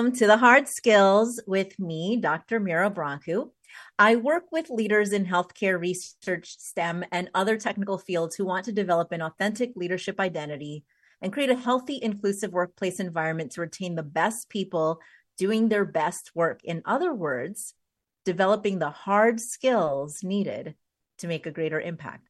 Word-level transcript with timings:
Welcome 0.00 0.16
to 0.16 0.26
the 0.26 0.38
Hard 0.38 0.66
Skills 0.66 1.42
with 1.46 1.78
me, 1.78 2.16
Dr. 2.16 2.58
Mira 2.58 2.90
Brancu. 2.90 3.50
I 3.98 4.16
work 4.16 4.44
with 4.50 4.70
leaders 4.70 5.12
in 5.12 5.26
healthcare 5.26 5.78
research, 5.78 6.56
STEM, 6.58 7.04
and 7.12 7.28
other 7.34 7.58
technical 7.58 7.98
fields 7.98 8.34
who 8.34 8.46
want 8.46 8.64
to 8.64 8.72
develop 8.72 9.12
an 9.12 9.20
authentic 9.20 9.72
leadership 9.76 10.18
identity 10.18 10.84
and 11.20 11.34
create 11.34 11.50
a 11.50 11.54
healthy, 11.54 11.98
inclusive 12.00 12.50
workplace 12.50 12.98
environment 12.98 13.52
to 13.52 13.60
retain 13.60 13.94
the 13.94 14.02
best 14.02 14.48
people 14.48 15.00
doing 15.36 15.68
their 15.68 15.84
best 15.84 16.30
work. 16.34 16.64
In 16.64 16.80
other 16.86 17.12
words, 17.12 17.74
developing 18.24 18.78
the 18.78 18.88
hard 18.88 19.38
skills 19.38 20.24
needed 20.24 20.76
to 21.18 21.28
make 21.28 21.44
a 21.44 21.52
greater 21.52 21.78
impact. 21.78 22.26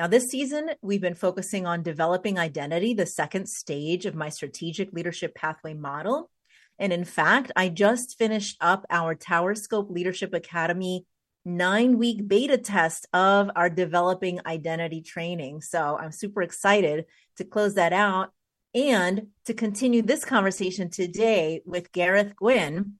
Now, 0.00 0.08
this 0.08 0.28
season, 0.28 0.72
we've 0.82 1.00
been 1.00 1.14
focusing 1.14 1.64
on 1.64 1.84
developing 1.84 2.40
identity, 2.40 2.92
the 2.92 3.06
second 3.06 3.48
stage 3.48 4.04
of 4.04 4.16
my 4.16 4.30
strategic 4.30 4.92
leadership 4.92 5.36
pathway 5.36 5.74
model. 5.74 6.32
And 6.78 6.92
in 6.92 7.04
fact, 7.04 7.50
I 7.56 7.68
just 7.68 8.16
finished 8.18 8.56
up 8.60 8.86
our 8.90 9.14
Tower 9.14 9.54
Scope 9.54 9.90
Leadership 9.90 10.32
Academy 10.32 11.06
nine 11.44 11.98
week 11.98 12.28
beta 12.28 12.58
test 12.58 13.06
of 13.12 13.50
our 13.56 13.70
developing 13.70 14.40
identity 14.46 15.00
training. 15.00 15.62
So 15.62 15.96
I'm 15.96 16.12
super 16.12 16.42
excited 16.42 17.06
to 17.36 17.44
close 17.44 17.74
that 17.74 17.92
out 17.92 18.32
and 18.74 19.28
to 19.46 19.54
continue 19.54 20.02
this 20.02 20.24
conversation 20.24 20.90
today 20.90 21.62
with 21.64 21.92
Gareth 21.92 22.36
Gwyn 22.36 22.98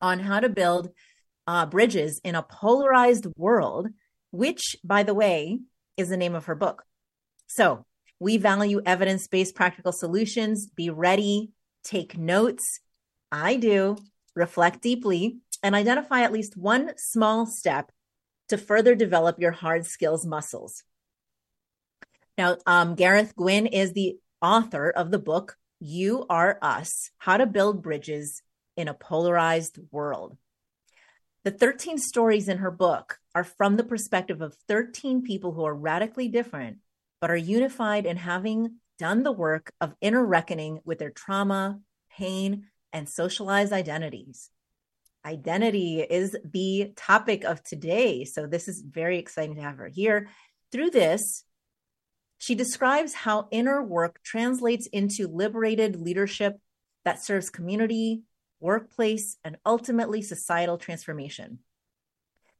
on 0.00 0.20
how 0.20 0.40
to 0.40 0.48
build 0.48 0.90
uh, 1.46 1.66
bridges 1.66 2.20
in 2.24 2.34
a 2.34 2.42
polarized 2.42 3.26
world, 3.36 3.88
which, 4.30 4.76
by 4.82 5.02
the 5.02 5.14
way, 5.14 5.60
is 5.96 6.08
the 6.08 6.16
name 6.16 6.34
of 6.34 6.46
her 6.46 6.54
book. 6.54 6.84
So 7.46 7.84
we 8.18 8.36
value 8.38 8.80
evidence 8.86 9.26
based 9.28 9.54
practical 9.54 9.92
solutions. 9.92 10.66
Be 10.66 10.88
ready, 10.88 11.50
take 11.84 12.16
notes. 12.16 12.80
I 13.32 13.56
do, 13.56 13.96
reflect 14.36 14.82
deeply, 14.82 15.38
and 15.62 15.74
identify 15.74 16.20
at 16.20 16.32
least 16.32 16.56
one 16.56 16.92
small 16.98 17.46
step 17.46 17.90
to 18.48 18.58
further 18.58 18.94
develop 18.94 19.40
your 19.40 19.52
hard 19.52 19.86
skills 19.86 20.26
muscles. 20.26 20.84
Now, 22.36 22.58
um, 22.66 22.94
Gareth 22.94 23.34
Gwyn 23.34 23.66
is 23.66 23.94
the 23.94 24.18
author 24.42 24.90
of 24.90 25.10
the 25.10 25.18
book, 25.18 25.56
You 25.80 26.26
Are 26.28 26.58
Us 26.60 27.10
How 27.16 27.38
to 27.38 27.46
Build 27.46 27.82
Bridges 27.82 28.42
in 28.76 28.88
a 28.88 28.94
Polarized 28.94 29.78
World. 29.90 30.36
The 31.44 31.50
13 31.50 31.98
stories 31.98 32.48
in 32.48 32.58
her 32.58 32.70
book 32.70 33.18
are 33.34 33.44
from 33.44 33.76
the 33.76 33.84
perspective 33.84 34.42
of 34.42 34.56
13 34.68 35.22
people 35.22 35.52
who 35.52 35.64
are 35.64 35.74
radically 35.74 36.28
different, 36.28 36.78
but 37.20 37.30
are 37.30 37.36
unified 37.36 38.04
in 38.04 38.16
having 38.16 38.76
done 38.98 39.22
the 39.22 39.32
work 39.32 39.72
of 39.80 39.94
inner 40.00 40.24
reckoning 40.24 40.80
with 40.84 40.98
their 40.98 41.10
trauma, 41.10 41.80
pain, 42.10 42.68
and 42.92 43.08
socialized 43.08 43.72
identities. 43.72 44.50
Identity 45.24 46.00
is 46.00 46.36
the 46.44 46.92
topic 46.96 47.44
of 47.44 47.62
today. 47.62 48.24
So, 48.24 48.46
this 48.46 48.68
is 48.68 48.82
very 48.82 49.18
exciting 49.18 49.54
to 49.56 49.62
have 49.62 49.76
her 49.76 49.88
here. 49.88 50.28
Through 50.72 50.90
this, 50.90 51.44
she 52.38 52.56
describes 52.56 53.14
how 53.14 53.46
inner 53.52 53.82
work 53.82 54.20
translates 54.24 54.88
into 54.88 55.28
liberated 55.28 55.94
leadership 55.94 56.58
that 57.04 57.22
serves 57.22 57.50
community, 57.50 58.22
workplace, 58.58 59.36
and 59.44 59.58
ultimately 59.64 60.22
societal 60.22 60.76
transformation. 60.76 61.60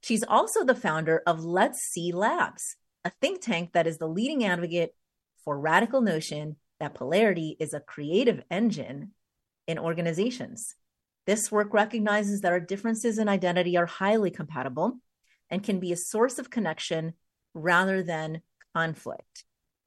She's 0.00 0.22
also 0.22 0.65
the 0.65 0.75
founder 0.75 1.22
of 1.26 1.44
Let's 1.44 1.81
See 1.81 2.12
Labs, 2.12 2.76
a 3.04 3.10
think 3.21 3.41
tank 3.41 3.72
that 3.72 3.87
is 3.87 3.98
the 3.98 4.09
leading 4.09 4.44
advocate 4.44 4.94
for 5.44 5.59
radical 5.59 6.00
notion 6.00 6.56
that 6.78 6.94
polarity 6.94 7.56
is 7.59 7.75
a 7.75 7.81
creative 7.81 8.42
engine 8.50 9.12
in 9.67 9.78
organizations. 9.78 10.75
This 11.27 11.53
work 11.53 11.73
recognizes 11.73 12.41
that 12.41 12.53
our 12.53 12.61
differences 12.61 13.19
in 13.19 13.28
identity 13.28 13.77
are 13.77 13.87
highly 13.87 14.31
compatible 14.31 14.99
and 15.50 15.62
can 15.62 15.78
be 15.78 15.93
a 15.93 15.97
source 15.97 16.39
of 16.39 16.50
connection 16.50 17.15
rather 17.55 18.03
than 18.03 18.43
conflict. 18.75 19.45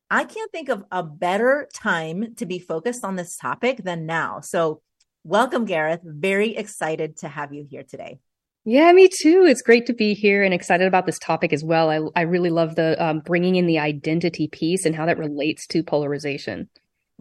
I 0.10 0.24
can't 0.24 0.52
think 0.52 0.70
of 0.70 0.86
a 0.92 1.04
better 1.04 1.68
time 1.74 2.36
to 2.36 2.46
be 2.46 2.60
focused 2.60 3.04
on 3.04 3.16
this 3.16 3.36
topic 3.36 3.84
than 3.84 4.06
now. 4.06 4.40
So, 4.42 4.82
welcome, 5.24 5.66
Gareth. 5.66 6.02
Very 6.04 6.56
excited 6.56 7.18
to 7.18 7.28
have 7.28 7.54
you 7.54 7.66
here 7.70 7.84
today. 7.84 8.20
Yeah, 8.66 8.92
me 8.94 9.10
too. 9.10 9.46
It's 9.48 9.62
great 9.62 9.88
to 9.88 9.94
be 9.94 10.14
here 10.14 10.44
and 10.44 10.54
excited 10.54 10.88
about 10.88 11.06
this 11.06 11.20
topic 11.20 11.54
as 11.54 11.64
well. 11.64 11.90
I, 11.90 12.20
I 12.20 12.24
really 12.24 12.50
love 12.50 12.76
the 12.76 13.04
um, 13.04 13.20
bringing 13.20 13.56
in 13.56 13.68
the 13.68 13.80
identity 13.80 14.48
piece 14.48 14.86
and 14.86 14.96
how 14.96 15.06
that 15.08 15.18
relates 15.18 15.68
to 15.68 15.84
polarization. 15.84 16.70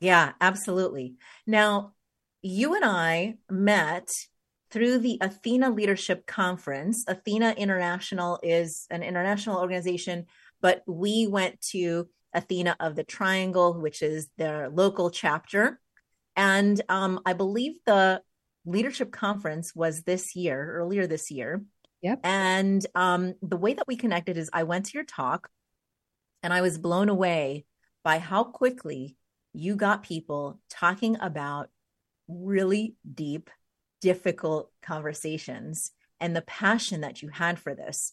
Yeah, 0.00 0.32
absolutely. 0.40 1.14
Now, 1.46 1.93
you 2.44 2.74
and 2.74 2.84
I 2.84 3.36
met 3.50 4.10
through 4.70 4.98
the 4.98 5.16
Athena 5.22 5.70
Leadership 5.70 6.26
Conference. 6.26 7.02
Athena 7.08 7.54
International 7.56 8.38
is 8.42 8.86
an 8.90 9.02
international 9.02 9.58
organization, 9.58 10.26
but 10.60 10.82
we 10.86 11.26
went 11.26 11.58
to 11.72 12.06
Athena 12.34 12.76
of 12.80 12.96
the 12.96 13.04
Triangle, 13.04 13.80
which 13.80 14.02
is 14.02 14.28
their 14.36 14.68
local 14.68 15.10
chapter. 15.10 15.80
And 16.36 16.78
um, 16.90 17.20
I 17.24 17.32
believe 17.32 17.76
the 17.86 18.20
leadership 18.66 19.10
conference 19.10 19.74
was 19.74 20.02
this 20.02 20.36
year, 20.36 20.74
earlier 20.74 21.06
this 21.06 21.30
year. 21.30 21.62
Yep. 22.02 22.20
And 22.24 22.86
um, 22.94 23.34
the 23.40 23.56
way 23.56 23.72
that 23.72 23.88
we 23.88 23.96
connected 23.96 24.36
is 24.36 24.50
I 24.52 24.64
went 24.64 24.86
to 24.86 24.94
your 24.94 25.04
talk 25.04 25.48
and 26.42 26.52
I 26.52 26.60
was 26.60 26.76
blown 26.76 27.08
away 27.08 27.64
by 28.02 28.18
how 28.18 28.44
quickly 28.44 29.16
you 29.54 29.76
got 29.76 30.02
people 30.02 30.60
talking 30.68 31.16
about 31.20 31.70
really 32.28 32.96
deep, 33.12 33.50
difficult 34.00 34.70
conversations 34.82 35.92
and 36.20 36.34
the 36.34 36.42
passion 36.42 37.02
that 37.02 37.22
you 37.22 37.28
had 37.28 37.58
for 37.58 37.74
this. 37.74 38.12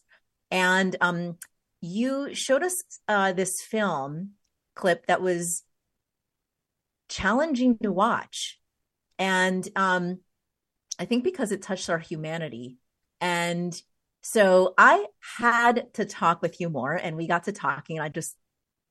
And 0.50 0.96
um, 1.02 1.38
you 1.82 2.34
showed 2.34 2.64
us 2.64 2.84
uh, 3.08 3.34
this 3.34 3.62
film 3.62 4.32
clip 4.76 5.08
that 5.08 5.22
was 5.22 5.64
challenging 7.10 7.78
to 7.80 7.92
watch. 7.92 8.60
And 9.20 9.68
um, 9.76 10.20
I 11.00 11.06
think 11.06 11.24
because 11.24 11.52
it 11.52 11.62
touched 11.62 11.90
our 11.90 12.00
humanity. 12.00 12.78
And 13.20 13.80
so 14.22 14.74
I 14.78 15.06
had 15.38 15.94
to 15.96 16.06
talk 16.06 16.42
with 16.42 16.60
you 16.60 16.70
more, 16.70 16.94
and 16.94 17.18
we 17.18 17.28
got 17.28 17.46
to 17.46 17.52
talking. 17.52 18.00
I 18.00 18.10
just 18.10 18.36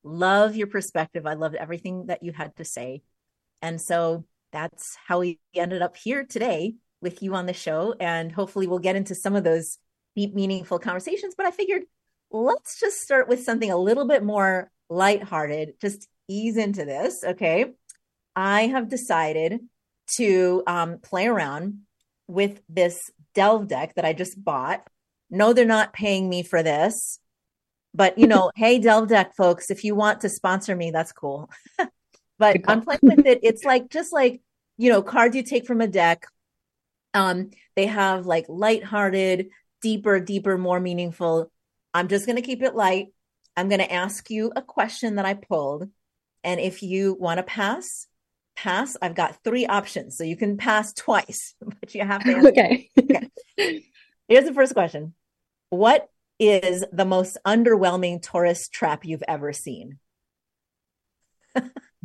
love 0.03 0.57
your 0.57 0.67
perspective. 0.67 1.27
I 1.27 1.35
loved 1.35 1.55
everything 1.55 2.07
that 2.07 2.23
you 2.23 2.33
had 2.33 2.57
to 2.57 2.65
say. 2.65 3.03
And 3.63 3.81
so 3.81 4.25
that's 4.53 4.97
how 5.07 5.21
we 5.21 5.39
ended 5.55 5.83
up 5.83 5.97
here 5.97 6.25
today 6.25 6.75
with 7.01 7.23
you 7.23 7.35
on 7.35 7.47
the 7.47 7.53
show. 7.53 7.95
And 7.99 8.31
hopefully, 8.33 8.67
we'll 8.67 8.79
get 8.79 8.97
into 8.97 9.15
some 9.15 9.37
of 9.37 9.45
those 9.45 9.79
deep, 10.17 10.35
meaningful 10.35 10.79
conversations. 10.79 11.35
But 11.37 11.47
I 11.47 11.51
figured 11.51 11.83
let's 12.31 12.79
just 12.79 13.01
start 13.01 13.29
with 13.29 13.43
something 13.43 13.71
a 13.71 13.77
little 13.77 14.07
bit 14.07 14.23
more 14.23 14.71
lighthearted, 14.89 15.75
just 15.81 16.09
ease 16.29 16.57
into 16.57 16.85
this. 16.85 17.25
Okay. 17.25 17.73
I 18.37 18.69
have 18.69 18.89
decided 18.89 19.61
to 20.15 20.63
um, 20.67 20.99
play 20.99 21.27
around 21.27 21.81
with 22.27 22.61
this 22.69 23.11
Delve 23.35 23.69
deck 23.69 23.95
that 23.95 24.05
I 24.05 24.13
just 24.13 24.43
bought. 24.43 24.87
No, 25.31 25.53
they're 25.53 25.65
not 25.65 25.93
paying 25.93 26.29
me 26.29 26.43
for 26.43 26.63
this. 26.63 27.19
But, 27.93 28.19
you 28.19 28.29
know, 28.29 28.53
hey, 28.55 28.79
Delve 28.79 29.09
deck 29.09 29.35
folks, 29.37 29.71
if 29.71 29.83
you 29.83 29.95
want 29.95 30.21
to 30.21 30.29
sponsor 30.29 30.77
me, 30.77 30.91
that's 30.93 31.13
cool. 31.13 31.51
but 32.39 32.57
I'm 32.69 32.83
playing 32.83 33.01
with 33.03 33.27
it. 33.27 33.41
It's 33.43 33.65
like, 33.65 33.91
just 33.91 34.13
like, 34.13 34.41
you 34.81 34.89
know, 34.89 35.03
cards 35.03 35.37
you 35.37 35.43
take 35.43 35.67
from 35.67 35.83
a 35.83 35.87
deck. 35.87 36.27
Um, 37.13 37.51
they 37.77 37.85
have 37.85 38.25
like 38.25 38.47
lighthearted, 38.49 39.51
deeper, 39.83 40.19
deeper, 40.21 40.57
more 40.57 40.81
meaningful. 40.81 41.53
I'm 41.93 42.09
just 42.09 42.25
going 42.25 42.37
to 42.37 42.43
keep 42.43 42.63
it 42.63 42.75
light. 42.75 43.09
I'm 43.55 43.69
going 43.69 43.83
to 43.83 43.93
ask 43.93 44.31
you 44.31 44.51
a 44.57 44.63
question 44.63 45.17
that 45.17 45.27
I 45.27 45.35
pulled. 45.35 45.91
And 46.45 46.59
if 46.59 46.83
you 46.83 47.13
want 47.13 47.37
to 47.37 47.43
pass, 47.43 48.07
pass, 48.57 48.97
I've 49.03 49.15
got 49.15 49.45
three 49.45 49.67
options. 49.67 50.17
So 50.17 50.25
you 50.25 50.35
can 50.35 50.57
pass 50.57 50.95
twice, 50.95 51.55
but 51.61 51.95
you 51.95 52.03
have 52.03 52.25
to 52.25 52.37
answer. 52.37 52.49
okay. 52.49 52.89
okay. 52.99 53.85
Here's 54.29 54.47
the 54.47 54.55
first 54.55 54.73
question 54.73 55.13
What 55.69 56.09
is 56.39 56.87
the 56.91 57.05
most 57.05 57.37
underwhelming 57.47 58.23
tourist 58.23 58.73
trap 58.73 59.05
you've 59.05 59.25
ever 59.29 59.53
seen? 59.53 59.99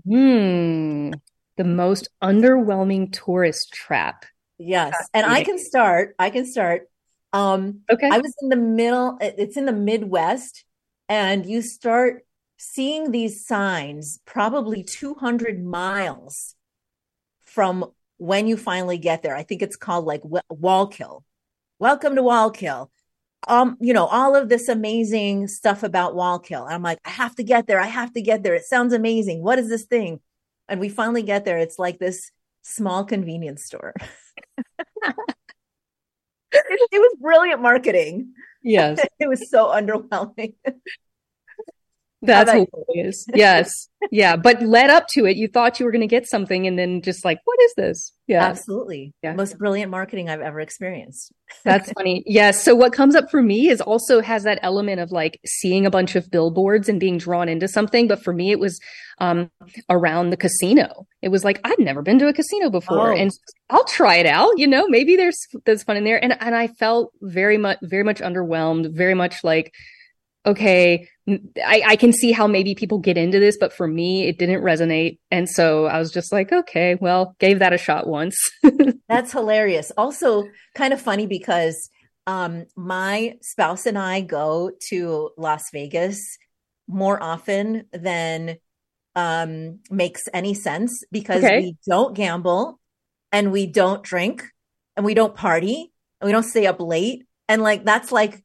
hmm. 0.06 1.12
The 1.58 1.64
most 1.64 2.10
underwhelming 2.22 3.12
tourist 3.12 3.72
trap. 3.74 4.26
Yes. 4.58 4.96
And 5.14 5.26
I 5.26 5.44
can 5.44 5.58
start. 5.58 6.16
I 6.20 6.30
can 6.30 6.46
start. 6.46 6.90
Um, 7.34 7.82
okay. 7.90 8.10
I 8.10 8.18
was 8.20 8.34
in 8.42 8.50
the 8.50 8.56
middle, 8.56 9.18
it's 9.20 9.58
in 9.58 9.66
the 9.66 9.74
Midwest, 9.74 10.64
and 11.10 11.46
you 11.46 11.62
start 11.62 12.26
seeing 12.58 13.12
these 13.12 13.46
signs 13.46 14.20
probably 14.26 14.84
200 14.84 15.64
miles 15.64 16.56
from 17.44 17.92
when 18.18 18.48
you 18.48 18.58
finally 18.58 18.98
get 18.98 19.22
there. 19.22 19.36
I 19.36 19.44
think 19.44 19.62
it's 19.62 19.76
called 19.76 20.06
like 20.06 20.22
Wall 20.50 20.88
Drug. 20.88 21.24
Welcome 21.80 22.16
to 22.16 22.24
Wall 22.24 22.52
Drug. 22.52 22.90
Um, 23.48 23.78
you 23.80 23.94
know, 23.94 24.06
all 24.06 24.36
of 24.36 24.50
this 24.50 24.70
amazing 24.70 25.48
stuff 25.48 25.84
about 25.84 26.16
Wall 26.16 26.40
Drug. 26.40 26.68
I'm 26.70 26.82
like, 26.82 27.00
I 27.06 27.10
have 27.10 27.36
to 27.36 27.44
get 27.44 27.68
there. 27.68 27.80
I 27.80 27.88
have 27.88 28.14
to 28.14 28.22
get 28.22 28.44
there. 28.44 28.56
It 28.56 28.64
sounds 28.64 28.94
amazing. 28.94 29.44
What 29.44 29.60
is 29.60 29.70
this 29.70 29.84
thing? 29.84 30.20
And 30.68 30.80
we 30.80 30.90
finally 30.90 31.24
get 31.24 31.46
there. 31.46 31.58
It's 31.58 31.80
like 31.80 32.00
this 32.00 32.32
small 32.62 33.06
convenience 33.06 33.64
store. 33.64 33.94
it, 36.52 36.90
it 36.92 37.00
was 37.00 37.16
brilliant 37.22 37.62
marketing. 37.62 38.34
Yes. 38.64 39.00
it 39.20 39.30
was 39.30 39.50
so 39.50 39.68
underwhelming. 39.68 40.56
That's 42.26 42.52
hilarious. 42.52 43.26
yes. 43.34 43.90
Yeah. 44.12 44.36
But 44.36 44.62
led 44.62 44.90
up 44.90 45.08
to 45.14 45.26
it, 45.26 45.38
you 45.38 45.48
thought 45.48 45.80
you 45.80 45.86
were 45.86 45.92
going 45.92 46.02
to 46.02 46.08
get 46.08 46.28
something 46.28 46.68
and 46.68 46.78
then 46.78 47.02
just 47.02 47.26
like, 47.26 47.40
what 47.46 47.60
is 47.62 47.74
this? 47.76 48.14
Yeah. 48.28 48.44
Absolutely. 48.44 49.14
Yeah. 49.24 49.34
Most 49.34 49.58
brilliant 49.58 49.92
marketing 49.92 50.30
I've 50.30 50.42
ever 50.42 50.60
experienced. 50.60 51.34
That's 51.64 51.92
funny. 51.94 52.24
Yes. 52.26 52.64
So 52.64 52.76
what 52.76 52.94
comes 52.94 53.16
up 53.16 53.30
for 53.30 53.42
me 53.42 53.70
is 53.70 53.82
also 53.82 54.22
has 54.22 54.44
that 54.44 54.60
element 54.62 55.00
of 55.00 55.12
like 55.12 55.40
seeing 55.46 55.86
a 55.86 55.92
bunch 55.92 56.16
of 56.16 56.30
billboards 56.32 56.90
and 56.90 57.00
being 57.00 57.18
drawn 57.18 57.50
into 57.50 57.68
something. 57.68 58.08
But 58.08 58.24
for 58.24 58.34
me, 58.34 58.52
it 58.52 58.60
was 58.60 58.80
um, 59.20 59.50
around 59.90 60.30
the 60.30 60.38
casino. 60.38 61.08
It 61.22 61.30
was 61.30 61.44
like, 61.44 61.60
I've 61.64 61.80
never 61.80 62.02
been 62.02 62.20
to 62.20 62.28
a 62.28 62.34
casino 62.34 62.70
before 62.70 63.14
oh. 63.14 63.16
and 63.16 63.32
I'll 63.70 63.86
try 63.86 64.16
it 64.16 64.26
out. 64.26 64.58
You 64.58 64.68
know, 64.68 64.88
maybe 64.88 65.16
there's, 65.16 65.40
there's 65.66 65.84
fun 65.84 65.98
in 65.98 66.04
there. 66.04 66.24
And, 66.24 66.36
and 66.42 66.56
I 66.56 66.68
felt 66.68 67.12
very 67.22 67.58
much, 67.58 67.80
very 67.82 68.04
much 68.04 68.20
underwhelmed, 68.20 68.96
very 68.96 69.14
much 69.14 69.44
like, 69.44 69.72
okay, 70.46 71.08
I, 71.28 71.82
I, 71.86 71.96
can 71.96 72.14
see 72.14 72.32
how 72.32 72.46
maybe 72.46 72.76
people 72.76 73.00
get 73.00 73.18
into 73.18 73.40
this, 73.40 73.58
but 73.60 73.74
for 73.74 73.88
me, 73.88 74.28
it 74.28 74.38
didn't 74.38 74.62
resonate. 74.62 75.18
And 75.32 75.50
so 75.50 75.86
I 75.86 75.98
was 75.98 76.12
just 76.12 76.32
like, 76.32 76.52
okay, 76.52 76.96
well, 77.02 77.36
gave 77.40 77.60
that 77.60 77.74
a 77.74 77.78
shot 77.78 78.06
once. 78.06 78.38
That's 79.10 79.32
hilarious. 79.32 79.92
Also, 79.98 80.44
kind 80.76 80.94
of 80.94 81.02
funny 81.02 81.26
because 81.26 81.90
um, 82.28 82.66
my 82.76 83.38
spouse 83.42 83.86
and 83.86 83.98
I 83.98 84.22
go 84.22 84.72
to 84.90 85.32
Las 85.38 85.64
Vegas 85.74 86.38
more 86.88 87.22
often 87.22 87.86
than 87.92 88.58
um, 89.16 89.80
makes 89.90 90.24
any 90.34 90.54
sense 90.54 91.04
because 91.12 91.44
okay. 91.44 91.60
we 91.60 91.78
don't 91.88 92.16
gamble 92.16 92.80
and 93.32 93.52
we 93.52 93.66
don't 93.66 94.04
drink 94.04 94.44
and 94.96 95.06
we 95.06 95.16
don't 95.16 95.36
party 95.36 95.92
and 96.22 96.28
we 96.28 96.32
don't 96.32 96.44
stay 96.44 96.68
up 96.68 96.80
late. 96.80 97.26
And 97.48 97.64
like, 97.64 97.84
that's 97.84 98.12
like 98.12 98.44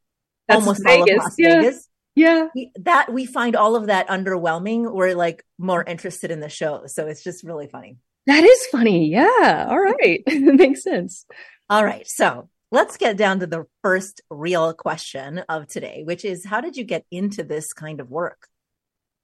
that's 0.49 0.61
almost 0.61 0.82
Vegas. 0.85 1.00
all 1.00 1.11
of 1.11 1.19
Las 1.19 1.35
yeah. 1.38 1.61
Vegas. 1.61 1.90
Yeah. 2.15 2.49
that 2.81 3.12
we 3.12 3.25
find 3.25 3.57
all 3.57 3.77
of 3.77 3.87
that 3.87 4.09
underwhelming. 4.09 4.93
We're 4.93 5.15
like 5.15 5.45
more 5.59 5.83
interested 5.83 6.31
in 6.31 6.41
the 6.41 6.49
show. 6.49 6.83
So 6.87 7.07
it's 7.07 7.23
just 7.23 7.45
really 7.45 7.69
funny. 7.69 7.99
That 8.27 8.45
is 8.45 8.67
funny. 8.67 9.09
Yeah. 9.09 9.67
All 9.69 9.79
right. 9.79 10.23
makes 10.29 10.83
sense. 10.83 11.25
All 11.69 11.85
right. 11.85 12.07
So 12.07 12.49
let's 12.71 12.97
get 12.97 13.17
down 13.17 13.41
to 13.41 13.47
the 13.47 13.67
first 13.83 14.21
real 14.31 14.73
question 14.75 15.39
of 15.49 15.67
today, 15.69 16.03
which 16.05 16.25
is 16.25 16.45
how 16.45 16.61
did 16.61 16.77
you 16.77 16.85
get 16.85 17.05
into 17.11 17.43
this 17.43 17.73
kind 17.73 18.01
of 18.01 18.11
work? 18.11 18.49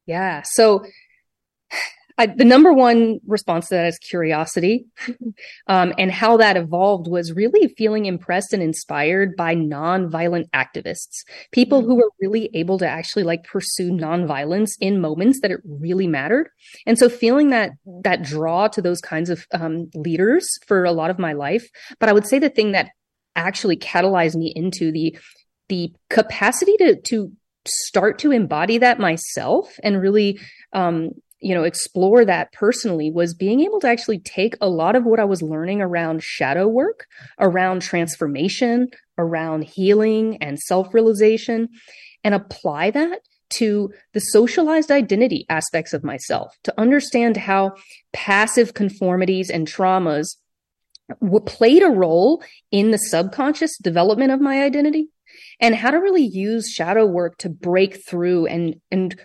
Yeah. 0.06 0.42
So 0.44 0.84
I, 2.18 2.26
the 2.26 2.44
number 2.44 2.72
one 2.72 3.20
response 3.26 3.68
to 3.68 3.74
that 3.74 3.86
is 3.86 3.98
curiosity. 3.98 4.86
um, 5.66 5.92
and 5.98 6.10
how 6.10 6.38
that 6.38 6.56
evolved 6.56 7.08
was 7.08 7.32
really 7.32 7.68
feeling 7.76 8.06
impressed 8.06 8.52
and 8.52 8.62
inspired 8.62 9.36
by 9.36 9.54
nonviolent 9.54 10.50
activists, 10.50 11.24
people 11.52 11.82
who 11.82 11.96
were 11.96 12.10
really 12.20 12.50
able 12.54 12.78
to 12.78 12.88
actually 12.88 13.22
like 13.22 13.44
pursue 13.44 13.90
nonviolence 13.90 14.70
in 14.80 15.00
moments 15.00 15.40
that 15.42 15.50
it 15.50 15.60
really 15.64 16.06
mattered. 16.06 16.48
And 16.86 16.98
so 16.98 17.08
feeling 17.08 17.50
that, 17.50 17.72
that 18.02 18.22
draw 18.22 18.68
to 18.68 18.80
those 18.80 19.00
kinds 19.00 19.28
of 19.28 19.46
um, 19.52 19.90
leaders 19.94 20.48
for 20.66 20.84
a 20.84 20.92
lot 20.92 21.10
of 21.10 21.18
my 21.18 21.34
life. 21.34 21.68
But 22.00 22.08
I 22.08 22.12
would 22.12 22.26
say 22.26 22.38
the 22.38 22.48
thing 22.48 22.72
that 22.72 22.90
actually 23.34 23.76
catalyzed 23.76 24.36
me 24.36 24.52
into 24.56 24.90
the, 24.90 25.18
the 25.68 25.92
capacity 26.08 26.76
to, 26.78 26.96
to 27.02 27.32
start 27.66 28.18
to 28.20 28.30
embody 28.30 28.78
that 28.78 28.98
myself 28.98 29.78
and 29.82 30.00
really 30.00 30.38
um, 30.72 31.10
you 31.46 31.54
know 31.54 31.62
explore 31.62 32.24
that 32.24 32.52
personally 32.52 33.08
was 33.08 33.32
being 33.32 33.60
able 33.60 33.78
to 33.78 33.86
actually 33.86 34.18
take 34.18 34.56
a 34.60 34.68
lot 34.68 34.96
of 34.96 35.04
what 35.04 35.20
i 35.20 35.24
was 35.24 35.42
learning 35.42 35.80
around 35.80 36.20
shadow 36.20 36.66
work 36.66 37.06
around 37.38 37.80
transformation 37.80 38.88
around 39.16 39.62
healing 39.62 40.36
and 40.42 40.58
self-realization 40.58 41.68
and 42.24 42.34
apply 42.34 42.90
that 42.90 43.20
to 43.48 43.92
the 44.12 44.18
socialized 44.18 44.90
identity 44.90 45.46
aspects 45.48 45.92
of 45.92 46.02
myself 46.02 46.52
to 46.64 46.74
understand 46.80 47.36
how 47.36 47.70
passive 48.12 48.74
conformities 48.74 49.48
and 49.48 49.68
traumas 49.68 50.26
played 51.46 51.84
a 51.84 51.88
role 51.88 52.42
in 52.72 52.90
the 52.90 52.98
subconscious 52.98 53.78
development 53.78 54.32
of 54.32 54.40
my 54.40 54.64
identity 54.64 55.10
and 55.60 55.76
how 55.76 55.92
to 55.92 55.98
really 55.98 56.26
use 56.26 56.68
shadow 56.68 57.06
work 57.06 57.38
to 57.38 57.48
break 57.48 58.04
through 58.04 58.46
and 58.46 58.74
and 58.90 59.16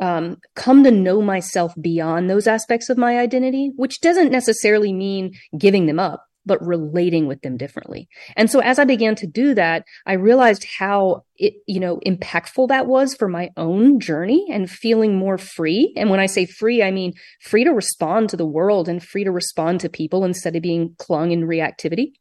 um, 0.00 0.36
come 0.54 0.84
to 0.84 0.90
know 0.90 1.22
myself 1.22 1.74
beyond 1.80 2.28
those 2.28 2.46
aspects 2.46 2.88
of 2.88 2.98
my 2.98 3.18
identity, 3.18 3.72
which 3.76 4.00
doesn't 4.00 4.30
necessarily 4.30 4.92
mean 4.92 5.32
giving 5.58 5.86
them 5.86 5.98
up, 5.98 6.24
but 6.46 6.64
relating 6.64 7.26
with 7.26 7.42
them 7.42 7.56
differently. 7.56 8.08
And 8.36 8.50
so 8.50 8.60
as 8.60 8.78
I 8.78 8.84
began 8.84 9.14
to 9.16 9.26
do 9.26 9.54
that, 9.54 9.84
I 10.06 10.14
realized 10.14 10.66
how 10.78 11.24
it, 11.36 11.54
you 11.66 11.80
know, 11.80 12.00
impactful 12.06 12.68
that 12.68 12.86
was 12.86 13.14
for 13.14 13.28
my 13.28 13.50
own 13.56 14.00
journey 14.00 14.46
and 14.50 14.70
feeling 14.70 15.16
more 15.16 15.38
free. 15.38 15.92
And 15.96 16.10
when 16.10 16.20
I 16.20 16.26
say 16.26 16.46
free, 16.46 16.82
I 16.82 16.90
mean 16.90 17.12
free 17.42 17.64
to 17.64 17.70
respond 17.70 18.30
to 18.30 18.36
the 18.36 18.46
world 18.46 18.88
and 18.88 19.02
free 19.02 19.24
to 19.24 19.30
respond 19.30 19.80
to 19.80 19.88
people 19.88 20.24
instead 20.24 20.56
of 20.56 20.62
being 20.62 20.94
clung 20.98 21.32
in 21.32 21.42
reactivity. 21.42 22.12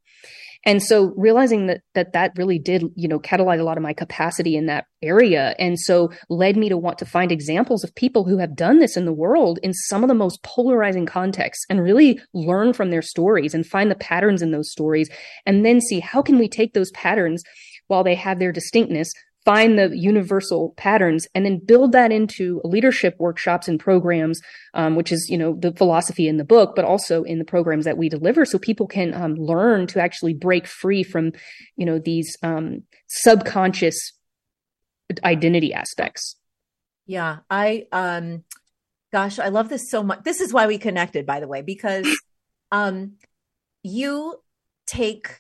And 0.67 0.83
so 0.83 1.13
realizing 1.15 1.67
that 1.67 1.81
that 1.95 2.11
that 2.11 2.33
really 2.35 2.59
did, 2.59 2.83
you 2.95 3.07
know, 3.07 3.19
catalyze 3.19 3.61
a 3.61 3.63
lot 3.63 3.77
of 3.77 3.83
my 3.83 3.93
capacity 3.93 4.57
in 4.57 4.65
that 4.65 4.85
area 5.01 5.55
and 5.59 5.79
so 5.79 6.11
led 6.29 6.57
me 6.57 6.67
to 6.67 6.77
want 6.77 6.97
to 6.97 7.05
find 7.05 7.31
examples 7.31 7.85
of 7.85 7.95
people 7.95 8.25
who 8.25 8.37
have 8.37 8.55
done 8.55 8.79
this 8.79 8.97
in 8.97 9.05
the 9.05 9.13
world 9.13 9.59
in 9.63 9.73
some 9.73 10.03
of 10.03 10.09
the 10.09 10.13
most 10.13 10.43
polarizing 10.43 11.05
contexts 11.05 11.65
and 11.69 11.81
really 11.81 12.19
learn 12.33 12.73
from 12.73 12.89
their 12.89 13.01
stories 13.01 13.53
and 13.53 13.65
find 13.65 13.89
the 13.89 13.95
patterns 13.95 14.41
in 14.41 14.51
those 14.51 14.69
stories 14.69 15.09
and 15.45 15.65
then 15.65 15.79
see 15.79 16.01
how 16.01 16.21
can 16.21 16.37
we 16.37 16.49
take 16.49 16.73
those 16.73 16.91
patterns 16.91 17.43
while 17.87 18.03
they 18.03 18.15
have 18.15 18.39
their 18.39 18.51
distinctness 18.51 19.09
find 19.47 19.79
the 19.79 19.97
universal 19.97 20.73
patterns 20.75 21.25
and 21.33 21.45
then 21.45 21.57
build 21.57 21.93
that 21.93 22.11
into 22.11 22.59
leadership 22.65 23.15
workshops 23.17 23.69
and 23.69 23.79
programs 23.79 24.41
um, 24.73 24.97
which 24.97 25.09
is 25.09 25.29
you 25.29 25.37
know 25.37 25.55
the 25.57 25.71
philosophy 25.71 26.27
in 26.27 26.35
the 26.35 26.43
book 26.43 26.73
but 26.75 26.83
also 26.83 27.23
in 27.23 27.39
the 27.39 27.45
programs 27.45 27.85
that 27.85 27.97
we 27.97 28.09
deliver 28.09 28.43
so 28.43 28.59
people 28.59 28.87
can 28.87 29.13
um, 29.13 29.35
learn 29.35 29.87
to 29.87 30.01
actually 30.01 30.33
break 30.33 30.67
free 30.67 31.01
from 31.01 31.31
you 31.77 31.85
know 31.85 31.97
these 31.97 32.35
um, 32.43 32.83
subconscious 33.07 34.11
identity 35.23 35.73
aspects. 35.73 36.35
Yeah 37.05 37.37
i 37.49 37.87
um 37.93 38.43
gosh 39.13 39.39
i 39.39 39.47
love 39.47 39.69
this 39.69 39.89
so 39.89 40.03
much. 40.03 40.23
This 40.23 40.41
is 40.41 40.51
why 40.51 40.67
we 40.67 40.77
connected 40.77 41.25
by 41.25 41.39
the 41.39 41.47
way 41.47 41.61
because 41.61 42.05
um 42.73 43.13
you 43.81 44.41
take 44.85 45.39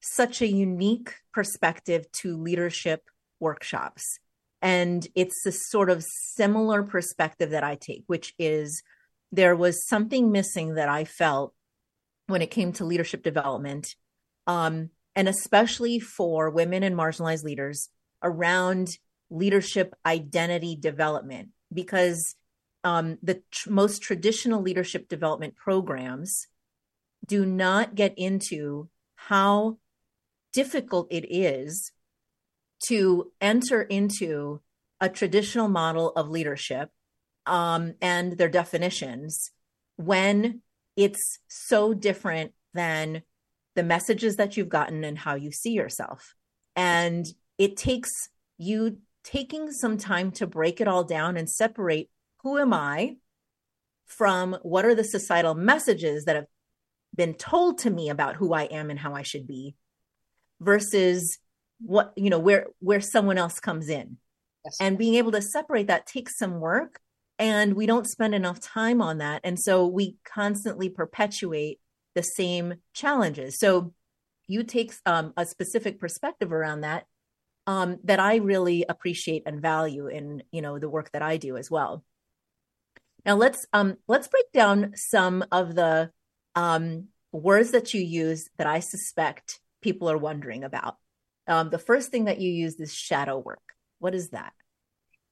such 0.00 0.40
a 0.40 0.46
unique 0.46 1.16
perspective 1.34 2.10
to 2.12 2.38
leadership 2.38 3.02
workshops. 3.48 4.02
And 4.60 5.06
it's 5.14 5.44
a 5.46 5.52
sort 5.52 5.90
of 5.90 6.02
similar 6.36 6.82
perspective 6.82 7.50
that 7.50 7.62
I 7.62 7.74
take, 7.76 8.04
which 8.06 8.34
is 8.38 8.82
there 9.30 9.54
was 9.54 9.86
something 9.86 10.32
missing 10.32 10.74
that 10.74 10.88
I 10.88 11.04
felt 11.04 11.52
when 12.26 12.42
it 12.42 12.50
came 12.50 12.72
to 12.74 12.84
leadership 12.84 13.22
development, 13.22 13.94
um, 14.46 14.90
and 15.14 15.28
especially 15.28 16.00
for 16.00 16.50
women 16.50 16.82
and 16.82 16.96
marginalized 16.96 17.44
leaders 17.44 17.90
around 18.22 18.96
leadership 19.30 19.94
identity 20.06 20.76
development, 20.76 21.50
because 21.70 22.36
um, 22.84 23.18
the 23.22 23.42
tr- 23.50 23.70
most 23.70 24.02
traditional 24.02 24.62
leadership 24.62 25.08
development 25.08 25.56
programs 25.56 26.46
do 27.26 27.44
not 27.44 27.94
get 27.94 28.14
into 28.16 28.88
how 29.16 29.78
difficult 30.52 31.08
it 31.10 31.26
is 31.28 31.92
to 32.88 33.32
enter 33.40 33.82
into 33.82 34.60
a 35.00 35.08
traditional 35.08 35.68
model 35.68 36.10
of 36.10 36.28
leadership 36.28 36.90
um, 37.46 37.94
and 38.00 38.38
their 38.38 38.48
definitions 38.48 39.50
when 39.96 40.62
it's 40.96 41.38
so 41.48 41.94
different 41.94 42.52
than 42.72 43.22
the 43.74 43.82
messages 43.82 44.36
that 44.36 44.56
you've 44.56 44.68
gotten 44.68 45.04
and 45.04 45.18
how 45.18 45.34
you 45.34 45.50
see 45.50 45.72
yourself. 45.72 46.34
And 46.76 47.26
it 47.58 47.76
takes 47.76 48.10
you 48.58 48.98
taking 49.24 49.72
some 49.72 49.96
time 49.96 50.30
to 50.32 50.46
break 50.46 50.80
it 50.80 50.88
all 50.88 51.04
down 51.04 51.36
and 51.36 51.48
separate 51.48 52.10
who 52.42 52.58
am 52.58 52.72
I 52.72 53.16
from 54.06 54.56
what 54.62 54.84
are 54.84 54.94
the 54.94 55.04
societal 55.04 55.54
messages 55.54 56.24
that 56.24 56.36
have 56.36 56.46
been 57.14 57.34
told 57.34 57.78
to 57.78 57.90
me 57.90 58.10
about 58.10 58.36
who 58.36 58.52
I 58.52 58.64
am 58.64 58.90
and 58.90 58.98
how 58.98 59.14
I 59.14 59.22
should 59.22 59.46
be 59.46 59.74
versus 60.60 61.38
what 61.84 62.12
you 62.16 62.30
know 62.30 62.38
where 62.38 62.66
where 62.80 63.00
someone 63.00 63.38
else 63.38 63.60
comes 63.60 63.88
in 63.88 64.16
yes. 64.64 64.76
and 64.80 64.98
being 64.98 65.14
able 65.14 65.32
to 65.32 65.42
separate 65.42 65.86
that 65.86 66.06
takes 66.06 66.36
some 66.36 66.60
work 66.60 67.00
and 67.38 67.74
we 67.74 67.86
don't 67.86 68.06
spend 68.08 68.34
enough 68.34 68.60
time 68.60 69.00
on 69.00 69.18
that 69.18 69.40
and 69.44 69.58
so 69.58 69.86
we 69.86 70.16
constantly 70.24 70.88
perpetuate 70.88 71.80
the 72.14 72.22
same 72.22 72.74
challenges 72.92 73.58
so 73.58 73.92
you 74.46 74.62
take 74.62 74.92
um, 75.06 75.32
a 75.36 75.46
specific 75.46 75.98
perspective 75.98 76.52
around 76.52 76.82
that 76.82 77.06
um, 77.66 77.98
that 78.04 78.20
i 78.20 78.36
really 78.36 78.84
appreciate 78.88 79.42
and 79.46 79.60
value 79.60 80.06
in 80.06 80.42
you 80.52 80.62
know 80.62 80.78
the 80.78 80.88
work 80.88 81.10
that 81.12 81.22
i 81.22 81.36
do 81.36 81.56
as 81.56 81.70
well 81.70 82.04
now 83.26 83.36
let's 83.36 83.66
um 83.72 83.96
let's 84.06 84.28
break 84.28 84.50
down 84.52 84.92
some 84.94 85.44
of 85.50 85.74
the 85.74 86.10
um, 86.54 87.08
words 87.32 87.72
that 87.72 87.94
you 87.94 88.00
use 88.00 88.48
that 88.58 88.66
I 88.66 88.80
suspect 88.80 89.60
people 89.82 90.10
are 90.10 90.18
wondering 90.18 90.64
about. 90.64 90.96
Um, 91.46 91.70
the 91.70 91.78
first 91.78 92.10
thing 92.10 92.24
that 92.24 92.40
you 92.40 92.50
used 92.50 92.80
is 92.80 92.92
shadow 92.92 93.38
work. 93.38 93.62
What 93.98 94.14
is 94.14 94.30
that? 94.30 94.52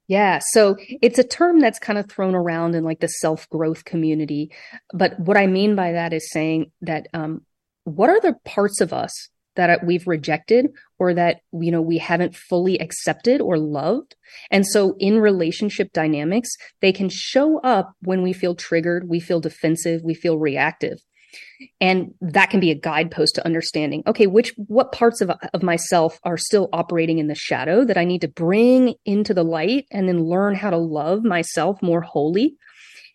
Yeah, 0.09 0.40
so 0.50 0.76
it's 1.00 1.19
a 1.19 1.25
term 1.25 1.61
that's 1.61 1.78
kind 1.78 1.99
of 1.99 2.11
thrown 2.11 2.35
around 2.35 2.75
in 2.75 2.85
like 2.85 3.00
the 3.00 3.09
self 3.09 3.49
growth 3.49 3.85
community. 3.85 4.50
But 4.92 5.19
what 5.19 5.37
I 5.37 5.47
mean 5.47 5.75
by 5.75 5.92
that 5.92 6.12
is 6.12 6.31
saying 6.31 6.73
that 6.83 7.07
um, 7.14 7.42
what 7.85 8.11
are 8.11 8.21
the 8.21 8.37
parts 8.45 8.81
of 8.81 8.92
us 8.92 9.31
that 9.54 9.85
we've 9.85 10.07
rejected 10.07 10.69
or 10.99 11.14
that 11.14 11.40
you 11.52 11.71
know 11.71 11.83
we 11.83 11.99
haven't 11.99 12.35
fully 12.35 12.78
accepted 12.81 13.40
or 13.40 13.59
loved 13.59 14.16
and 14.50 14.66
so 14.66 14.97
in 14.99 15.19
relationship 15.19 15.92
dynamics 15.92 16.50
they 16.81 16.92
can 16.92 17.09
show 17.11 17.59
up 17.61 17.95
when 18.00 18.23
we 18.23 18.33
feel 18.33 18.54
triggered 18.54 19.09
we 19.09 19.21
feel 19.21 19.40
defensive 19.40 20.00
we 20.02 20.14
feel 20.14 20.38
reactive 20.38 20.99
and 21.81 22.15
that 22.21 22.51
can 22.51 22.61
be 22.61 22.71
a 22.71 22.75
guidepost 22.75 23.35
to 23.35 23.45
understanding 23.45 24.03
okay 24.07 24.27
which 24.27 24.55
what 24.57 24.93
parts 24.93 25.21
of, 25.21 25.31
of 25.53 25.62
myself 25.62 26.19
are 26.25 26.37
still 26.37 26.69
operating 26.73 27.19
in 27.19 27.29
the 27.29 27.35
shadow 27.35 27.85
that 27.85 27.99
i 27.99 28.05
need 28.05 28.21
to 28.21 28.29
bring 28.29 28.95
into 29.05 29.35
the 29.35 29.45
light 29.45 29.87
and 29.91 30.09
then 30.09 30.25
learn 30.25 30.55
how 30.55 30.71
to 30.71 30.77
love 30.77 31.25
myself 31.25 31.83
more 31.83 32.01
wholly 32.01 32.55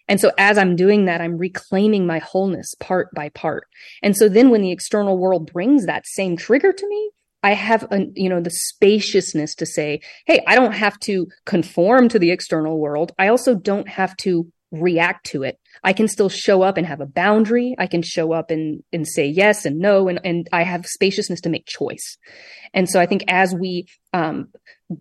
and 0.07 0.19
so 0.19 0.31
as 0.37 0.57
i'm 0.57 0.75
doing 0.75 1.05
that 1.05 1.21
i'm 1.21 1.37
reclaiming 1.37 2.05
my 2.05 2.19
wholeness 2.19 2.73
part 2.79 3.07
by 3.13 3.29
part 3.29 3.67
and 4.01 4.15
so 4.15 4.29
then 4.29 4.49
when 4.49 4.61
the 4.61 4.71
external 4.71 5.17
world 5.17 5.51
brings 5.51 5.85
that 5.85 6.05
same 6.07 6.35
trigger 6.35 6.71
to 6.73 6.87
me 6.87 7.11
I 7.43 7.53
have 7.53 7.83
a, 7.91 8.07
you 8.15 8.29
know 8.29 8.41
the 8.41 8.49
spaciousness 8.49 9.53
to 9.55 9.65
say, 9.65 10.01
hey, 10.25 10.43
I 10.47 10.55
don't 10.55 10.73
have 10.73 10.99
to 11.01 11.27
conform 11.45 12.09
to 12.09 12.19
the 12.19 12.31
external 12.31 12.79
world. 12.79 13.11
I 13.19 13.27
also 13.27 13.55
don't 13.55 13.87
have 13.87 14.17
to 14.17 14.51
react 14.71 15.25
to 15.27 15.43
it. 15.43 15.59
I 15.83 15.93
can 15.93 16.07
still 16.07 16.29
show 16.29 16.61
up 16.61 16.77
and 16.77 16.85
have 16.85 17.01
a 17.01 17.05
boundary. 17.05 17.75
I 17.77 17.87
can 17.87 18.01
show 18.01 18.33
up 18.33 18.51
and, 18.51 18.83
and 18.91 19.07
say 19.07 19.25
yes 19.25 19.65
and 19.65 19.79
no. 19.79 20.07
And, 20.07 20.19
and 20.23 20.49
I 20.51 20.63
have 20.63 20.85
spaciousness 20.85 21.41
to 21.41 21.49
make 21.49 21.65
choice. 21.65 22.17
And 22.73 22.89
so 22.89 22.99
I 22.99 23.05
think 23.05 23.23
as 23.27 23.55
we, 23.55 23.87
um, 24.13 24.49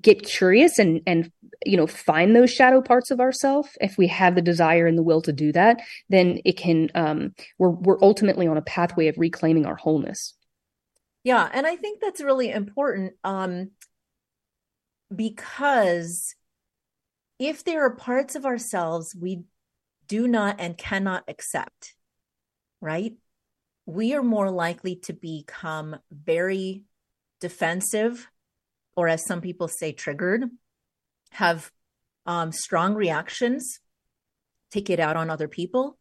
get 0.02 0.24
curious 0.24 0.78
and, 0.78 1.00
and, 1.06 1.30
you 1.64 1.76
know, 1.76 1.86
find 1.86 2.34
those 2.34 2.52
shadow 2.52 2.80
parts 2.80 3.10
of 3.10 3.20
ourselves, 3.20 3.68
if 3.80 3.96
we 3.98 4.06
have 4.08 4.34
the 4.34 4.42
desire 4.42 4.86
and 4.86 4.98
the 4.98 5.02
will 5.02 5.22
to 5.22 5.32
do 5.32 5.52
that, 5.52 5.80
then 6.08 6.40
it 6.44 6.56
can, 6.56 6.90
um, 6.94 7.34
we're, 7.58 7.70
we're 7.70 8.02
ultimately 8.02 8.46
on 8.46 8.56
a 8.56 8.62
pathway 8.62 9.08
of 9.08 9.18
reclaiming 9.18 9.66
our 9.66 9.76
wholeness. 9.76 10.34
Yeah. 11.24 11.48
And 11.52 11.66
I 11.66 11.76
think 11.76 12.00
that's 12.00 12.20
really 12.20 12.50
important. 12.50 13.14
Um, 13.24 13.70
because 15.14 16.34
if 17.38 17.64
there 17.64 17.84
are 17.84 17.94
parts 17.94 18.34
of 18.34 18.46
ourselves 18.46 19.14
we 19.20 19.42
do 20.06 20.26
not 20.28 20.56
and 20.58 20.76
cannot 20.76 21.24
accept, 21.28 21.94
right? 22.80 23.14
We 23.86 24.14
are 24.14 24.22
more 24.22 24.50
likely 24.50 24.96
to 25.04 25.12
become 25.12 25.96
very 26.10 26.82
defensive, 27.40 28.28
or 28.96 29.08
as 29.08 29.24
some 29.26 29.40
people 29.40 29.68
say, 29.68 29.92
triggered, 29.92 30.44
have 31.30 31.70
um, 32.24 32.52
strong 32.52 32.94
reactions, 32.94 33.80
take 34.70 34.90
it 34.90 34.98
out 34.98 35.16
on 35.16 35.30
other 35.30 35.48
people, 35.48 35.98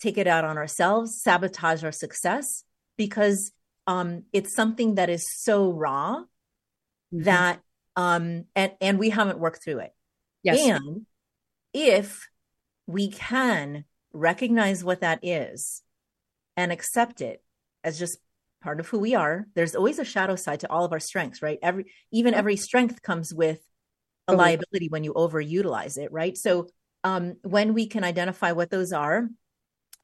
take 0.00 0.18
it 0.18 0.26
out 0.26 0.44
on 0.44 0.58
ourselves, 0.58 1.20
sabotage 1.22 1.84
our 1.84 1.92
success, 1.92 2.64
because 2.96 3.52
um, 3.86 4.24
it's 4.32 4.54
something 4.54 4.96
that 4.96 5.10
is 5.10 5.24
so 5.42 5.70
raw 5.70 6.22
mm-hmm. 7.12 7.22
that 7.24 7.60
um, 7.96 8.44
and 8.54 8.72
and 8.80 8.98
we 8.98 9.10
haven't 9.10 9.38
worked 9.38 9.62
through 9.62 9.80
it. 9.80 9.92
Yes. 10.42 10.60
And 10.60 11.06
if 11.72 12.28
we 12.90 13.10
can 13.10 13.84
recognize 14.12 14.82
what 14.82 15.00
that 15.00 15.20
is 15.22 15.82
and 16.56 16.72
accept 16.72 17.20
it 17.20 17.42
as 17.84 17.98
just 17.98 18.18
part 18.62 18.80
of 18.80 18.88
who 18.88 18.98
we 18.98 19.14
are. 19.14 19.46
There's 19.54 19.74
always 19.74 19.98
a 19.98 20.04
shadow 20.04 20.36
side 20.36 20.60
to 20.60 20.70
all 20.70 20.84
of 20.84 20.92
our 20.92 21.00
strengths 21.00 21.42
right? 21.42 21.58
Every 21.62 21.92
even 22.10 22.34
every 22.34 22.56
strength 22.56 23.02
comes 23.02 23.32
with 23.32 23.60
a 24.28 24.34
liability 24.34 24.88
when 24.88 25.04
you 25.04 25.14
overutilize 25.14 25.98
it 25.98 26.12
right? 26.12 26.36
So 26.36 26.68
um, 27.02 27.36
when 27.42 27.74
we 27.74 27.86
can 27.86 28.04
identify 28.04 28.52
what 28.52 28.70
those 28.70 28.92
are 28.92 29.28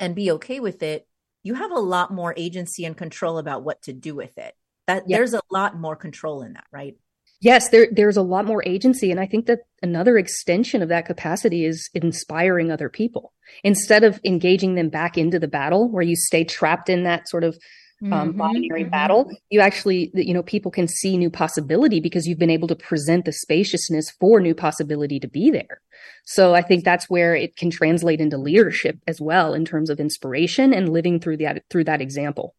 and 0.01 0.15
be 0.15 0.31
okay 0.33 0.61
with 0.61 0.83
it 0.83 1.07
you 1.47 1.55
have 1.55 1.71
a 1.71 1.79
lot 1.79 2.13
more 2.13 2.35
agency 2.37 2.85
and 2.85 2.97
control 2.97 3.39
about 3.39 3.63
what 3.63 3.81
to 3.83 3.93
do 3.93 4.17
with 4.17 4.37
it. 4.37 4.53
That 4.89 5.05
there's 5.07 5.33
a 5.33 5.43
lot 5.49 5.79
more 5.79 5.95
control 5.95 6.43
in 6.43 6.55
that 6.55 6.67
right 6.73 6.97
Yes, 7.41 7.69
there 7.69 7.89
there's 7.93 8.17
a 8.17 8.23
lot 8.23 8.47
more 8.47 8.63
agency 8.67 9.11
and 9.11 9.21
I 9.21 9.27
think 9.27 9.47
that 9.47 9.61
another 9.83 10.17
extension 10.17 10.83
of 10.83 10.89
that 10.89 11.07
capacity 11.07 11.65
is 11.65 11.91
inspiring 11.95 12.71
other 12.71 12.89
people. 12.89 13.33
Instead 13.63 14.05
of 14.05 14.21
engaging 14.25 14.75
them 14.75 14.89
back 14.89 15.19
into 15.19 15.39
the 15.39 15.49
battle 15.49 15.91
where 15.91 16.03
you 16.03 16.17
stay 16.17 16.45
trapped 16.45 16.89
in 16.89 17.05
that 17.05 17.29
sort 17.29 17.45
of 17.45 17.57
um, 18.03 18.11
mm-hmm, 18.11 18.39
binary 18.39 18.83
mm-hmm. 18.83 18.91
battle, 18.91 19.31
you 19.49 19.61
actually, 19.61 20.11
you 20.15 20.35
know, 20.35 20.43
people 20.43 20.71
can 20.71 20.87
see 20.87 21.17
new 21.17 21.31
possibility 21.31 21.99
because 21.99 22.27
you've 22.27 22.39
been 22.39 22.51
able 22.51 22.69
to 22.69 22.77
present 22.77 23.25
the 23.25 23.33
spaciousness 23.33 24.11
for 24.21 24.39
new 24.39 24.55
possibility 24.55 25.19
to 25.19 25.29
be 25.29 25.51
there. 25.51 25.81
So 26.25 26.55
I 26.55 26.61
think 26.61 26.85
that's 26.85 27.09
where 27.09 27.35
it 27.35 27.57
can 27.57 27.71
translate 27.71 28.21
into 28.21 28.37
leadership 28.37 28.99
as 29.07 29.21
well 29.21 29.55
in 29.55 29.65
terms 29.65 29.89
of 29.89 29.99
inspiration 29.99 30.75
and 30.75 30.93
living 30.93 31.21
through 31.21 31.39
that 31.39 31.65
through 31.71 31.85
that 31.85 32.03
example. 32.03 32.55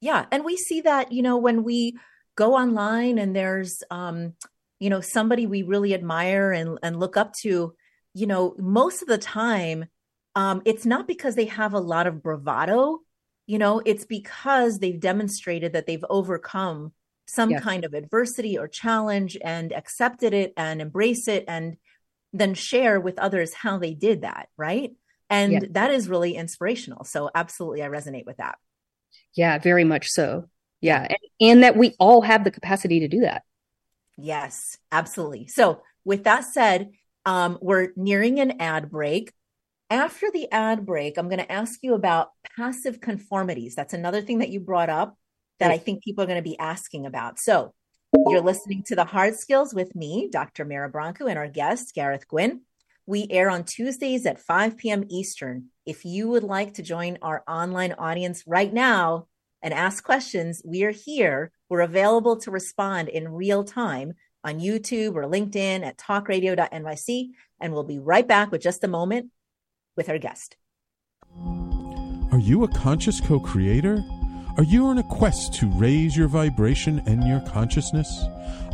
Yeah, 0.00 0.26
and 0.32 0.44
we 0.44 0.56
see 0.56 0.80
that, 0.80 1.12
you 1.12 1.22
know, 1.22 1.36
when 1.36 1.62
we 1.62 1.96
go 2.36 2.54
online 2.54 3.18
and 3.18 3.34
there's 3.34 3.82
um 3.90 4.34
you 4.78 4.90
know 4.90 5.00
somebody 5.00 5.46
we 5.46 5.62
really 5.62 5.94
admire 5.94 6.52
and 6.52 6.78
and 6.82 6.98
look 6.98 7.16
up 7.16 7.32
to 7.32 7.74
you 8.12 8.26
know 8.26 8.54
most 8.58 9.02
of 9.02 9.08
the 9.08 9.18
time 9.18 9.86
um 10.34 10.62
it's 10.64 10.86
not 10.86 11.06
because 11.06 11.34
they 11.34 11.46
have 11.46 11.74
a 11.74 11.80
lot 11.80 12.06
of 12.06 12.22
bravado 12.22 12.98
you 13.46 13.58
know 13.58 13.80
it's 13.84 14.04
because 14.04 14.78
they've 14.78 15.00
demonstrated 15.00 15.72
that 15.72 15.86
they've 15.86 16.04
overcome 16.10 16.92
some 17.26 17.50
yes. 17.50 17.62
kind 17.62 17.84
of 17.84 17.94
adversity 17.94 18.58
or 18.58 18.68
challenge 18.68 19.38
and 19.42 19.72
accepted 19.72 20.34
it 20.34 20.52
and 20.56 20.82
embrace 20.82 21.26
it 21.28 21.44
and 21.48 21.76
then 22.32 22.52
share 22.52 23.00
with 23.00 23.18
others 23.18 23.54
how 23.54 23.78
they 23.78 23.94
did 23.94 24.22
that 24.22 24.48
right 24.56 24.92
and 25.30 25.52
yes. 25.52 25.62
that 25.70 25.90
is 25.90 26.08
really 26.08 26.34
inspirational 26.34 27.04
so 27.04 27.30
absolutely 27.34 27.82
i 27.82 27.88
resonate 27.88 28.26
with 28.26 28.36
that 28.36 28.58
yeah 29.34 29.58
very 29.58 29.84
much 29.84 30.08
so 30.08 30.48
yeah. 30.84 31.06
And, 31.08 31.18
and 31.40 31.62
that 31.62 31.76
we 31.76 31.94
all 31.98 32.20
have 32.22 32.44
the 32.44 32.50
capacity 32.50 33.00
to 33.00 33.08
do 33.08 33.20
that. 33.20 33.42
Yes, 34.18 34.76
absolutely. 34.92 35.46
So, 35.48 35.80
with 36.04 36.24
that 36.24 36.44
said, 36.44 36.90
um, 37.24 37.58
we're 37.62 37.88
nearing 37.96 38.38
an 38.38 38.60
ad 38.60 38.90
break. 38.90 39.32
After 39.88 40.30
the 40.30 40.50
ad 40.52 40.84
break, 40.84 41.16
I'm 41.16 41.28
going 41.28 41.38
to 41.38 41.50
ask 41.50 41.80
you 41.82 41.94
about 41.94 42.30
passive 42.56 43.00
conformities. 43.00 43.74
That's 43.74 43.94
another 43.94 44.20
thing 44.20 44.40
that 44.40 44.50
you 44.50 44.60
brought 44.60 44.90
up 44.90 45.16
that 45.58 45.70
I 45.70 45.78
think 45.78 46.04
people 46.04 46.22
are 46.22 46.26
going 46.26 46.38
to 46.38 46.42
be 46.42 46.58
asking 46.58 47.06
about. 47.06 47.38
So, 47.38 47.72
you're 48.28 48.42
listening 48.42 48.84
to 48.86 48.94
the 48.94 49.04
Hard 49.04 49.36
Skills 49.36 49.74
with 49.74 49.96
me, 49.96 50.28
Dr. 50.30 50.64
Mira 50.64 50.92
Brancu, 50.92 51.28
and 51.28 51.38
our 51.38 51.48
guest, 51.48 51.94
Gareth 51.94 52.28
Gwyn. 52.28 52.60
We 53.06 53.26
air 53.30 53.50
on 53.50 53.64
Tuesdays 53.64 54.24
at 54.26 54.40
5 54.40 54.76
p.m. 54.76 55.04
Eastern. 55.08 55.66
If 55.84 56.04
you 56.04 56.28
would 56.28 56.44
like 56.44 56.74
to 56.74 56.82
join 56.82 57.18
our 57.22 57.42
online 57.48 57.92
audience 57.92 58.44
right 58.46 58.72
now, 58.72 59.26
and 59.64 59.72
ask 59.72 60.04
questions, 60.04 60.60
we 60.62 60.84
are 60.84 60.90
here. 60.90 61.50
We're 61.70 61.80
available 61.80 62.36
to 62.36 62.50
respond 62.50 63.08
in 63.08 63.30
real 63.30 63.64
time 63.64 64.12
on 64.44 64.60
YouTube 64.60 65.14
or 65.14 65.24
LinkedIn 65.24 65.82
at 65.82 65.96
talkradio.nyc. 65.96 67.28
And 67.60 67.72
we'll 67.72 67.82
be 67.82 67.98
right 67.98 68.28
back 68.28 68.52
with 68.52 68.60
just 68.60 68.84
a 68.84 68.88
moment 68.88 69.30
with 69.96 70.10
our 70.10 70.18
guest. 70.18 70.56
Are 72.30 72.38
you 72.38 72.62
a 72.64 72.68
conscious 72.68 73.22
co 73.22 73.40
creator? 73.40 74.04
Are 74.58 74.64
you 74.64 74.86
on 74.86 74.98
a 74.98 75.02
quest 75.02 75.54
to 75.54 75.66
raise 75.78 76.14
your 76.14 76.28
vibration 76.28 77.02
and 77.06 77.26
your 77.26 77.40
consciousness? 77.40 78.08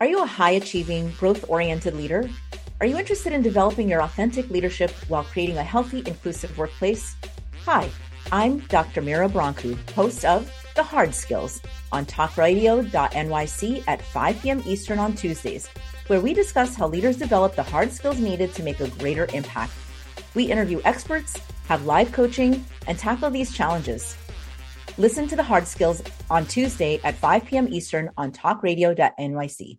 Are 0.00 0.06
you 0.06 0.22
a 0.22 0.26
high 0.26 0.52
achieving, 0.52 1.10
growth 1.18 1.44
oriented 1.48 1.96
leader? 1.96 2.30
Are 2.80 2.86
you 2.86 2.96
interested 2.96 3.32
in 3.32 3.42
developing 3.42 3.88
your 3.88 4.00
authentic 4.00 4.48
leadership 4.48 4.92
while 5.08 5.24
creating 5.24 5.58
a 5.58 5.64
healthy, 5.64 6.04
inclusive 6.06 6.56
workplace? 6.56 7.16
Hi, 7.64 7.90
I'm 8.30 8.60
Dr. 8.68 9.02
Mira 9.02 9.28
Brancu, 9.28 9.76
host 9.90 10.24
of 10.24 10.48
The 10.76 10.84
Hard 10.84 11.12
Skills 11.12 11.60
on 11.90 12.06
talkradio.nyc 12.06 13.84
at 13.88 14.00
5 14.00 14.40
p.m. 14.40 14.62
Eastern 14.64 15.00
on 15.00 15.14
Tuesdays, 15.16 15.66
where 16.06 16.20
we 16.20 16.32
discuss 16.32 16.76
how 16.76 16.86
leaders 16.86 17.16
develop 17.16 17.56
the 17.56 17.64
hard 17.64 17.90
skills 17.90 18.20
needed 18.20 18.54
to 18.54 18.62
make 18.62 18.78
a 18.78 18.90
greater 19.00 19.26
impact. 19.34 19.72
We 20.32 20.44
interview 20.44 20.80
experts, 20.84 21.36
have 21.66 21.86
live 21.86 22.12
coaching, 22.12 22.64
and 22.86 22.96
tackle 22.96 23.30
these 23.30 23.52
challenges. 23.52 24.16
Listen 24.96 25.26
to 25.26 25.34
the 25.34 25.42
hard 25.42 25.66
skills 25.66 26.02
on 26.30 26.46
Tuesday 26.46 27.00
at 27.02 27.16
5 27.16 27.46
p.m. 27.46 27.66
Eastern 27.66 28.10
on 28.16 28.30
talkradio.nyc. 28.30 29.78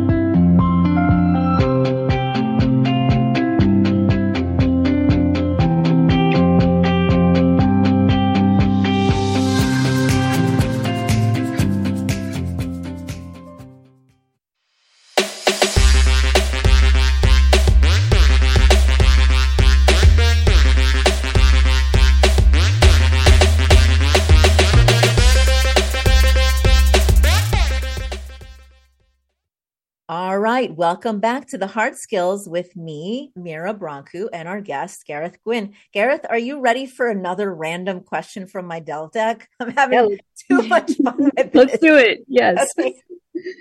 Welcome 30.81 31.19
back 31.19 31.45
to 31.49 31.59
the 31.59 31.67
Hard 31.67 31.95
Skills 31.95 32.49
with 32.49 32.75
me, 32.75 33.31
Mira 33.35 33.71
Brancu, 33.71 34.29
and 34.33 34.47
our 34.47 34.61
guest, 34.61 35.05
Gareth 35.05 35.37
Gwyn. 35.43 35.75
Gareth, 35.93 36.25
are 36.27 36.39
you 36.39 36.59
ready 36.59 36.87
for 36.87 37.07
another 37.07 37.53
random 37.53 37.99
question 37.99 38.47
from 38.47 38.65
my 38.65 38.79
Delve 38.79 39.11
deck? 39.11 39.47
I'm 39.59 39.69
having 39.69 40.17
too 40.49 40.63
much 40.63 40.93
fun 40.95 41.17
with 41.19 41.35
this. 41.35 41.49
Let's 41.53 41.77
do 41.77 41.97
it. 41.97 42.25
Yes. 42.27 42.67
Okay. 42.79 42.99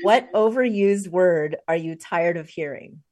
What 0.00 0.32
overused 0.32 1.08
word 1.08 1.58
are 1.68 1.76
you 1.76 1.94
tired 1.94 2.38
of 2.38 2.48
hearing? 2.48 3.02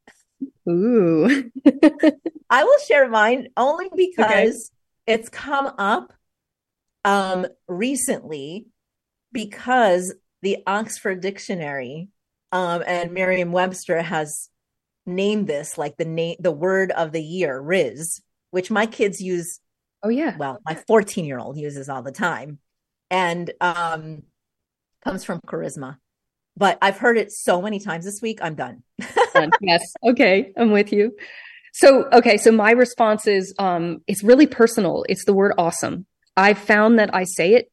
Ooh. 0.66 1.50
I 2.48 2.64
will 2.64 2.78
share 2.86 3.10
mine 3.10 3.48
only 3.58 3.90
because 3.94 4.70
it's 5.06 5.28
come 5.28 5.70
up 5.76 6.14
um, 7.04 7.46
recently 7.68 8.68
because 9.32 10.14
the 10.40 10.62
Oxford 10.66 11.20
Dictionary 11.20 12.08
um, 12.52 12.82
and 12.86 13.12
Merriam-Webster 13.12 14.02
has 14.02 14.48
named 15.06 15.46
this 15.46 15.78
like 15.78 15.96
the 15.96 16.04
name, 16.04 16.36
the 16.38 16.52
word 16.52 16.90
of 16.92 17.12
the 17.12 17.22
year, 17.22 17.60
Rizz, 17.60 18.20
which 18.50 18.70
my 18.70 18.86
kids 18.86 19.20
use. 19.20 19.60
Oh 20.02 20.08
yeah. 20.08 20.36
Well, 20.36 20.58
my 20.64 20.74
14 20.86 21.24
year 21.24 21.38
old 21.38 21.58
uses 21.58 21.88
all 21.88 22.02
the 22.02 22.12
time, 22.12 22.58
and 23.10 23.50
um, 23.60 24.22
comes 25.02 25.24
from 25.24 25.40
charisma. 25.46 25.98
But 26.56 26.78
I've 26.82 26.98
heard 26.98 27.18
it 27.18 27.30
so 27.30 27.62
many 27.62 27.78
times 27.78 28.04
this 28.04 28.20
week. 28.20 28.40
I'm 28.42 28.54
done. 28.54 28.82
yes. 29.60 29.92
Okay. 30.04 30.52
I'm 30.56 30.72
with 30.72 30.92
you. 30.92 31.16
So, 31.72 32.08
okay. 32.12 32.36
So 32.36 32.50
my 32.50 32.72
response 32.72 33.28
is, 33.28 33.54
um, 33.60 33.98
it's 34.08 34.24
really 34.24 34.48
personal. 34.48 35.04
It's 35.08 35.24
the 35.24 35.32
word 35.32 35.52
awesome. 35.56 36.06
I 36.36 36.54
found 36.54 36.98
that 36.98 37.14
I 37.14 37.24
say 37.24 37.54
it 37.54 37.70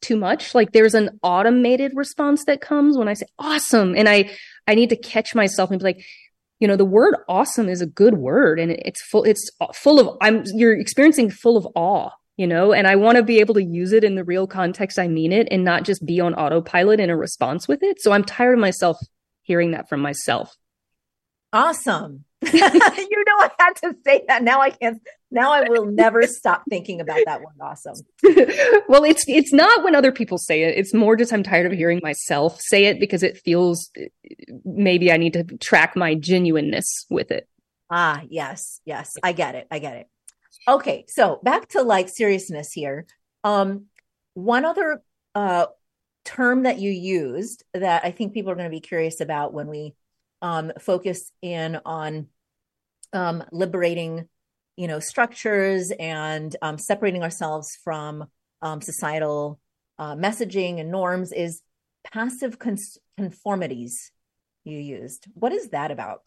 too 0.00 0.16
much. 0.16 0.54
Like 0.54 0.72
there's 0.72 0.94
an 0.94 1.18
automated 1.22 1.92
response 1.94 2.44
that 2.44 2.60
comes 2.60 2.96
when 2.96 3.08
I 3.08 3.14
say 3.14 3.26
awesome. 3.38 3.94
And 3.96 4.08
I, 4.08 4.30
I 4.66 4.74
need 4.74 4.90
to 4.90 4.96
catch 4.96 5.34
myself 5.34 5.70
and 5.70 5.78
be 5.78 5.84
like, 5.84 6.04
you 6.60 6.68
know, 6.68 6.76
the 6.76 6.84
word 6.84 7.16
awesome 7.28 7.68
is 7.68 7.80
a 7.80 7.86
good 7.86 8.14
word 8.14 8.58
and 8.58 8.72
it's 8.72 9.02
full, 9.02 9.24
it's 9.24 9.50
full 9.74 10.00
of, 10.00 10.16
I'm, 10.20 10.44
you're 10.54 10.78
experiencing 10.78 11.30
full 11.30 11.56
of 11.56 11.66
awe, 11.74 12.10
you 12.36 12.46
know, 12.46 12.72
and 12.72 12.86
I 12.86 12.96
want 12.96 13.16
to 13.16 13.22
be 13.22 13.40
able 13.40 13.54
to 13.54 13.64
use 13.64 13.92
it 13.92 14.04
in 14.04 14.14
the 14.14 14.24
real 14.24 14.46
context 14.46 14.98
I 14.98 15.08
mean 15.08 15.32
it 15.32 15.48
and 15.50 15.64
not 15.64 15.84
just 15.84 16.04
be 16.06 16.20
on 16.20 16.34
autopilot 16.34 17.00
in 17.00 17.10
a 17.10 17.16
response 17.16 17.68
with 17.68 17.82
it. 17.82 18.00
So 18.00 18.12
I'm 18.12 18.24
tired 18.24 18.54
of 18.54 18.60
myself 18.60 18.98
hearing 19.42 19.72
that 19.72 19.88
from 19.88 20.00
myself. 20.00 20.56
Awesome. 21.52 22.24
you 22.52 23.24
know, 23.26 23.38
I 23.38 23.50
had 23.58 23.72
to 23.76 23.96
say 24.04 24.22
that. 24.28 24.42
Now 24.42 24.60
I 24.60 24.70
can't. 24.70 25.00
Now 25.30 25.52
I 25.52 25.68
will 25.68 25.86
never 25.86 26.22
stop 26.26 26.62
thinking 26.68 27.00
about 27.00 27.20
that 27.26 27.40
word. 27.40 27.54
Awesome. 27.60 27.94
well, 28.88 29.04
it's 29.04 29.24
it's 29.28 29.52
not 29.52 29.84
when 29.84 29.94
other 29.94 30.12
people 30.12 30.38
say 30.38 30.62
it. 30.62 30.78
It's 30.78 30.94
more 30.94 31.16
just 31.16 31.32
I'm 31.32 31.42
tired 31.42 31.66
of 31.66 31.72
hearing 31.72 32.00
myself 32.02 32.60
say 32.60 32.86
it 32.86 33.00
because 33.00 33.22
it 33.22 33.38
feels 33.38 33.90
maybe 34.64 35.10
I 35.10 35.16
need 35.16 35.32
to 35.34 35.44
track 35.58 35.96
my 35.96 36.14
genuineness 36.14 37.06
with 37.10 37.30
it. 37.30 37.48
Ah, 37.90 38.22
yes, 38.28 38.80
yes, 38.84 39.16
I 39.22 39.32
get 39.32 39.54
it. 39.54 39.66
I 39.70 39.78
get 39.78 39.96
it. 39.96 40.08
Okay, 40.66 41.04
so 41.08 41.40
back 41.42 41.68
to 41.70 41.82
like 41.82 42.08
seriousness 42.08 42.72
here. 42.72 43.06
Um, 43.42 43.86
one 44.34 44.64
other 44.64 45.02
uh 45.34 45.66
term 46.24 46.62
that 46.62 46.78
you 46.78 46.90
used 46.90 47.64
that 47.74 48.04
I 48.04 48.10
think 48.10 48.32
people 48.32 48.50
are 48.50 48.54
going 48.54 48.70
to 48.70 48.74
be 48.74 48.80
curious 48.80 49.20
about 49.20 49.52
when 49.52 49.68
we 49.68 49.94
um, 50.42 50.72
focus 50.78 51.30
in 51.42 51.80
on 51.84 52.28
um, 53.14 53.44
liberating, 53.52 54.28
you 54.76 54.88
know, 54.88 55.00
structures 55.00 55.92
and 55.98 56.54
um, 56.60 56.78
separating 56.78 57.22
ourselves 57.22 57.78
from 57.82 58.24
um, 58.60 58.80
societal 58.80 59.60
uh, 59.98 60.14
messaging 60.14 60.80
and 60.80 60.90
norms 60.90 61.32
is 61.32 61.62
passive 62.12 62.58
cons- 62.58 62.98
conformities 63.16 64.10
you 64.64 64.78
used. 64.78 65.26
What 65.34 65.52
is 65.52 65.68
that 65.68 65.90
about? 65.90 66.22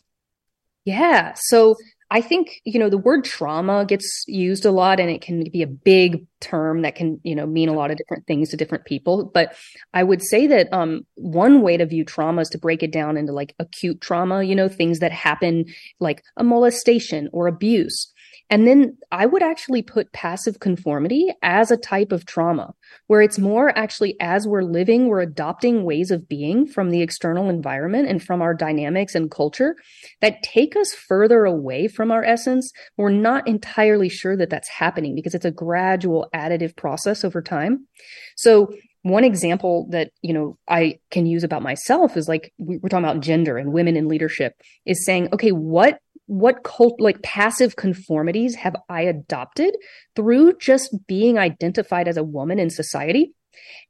Yeah. 0.85 1.33
So 1.35 1.75
I 2.09 2.21
think, 2.21 2.61
you 2.63 2.79
know, 2.79 2.89
the 2.89 2.97
word 2.97 3.25
trauma 3.25 3.85
gets 3.85 4.23
used 4.27 4.65
a 4.65 4.71
lot 4.71 4.99
and 4.99 5.09
it 5.09 5.21
can 5.21 5.49
be 5.51 5.61
a 5.61 5.67
big 5.67 6.25
term 6.39 6.83
that 6.83 6.95
can, 6.95 7.19
you 7.23 7.35
know, 7.35 7.45
mean 7.45 7.67
a 7.67 7.73
lot 7.73 7.91
of 7.91 7.97
different 7.97 8.25
things 8.25 8.49
to 8.49 8.57
different 8.57 8.85
people. 8.85 9.29
But 9.33 9.53
I 9.93 10.03
would 10.03 10.23
say 10.23 10.47
that 10.47 10.71
um, 10.71 11.05
one 11.15 11.61
way 11.61 11.75
to 11.75 11.85
view 11.85 12.05
trauma 12.05 12.41
is 12.41 12.49
to 12.49 12.57
break 12.57 12.81
it 12.81 12.93
down 12.93 13.17
into 13.17 13.33
like 13.33 13.55
acute 13.59 13.99
trauma, 13.99 14.43
you 14.43 14.55
know, 14.55 14.69
things 14.69 14.99
that 14.99 15.11
happen 15.11 15.65
like 15.99 16.23
a 16.37 16.43
molestation 16.45 17.29
or 17.33 17.47
abuse. 17.47 18.13
And 18.49 18.65
then 18.65 18.97
I 19.11 19.25
would 19.25 19.43
actually 19.43 19.81
put 19.81 20.13
passive 20.13 20.59
conformity 20.59 21.27
as 21.41 21.69
a 21.69 21.77
type 21.77 22.11
of 22.11 22.25
trauma, 22.25 22.73
where 23.07 23.21
it's 23.21 23.37
more 23.37 23.77
actually 23.77 24.15
as 24.21 24.47
we're 24.47 24.63
living, 24.63 25.07
we're 25.07 25.19
adopting 25.19 25.83
ways 25.83 26.11
of 26.11 26.29
being 26.29 26.65
from 26.65 26.89
the 26.89 27.01
external 27.01 27.49
environment 27.49 28.07
and 28.07 28.23
from 28.23 28.41
our 28.41 28.53
dynamics 28.53 29.15
and 29.15 29.29
culture 29.29 29.75
that 30.21 30.43
take 30.43 30.75
us 30.77 30.93
further 30.93 31.43
away 31.43 31.87
from 31.87 32.09
our 32.09 32.23
essence. 32.23 32.71
We're 32.95 33.09
not 33.09 33.47
entirely 33.47 34.09
sure 34.09 34.37
that 34.37 34.49
that's 34.49 34.69
happening 34.69 35.13
because 35.13 35.35
it's 35.35 35.45
a 35.45 35.51
gradual 35.51 36.29
additive 36.33 36.75
process 36.75 37.25
over 37.25 37.41
time. 37.41 37.87
So 38.37 38.73
one 39.03 39.23
example 39.23 39.87
that 39.89 40.11
you 40.21 40.33
know 40.33 40.57
i 40.67 40.99
can 41.11 41.25
use 41.25 41.43
about 41.43 41.61
myself 41.61 42.17
is 42.17 42.27
like 42.27 42.51
we're 42.57 42.89
talking 42.89 43.05
about 43.05 43.21
gender 43.21 43.57
and 43.57 43.71
women 43.71 43.95
in 43.95 44.07
leadership 44.07 44.53
is 44.85 45.05
saying 45.05 45.29
okay 45.31 45.51
what 45.51 45.99
what 46.27 46.63
cult 46.63 46.99
like 46.99 47.21
passive 47.23 47.75
conformities 47.75 48.55
have 48.55 48.75
I 48.89 49.01
adopted 49.01 49.75
through 50.15 50.57
just 50.57 50.95
being 51.07 51.37
identified 51.37 52.07
as 52.07 52.17
a 52.17 52.23
woman 52.23 52.59
in 52.59 52.69
society? 52.69 53.33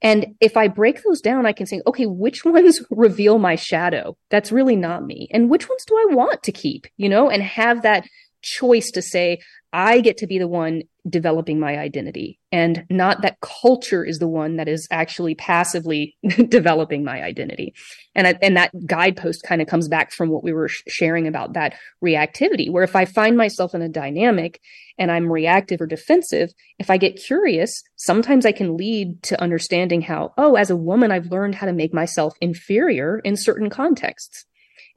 And 0.01 0.35
if 0.39 0.55
I 0.55 0.67
break 0.67 1.03
those 1.03 1.21
down, 1.21 1.45
I 1.45 1.51
can 1.51 1.65
say, 1.65 1.81
okay, 1.85 2.05
which 2.05 2.45
ones 2.45 2.81
reveal 2.91 3.39
my 3.39 3.55
shadow? 3.55 4.15
That's 4.29 4.51
really 4.51 4.75
not 4.75 5.05
me. 5.05 5.27
And 5.31 5.49
which 5.49 5.67
ones 5.67 5.83
do 5.85 5.95
I 5.95 6.13
want 6.13 6.43
to 6.43 6.51
keep, 6.51 6.87
you 6.97 7.09
know, 7.09 7.29
and 7.29 7.43
have 7.43 7.81
that 7.81 8.05
choice 8.41 8.91
to 8.91 9.01
say, 9.01 9.39
I 9.73 9.99
get 9.99 10.17
to 10.17 10.27
be 10.27 10.39
the 10.39 10.47
one 10.47 10.83
developing 11.09 11.59
my 11.59 11.77
identity 11.77 12.39
and 12.51 12.85
not 12.89 13.21
that 13.21 13.39
culture 13.41 14.03
is 14.03 14.19
the 14.19 14.27
one 14.27 14.55
that 14.55 14.67
is 14.67 14.87
actually 14.89 15.35
passively 15.35 16.15
developing 16.47 17.03
my 17.03 17.21
identity. 17.21 17.73
And, 18.15 18.27
I, 18.27 18.35
and 18.41 18.55
that 18.55 18.71
guidepost 18.85 19.43
kind 19.43 19.61
of 19.61 19.67
comes 19.67 19.87
back 19.87 20.11
from 20.11 20.29
what 20.29 20.43
we 20.43 20.53
were 20.53 20.69
sh- 20.69 20.81
sharing 20.87 21.27
about 21.27 21.53
that 21.53 21.75
reactivity, 22.03 22.71
where 22.71 22.83
if 22.83 22.95
I 22.95 23.05
find 23.05 23.35
myself 23.35 23.75
in 23.75 23.81
a 23.81 23.89
dynamic 23.89 24.61
and 24.97 25.11
I'm 25.11 25.31
reactive 25.31 25.81
or 25.81 25.87
defensive, 25.87 26.51
if 26.79 26.89
I 26.89 26.97
get 26.97 27.21
curious, 27.21 27.83
sometimes 27.97 28.45
I 28.45 28.53
can 28.53 28.77
lead 28.77 29.21
to 29.23 29.41
understanding 29.41 30.01
how, 30.01 30.33
oh, 30.37 30.55
as 30.55 30.69
a 30.69 30.75
woman, 30.75 31.11
I've 31.11 31.31
learned 31.31 31.55
how 31.55 31.67
to 31.67 31.73
make 31.73 31.93
myself 31.93 32.33
inferior 32.39 33.19
in 33.19 33.35
certain 33.35 33.69
contexts. 33.69 34.46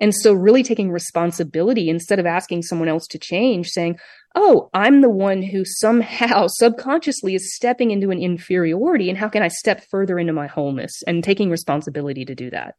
And 0.01 0.15
so 0.15 0.33
really 0.33 0.63
taking 0.63 0.91
responsibility 0.91 1.89
instead 1.89 2.19
of 2.19 2.27
asking 2.27 2.63
someone 2.63 2.89
else 2.89 3.07
to 3.09 3.19
change, 3.19 3.69
saying, 3.69 3.99
oh, 4.35 4.71
I'm 4.73 5.01
the 5.01 5.11
one 5.11 5.43
who 5.43 5.65
somehow 5.65 6.47
subconsciously 6.49 7.35
is 7.35 7.55
stepping 7.55 7.91
into 7.91 8.11
an 8.11 8.19
inferiority. 8.19 9.09
And 9.09 9.19
how 9.19 9.29
can 9.29 9.43
I 9.43 9.49
step 9.49 9.85
further 9.91 10.19
into 10.19 10.33
my 10.33 10.47
wholeness 10.47 11.03
and 11.07 11.23
taking 11.23 11.51
responsibility 11.51 12.25
to 12.25 12.35
do 12.35 12.51
that? 12.51 12.77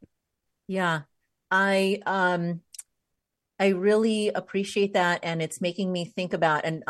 Yeah. 0.68 1.02
I, 1.50 2.02
um, 2.06 2.62
I 3.60 3.70
really 3.70 4.30
appreciate 4.30 4.94
that. 4.94 5.20
And 5.24 5.42
it's 5.42 5.62
making 5.62 5.92
me 5.92 6.06
think 6.06 6.34
about, 6.34 6.66
and 6.66 6.84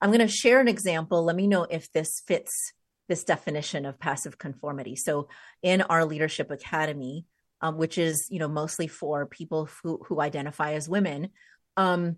I'm 0.00 0.10
going 0.10 0.20
to 0.20 0.28
share 0.28 0.60
an 0.60 0.68
example. 0.68 1.24
Let 1.24 1.36
me 1.36 1.46
know 1.46 1.64
if 1.64 1.90
this 1.92 2.20
fits 2.26 2.72
this 3.08 3.24
definition 3.24 3.86
of 3.86 3.98
passive 3.98 4.38
conformity. 4.38 4.96
So 4.96 5.28
in 5.62 5.82
our 5.82 6.04
leadership 6.04 6.50
academy, 6.50 7.26
um, 7.62 7.76
which 7.76 7.96
is, 7.96 8.26
you 8.28 8.40
know, 8.40 8.48
mostly 8.48 8.88
for 8.88 9.24
people 9.24 9.68
who, 9.82 10.02
who 10.06 10.20
identify 10.20 10.72
as 10.72 10.88
women, 10.88 11.30
um, 11.76 12.16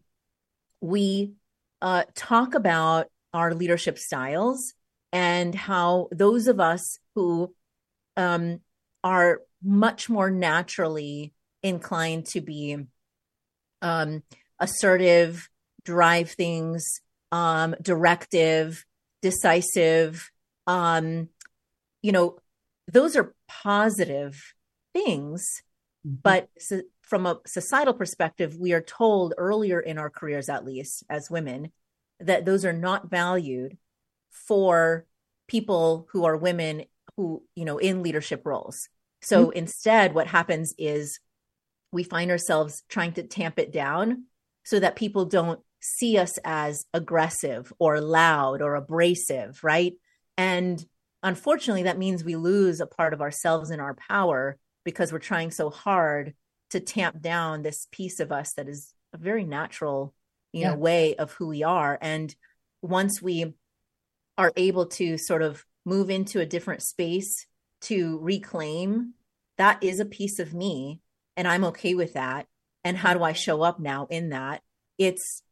we 0.80 1.34
uh, 1.82 2.04
talk 2.14 2.54
about 2.54 3.08
our 3.32 3.54
leadership 3.54 3.98
styles 3.98 4.72
and 5.12 5.54
how 5.54 6.08
those 6.10 6.48
of 6.48 6.58
us 6.58 6.98
who 7.14 7.54
um, 8.16 8.60
are 9.04 9.42
much 9.62 10.08
more 10.08 10.30
naturally 10.30 11.32
inclined 11.62 12.26
to 12.26 12.40
be 12.40 12.78
um, 13.82 14.22
assertive, 14.58 15.48
drive 15.84 16.30
things, 16.30 17.00
um, 17.32 17.74
directive, 17.82 18.84
decisive. 19.20 20.30
Um, 20.66 21.28
you 22.02 22.12
know, 22.12 22.38
those 22.90 23.16
are 23.16 23.34
positive 23.48 24.54
things, 24.94 25.62
mm-hmm. 26.06 26.16
but 26.22 26.48
so 26.58 26.80
from 27.02 27.26
a 27.26 27.38
societal 27.46 27.92
perspective, 27.92 28.56
we 28.58 28.72
are 28.72 28.80
told 28.80 29.34
earlier 29.36 29.78
in 29.78 29.98
our 29.98 30.08
careers, 30.08 30.48
at 30.48 30.64
least 30.64 31.04
as 31.10 31.30
women, 31.30 31.70
that 32.20 32.46
those 32.46 32.64
are 32.64 32.72
not 32.72 33.10
valued 33.10 33.76
for 34.30 35.04
people 35.46 36.08
who 36.12 36.24
are 36.24 36.36
women 36.36 36.84
who, 37.16 37.42
you 37.54 37.64
know, 37.64 37.78
in 37.78 38.02
leadership 38.02 38.42
roles. 38.44 38.88
So 39.20 39.46
mm-hmm. 39.46 39.58
instead, 39.58 40.14
what 40.14 40.26
happens 40.26 40.74
is 40.78 41.20
we 41.92 42.02
find 42.02 42.30
ourselves 42.30 42.82
trying 42.88 43.12
to 43.12 43.22
tamp 43.22 43.58
it 43.58 43.72
down 43.72 44.24
so 44.64 44.80
that 44.80 44.96
people 44.96 45.26
don't 45.26 45.60
see 45.80 46.16
us 46.18 46.38
as 46.44 46.86
aggressive 46.94 47.72
or 47.78 48.00
loud 48.00 48.62
or 48.62 48.74
abrasive, 48.74 49.62
right? 49.62 49.92
And 50.36 50.84
unfortunately, 51.22 51.84
that 51.84 51.98
means 51.98 52.24
we 52.24 52.36
lose 52.36 52.80
a 52.80 52.86
part 52.86 53.12
of 53.12 53.20
ourselves 53.20 53.70
and 53.70 53.80
our 53.80 53.94
power 53.94 54.58
because 54.84 55.12
we're 55.12 55.18
trying 55.18 55.50
so 55.50 55.70
hard 55.70 56.34
to 56.70 56.80
tamp 56.80 57.20
down 57.20 57.62
this 57.62 57.86
piece 57.90 58.20
of 58.20 58.32
us 58.32 58.52
that 58.54 58.68
is 58.68 58.92
a 59.12 59.18
very 59.18 59.44
natural, 59.44 60.14
you 60.52 60.62
yeah. 60.62 60.70
know, 60.70 60.76
way 60.76 61.14
of 61.16 61.32
who 61.32 61.48
we 61.48 61.62
are. 61.62 61.98
And 62.00 62.34
once 62.82 63.22
we 63.22 63.54
are 64.36 64.52
able 64.56 64.86
to 64.86 65.16
sort 65.18 65.42
of 65.42 65.64
move 65.84 66.10
into 66.10 66.40
a 66.40 66.46
different 66.46 66.82
space 66.82 67.46
to 67.82 68.18
reclaim 68.20 69.14
that 69.56 69.82
is 69.82 70.00
a 70.00 70.04
piece 70.04 70.38
of 70.38 70.54
me 70.54 71.00
and 71.36 71.46
I'm 71.48 71.64
okay 71.64 71.94
with 71.94 72.14
that. 72.14 72.46
And 72.84 72.96
how 72.96 73.14
do 73.14 73.22
I 73.22 73.32
show 73.32 73.62
up 73.62 73.80
now 73.80 74.06
in 74.10 74.30
that? 74.30 74.62
It's, 74.98 75.42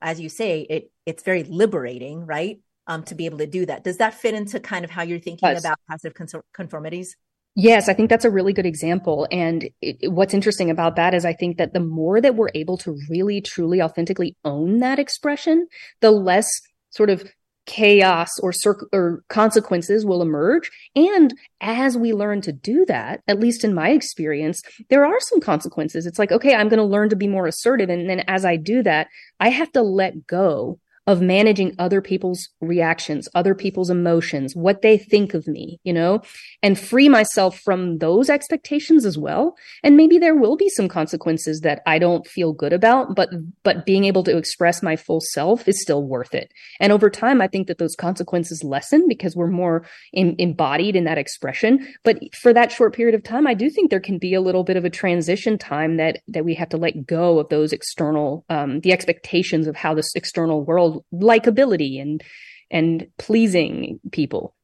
as 0.00 0.20
you 0.20 0.28
say, 0.28 0.60
it 0.60 0.90
it's 1.06 1.22
very 1.22 1.42
liberating, 1.44 2.26
right? 2.26 2.60
Um, 2.86 3.04
to 3.04 3.14
be 3.14 3.26
able 3.26 3.38
to 3.38 3.46
do 3.46 3.66
that. 3.66 3.84
Does 3.84 3.98
that 3.98 4.14
fit 4.14 4.34
into 4.34 4.60
kind 4.60 4.84
of 4.84 4.90
how 4.90 5.02
you're 5.02 5.20
thinking 5.20 5.48
yes. 5.48 5.60
about 5.60 5.78
passive 5.88 6.14
conformities? 6.52 7.16
Yes, 7.54 7.88
I 7.88 7.92
think 7.92 8.08
that's 8.08 8.24
a 8.24 8.30
really 8.30 8.54
good 8.54 8.64
example. 8.64 9.28
And 9.30 9.68
it, 9.82 10.10
what's 10.10 10.32
interesting 10.32 10.70
about 10.70 10.96
that 10.96 11.12
is 11.12 11.24
I 11.24 11.34
think 11.34 11.58
that 11.58 11.74
the 11.74 11.80
more 11.80 12.20
that 12.20 12.34
we're 12.34 12.50
able 12.54 12.78
to 12.78 12.96
really, 13.10 13.42
truly, 13.42 13.82
authentically 13.82 14.36
own 14.44 14.78
that 14.78 14.98
expression, 14.98 15.66
the 16.00 16.10
less 16.10 16.48
sort 16.90 17.10
of 17.10 17.24
chaos 17.66 18.30
or, 18.40 18.52
cir- 18.52 18.88
or 18.92 19.22
consequences 19.28 20.04
will 20.04 20.22
emerge. 20.22 20.70
And 20.96 21.34
as 21.60 21.96
we 21.96 22.12
learn 22.12 22.40
to 22.42 22.52
do 22.52 22.86
that, 22.86 23.20
at 23.28 23.38
least 23.38 23.64
in 23.64 23.74
my 23.74 23.90
experience, 23.90 24.62
there 24.88 25.04
are 25.04 25.20
some 25.20 25.40
consequences. 25.40 26.06
It's 26.06 26.18
like, 26.18 26.32
okay, 26.32 26.54
I'm 26.54 26.68
going 26.68 26.78
to 26.78 26.84
learn 26.84 27.10
to 27.10 27.16
be 27.16 27.28
more 27.28 27.46
assertive. 27.46 27.90
And 27.90 28.08
then 28.08 28.24
as 28.28 28.44
I 28.44 28.56
do 28.56 28.82
that, 28.82 29.08
I 29.38 29.50
have 29.50 29.70
to 29.72 29.82
let 29.82 30.26
go 30.26 30.80
of 31.06 31.20
managing 31.20 31.74
other 31.78 32.00
people's 32.00 32.48
reactions, 32.60 33.28
other 33.34 33.54
people's 33.54 33.90
emotions, 33.90 34.54
what 34.54 34.82
they 34.82 34.96
think 34.96 35.34
of 35.34 35.48
me, 35.48 35.80
you 35.82 35.92
know, 35.92 36.20
and 36.62 36.78
free 36.78 37.08
myself 37.08 37.58
from 37.58 37.98
those 37.98 38.30
expectations 38.30 39.04
as 39.04 39.18
well. 39.18 39.56
And 39.82 39.96
maybe 39.96 40.18
there 40.18 40.36
will 40.36 40.56
be 40.56 40.68
some 40.68 40.88
consequences 40.88 41.60
that 41.60 41.82
I 41.86 41.98
don't 41.98 42.26
feel 42.26 42.52
good 42.52 42.72
about, 42.72 43.16
but, 43.16 43.30
but 43.64 43.84
being 43.84 44.04
able 44.04 44.22
to 44.24 44.36
express 44.36 44.80
my 44.80 44.94
full 44.94 45.20
self 45.20 45.66
is 45.66 45.82
still 45.82 46.04
worth 46.04 46.34
it. 46.34 46.52
And 46.78 46.92
over 46.92 47.10
time, 47.10 47.40
I 47.40 47.48
think 47.48 47.66
that 47.66 47.78
those 47.78 47.96
consequences 47.96 48.62
lessen 48.62 49.06
because 49.08 49.34
we're 49.34 49.48
more 49.48 49.84
in, 50.12 50.36
embodied 50.38 50.94
in 50.94 51.04
that 51.04 51.18
expression. 51.18 51.86
But 52.04 52.20
for 52.36 52.52
that 52.52 52.70
short 52.70 52.94
period 52.94 53.16
of 53.16 53.24
time, 53.24 53.48
I 53.48 53.54
do 53.54 53.68
think 53.70 53.90
there 53.90 53.98
can 53.98 54.18
be 54.18 54.34
a 54.34 54.40
little 54.40 54.62
bit 54.62 54.76
of 54.76 54.84
a 54.84 54.90
transition 54.90 55.58
time 55.58 55.96
that, 55.96 56.20
that 56.28 56.44
we 56.44 56.54
have 56.54 56.68
to 56.68 56.76
let 56.76 57.06
go 57.06 57.40
of 57.40 57.48
those 57.48 57.72
external, 57.72 58.44
um, 58.48 58.80
the 58.80 58.92
expectations 58.92 59.66
of 59.66 59.74
how 59.74 59.94
this 59.94 60.14
external 60.14 60.64
world 60.64 60.91
likability 61.12 62.00
and 62.00 62.22
and 62.70 63.08
pleasing 63.18 64.00
people. 64.10 64.54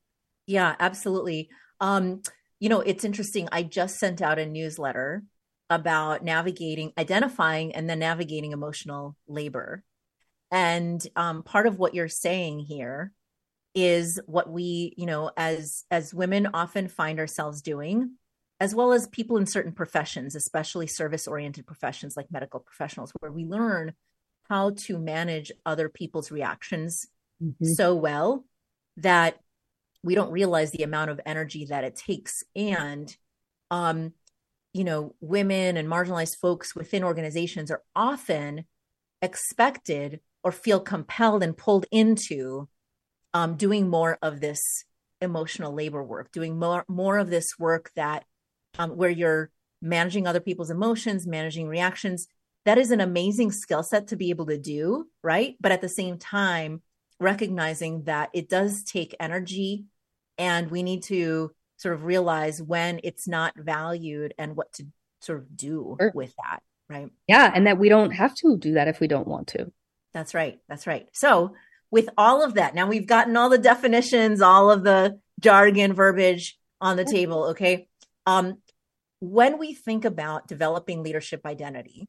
Yeah, 0.47 0.75
absolutely. 0.81 1.51
Um, 1.81 2.23
you 2.59 2.69
know, 2.69 2.81
it's 2.81 3.05
interesting. 3.05 3.49
I 3.53 3.62
just 3.62 3.99
sent 3.99 4.23
out 4.23 4.38
a 4.38 4.47
newsletter 4.47 5.23
about 5.71 6.25
navigating, 6.25 6.93
identifying, 6.97 7.75
and 7.75 7.88
then 7.88 7.99
navigating 7.99 8.53
emotional 8.53 9.17
labor. 9.29 9.85
And 10.51 11.07
um, 11.14 11.43
part 11.43 11.67
of 11.67 11.79
what 11.79 11.95
you're 11.95 12.09
saying 12.09 12.61
here 12.61 13.12
is 13.75 14.19
what 14.27 14.51
we, 14.51 14.95
you 14.97 15.07
know, 15.07 15.31
as 15.37 15.85
as 15.91 16.14
women 16.14 16.49
often 16.55 16.88
find 16.88 17.21
ourselves 17.21 17.61
doing, 17.61 18.12
as 18.59 18.75
well 18.75 18.93
as 18.93 19.07
people 19.07 19.37
in 19.37 19.47
certain 19.47 19.73
professions, 19.73 20.35
especially 20.35 20.87
service 20.87 21.29
oriented 21.29 21.67
professions 21.67 22.17
like 22.17 22.33
medical 22.33 22.61
professionals, 22.61 23.12
where 23.21 23.31
we 23.31 23.45
learn 23.45 23.93
how 24.49 24.71
to 24.71 24.99
manage 24.99 25.53
other 25.67 25.89
people's 25.89 26.31
reactions 26.31 27.07
mm-hmm. 27.43 27.65
so 27.65 27.95
well 27.95 28.45
that 28.97 29.39
we 30.03 30.15
don't 30.15 30.33
realize 30.33 30.71
the 30.71 30.83
amount 30.83 31.11
of 31.11 31.21
energy 31.27 31.67
that 31.67 31.85
it 31.85 31.97
takes 31.97 32.43
and 32.55 33.17
um 33.71 34.13
you 34.73 34.85
know 34.85 35.15
women 35.21 35.77
and 35.77 35.89
marginalized 35.89 36.37
folks 36.37 36.75
within 36.75 37.05
organizations 37.05 37.71
are 37.71 37.83
often 37.95 38.65
expected 39.23 40.21
or 40.45 40.53
feel 40.53 40.81
compelled 40.81 41.43
and 41.43 41.57
pulled 41.57 41.87
into 41.91 42.69
um, 43.35 43.57
doing 43.57 43.89
more 43.89 44.19
of 44.23 44.41
this 44.41 44.61
emotional 45.21 45.75
labor 45.75 46.03
work 46.03 46.31
doing 46.31 46.59
more 46.59 46.85
more 46.89 47.19
of 47.19 47.29
this 47.29 47.59
work 47.59 47.91
that 47.97 48.25
um, 48.79 48.91
where 48.91 49.11
you're 49.11 49.51
managing 49.83 50.27
other 50.27 50.41
people's 50.41 50.71
emotions 50.71 51.27
managing 51.27 51.67
reactions 51.67 52.29
that 52.69 52.77
is 52.77 52.91
an 52.91 53.01
amazing 53.01 53.51
skill 53.51 53.83
set 53.83 54.09
to 54.09 54.17
be 54.17 54.29
able 54.29 54.45
to 54.45 54.59
do, 54.59 55.09
right? 55.23 55.57
But 55.59 55.73
at 55.73 55.81
the 55.81 55.89
same 55.89 56.19
time, 56.19 56.83
recognizing 57.19 58.03
that 58.03 58.29
it 58.35 58.51
does 58.51 58.83
take 58.83 59.17
energy 59.19 59.87
and 60.37 60.71
we 60.71 60.83
need 60.83 61.03
to 61.05 61.51
sort 61.79 61.95
of 61.95 62.05
realize 62.05 62.61
when 62.61 63.01
it's 63.05 63.27
not 63.27 63.55
valued 63.57 64.35
and 64.37 64.55
what 64.55 64.71
to 64.75 64.87
sort 65.23 65.39
of 65.39 65.57
do 65.57 65.97
sure. 65.99 66.13
with 66.15 66.35
that, 66.37 66.63
right? 66.91 67.09
Yeah, 67.27 67.51
and 67.55 67.67
that 67.67 67.79
we 67.79 67.89
don't 67.89 68.11
have 68.11 68.35
to 68.35 68.59
do 68.59 68.75
that 68.75 68.87
if 68.87 69.01
we 69.01 69.09
don't 69.09 69.27
want 69.27 69.47
to. 69.49 69.73
That's 70.13 70.35
right. 70.35 70.59
That's 70.69 70.87
right. 70.87 71.09
So, 71.15 71.55
with 71.91 72.11
all 72.19 72.45
of 72.45 72.55
that, 72.55 72.75
now 72.75 72.87
we've 72.87 73.07
gotten 73.07 73.35
all 73.39 73.49
the 73.49 73.57
definitions, 73.57 74.43
all 74.43 74.71
of 74.71 74.85
the 74.85 75.19
jargon, 75.41 75.95
verbiage 75.95 76.59
on 76.83 76.99
the 76.99 77.07
table, 77.07 77.45
okay? 77.47 77.89
Um 78.27 78.59
when 79.21 79.59
we 79.59 79.75
think 79.75 80.05
about 80.05 80.47
developing 80.47 81.03
leadership 81.03 81.45
identity, 81.45 82.07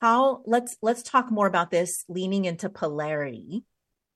how 0.00 0.42
let's 0.46 0.76
let's 0.82 1.02
talk 1.02 1.30
more 1.30 1.46
about 1.46 1.70
this 1.70 2.04
leaning 2.08 2.44
into 2.44 2.68
polarity 2.68 3.64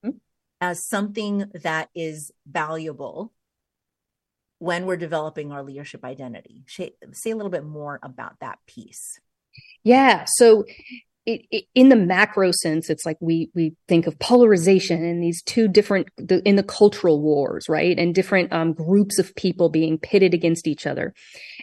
mm-hmm. 0.05 0.17
as 0.61 0.89
something 0.89 1.51
that 1.63 1.89
is 1.95 2.33
valuable 2.47 3.33
when 4.59 4.87
we're 4.87 4.97
developing 4.97 5.53
our 5.53 5.63
leadership 5.63 6.05
identity 6.05 6.65
say, 6.67 6.93
say 7.13 7.31
a 7.31 7.37
little 7.37 7.51
bit 7.51 7.65
more 7.65 7.99
about 8.03 8.39
that 8.41 8.59
piece 8.67 9.21
yeah 9.85 10.25
so 10.27 10.65
it, 11.27 11.43
it, 11.51 11.65
in 11.75 11.89
the 11.89 11.97
macro 11.97 12.53
sense, 12.53 12.89
it's 12.89 13.05
like 13.05 13.17
we 13.21 13.51
we 13.55 13.75
think 13.89 14.07
of 14.07 14.19
polarization 14.21 15.05
and 15.05 15.21
these 15.21 15.43
two 15.43 15.67
different 15.67 16.09
the, 16.17 16.41
in 16.49 16.55
the 16.55 16.63
cultural 16.63 17.21
wars, 17.21 17.69
right? 17.69 17.99
And 17.99 18.15
different 18.15 18.53
um, 18.53 18.73
groups 18.73 19.19
of 19.19 19.35
people 19.35 19.69
being 19.69 19.99
pitted 19.99 20.33
against 20.33 20.69
each 20.69 20.87
other. 20.87 21.13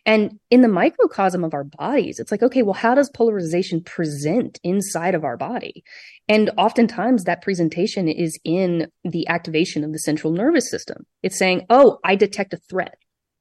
And 0.06 0.38
in 0.52 0.62
the 0.62 0.68
microcosm 0.68 1.46
of 1.46 1.54
our 1.54 1.64
bodies, 1.64 2.20
it's 2.20 2.30
like, 2.32 2.44
okay, 2.44 2.62
well, 2.62 2.74
how 2.74 2.94
does 2.94 3.10
polarization 3.10 3.82
present 3.82 4.60
inside 4.64 5.16
of 5.16 5.24
our 5.24 5.38
body? 5.38 5.84
And 6.28 6.52
oftentimes 6.58 7.24
that 7.24 7.42
presentation 7.42 8.10
is 8.10 8.38
in 8.44 8.88
the 9.06 9.28
activation 9.30 9.86
of 9.86 9.94
the 9.94 10.00
central 10.00 10.34
nervous 10.34 10.70
system. 10.70 11.06
It's 11.24 11.40
saying, 11.40 11.66
oh, 11.70 12.00
I 12.04 12.16
detect 12.16 12.54
a 12.54 12.60
threat. 12.70 12.96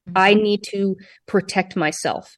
Mm-hmm. 0.09 0.19
I 0.19 0.35
need 0.35 0.63
to 0.71 0.97
protect 1.27 1.75
myself. 1.75 2.37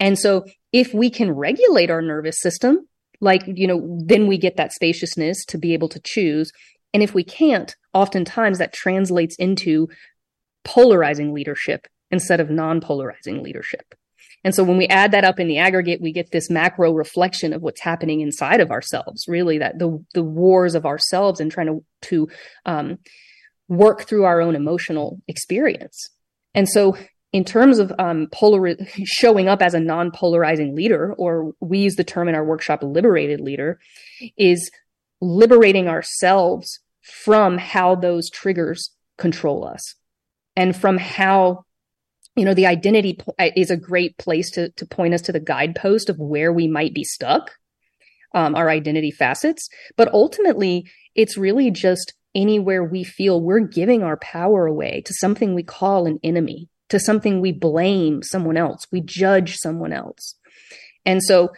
And 0.00 0.18
so 0.18 0.44
if 0.72 0.94
we 0.94 1.10
can 1.10 1.30
regulate 1.32 1.90
our 1.90 2.02
nervous 2.02 2.40
system, 2.40 2.88
like 3.20 3.42
you 3.46 3.66
know 3.66 3.98
then 4.04 4.26
we 4.26 4.38
get 4.38 4.56
that 4.56 4.72
spaciousness 4.72 5.44
to 5.44 5.58
be 5.58 5.72
able 5.74 5.88
to 5.88 6.00
choose 6.00 6.52
and 6.94 7.02
if 7.02 7.14
we 7.14 7.24
can't 7.24 7.76
oftentimes 7.92 8.58
that 8.58 8.72
translates 8.72 9.36
into 9.36 9.88
polarizing 10.64 11.32
leadership 11.32 11.86
instead 12.10 12.40
of 12.40 12.50
non-polarizing 12.50 13.42
leadership 13.42 13.94
And 14.44 14.54
so 14.54 14.62
when 14.62 14.76
we 14.76 14.86
add 14.86 15.10
that 15.10 15.24
up 15.24 15.40
in 15.40 15.48
the 15.48 15.58
aggregate, 15.58 16.00
we 16.00 16.12
get 16.12 16.30
this 16.30 16.48
macro 16.48 16.92
reflection 16.92 17.52
of 17.52 17.62
what's 17.62 17.80
happening 17.80 18.20
inside 18.20 18.60
of 18.60 18.70
ourselves, 18.70 19.24
really 19.26 19.58
that 19.58 19.80
the, 19.80 20.04
the 20.14 20.22
wars 20.22 20.76
of 20.76 20.86
ourselves 20.86 21.40
and 21.40 21.50
trying 21.50 21.66
to, 21.66 21.84
to, 22.02 22.28
um, 22.64 22.98
work 23.68 24.02
through 24.06 24.24
our 24.24 24.40
own 24.40 24.54
emotional 24.54 25.20
experience. 25.26 26.10
And 26.54 26.68
so 26.68 26.96
in 27.36 27.44
terms 27.44 27.78
of 27.78 27.92
um, 27.98 28.28
polar 28.32 28.74
showing 29.04 29.46
up 29.46 29.60
as 29.60 29.74
a 29.74 29.78
non-polarizing 29.78 30.74
leader, 30.74 31.12
or 31.18 31.52
we 31.60 31.80
use 31.80 31.96
the 31.96 32.02
term 32.02 32.30
in 32.30 32.34
our 32.34 32.42
workshop 32.42 32.82
liberated 32.82 33.42
leader, 33.42 33.78
is 34.38 34.70
liberating 35.20 35.86
ourselves 35.86 36.80
from 37.02 37.58
how 37.58 37.94
those 37.94 38.30
triggers 38.30 38.88
control 39.18 39.68
us 39.68 39.96
and 40.56 40.74
from 40.74 40.96
how 40.96 41.62
you 42.36 42.44
know 42.46 42.54
the 42.54 42.64
identity 42.64 43.20
uh, 43.38 43.50
is 43.54 43.70
a 43.70 43.76
great 43.76 44.16
place 44.16 44.50
to 44.52 44.70
to 44.70 44.86
point 44.86 45.12
us 45.12 45.20
to 45.20 45.32
the 45.32 45.38
guidepost 45.38 46.08
of 46.08 46.16
where 46.18 46.54
we 46.54 46.66
might 46.66 46.94
be 46.94 47.04
stuck 47.04 47.50
um, 48.34 48.54
our 48.54 48.70
identity 48.70 49.10
facets. 49.10 49.68
But 49.98 50.10
ultimately 50.14 50.90
it's 51.14 51.36
really 51.36 51.70
just 51.70 52.14
anywhere 52.34 52.82
we 52.82 53.04
feel 53.04 53.42
we're 53.42 53.60
giving 53.60 54.02
our 54.02 54.16
power 54.16 54.64
away 54.64 55.02
to 55.04 55.12
something 55.12 55.54
we 55.54 55.62
call 55.62 56.06
an 56.06 56.18
enemy 56.24 56.70
to 56.88 56.98
something 56.98 57.40
we 57.40 57.52
blame 57.52 58.22
someone 58.22 58.56
else 58.56 58.86
we 58.90 59.00
judge 59.00 59.56
someone 59.56 59.92
else 59.92 60.34
and 61.04 61.22
so 61.22 61.50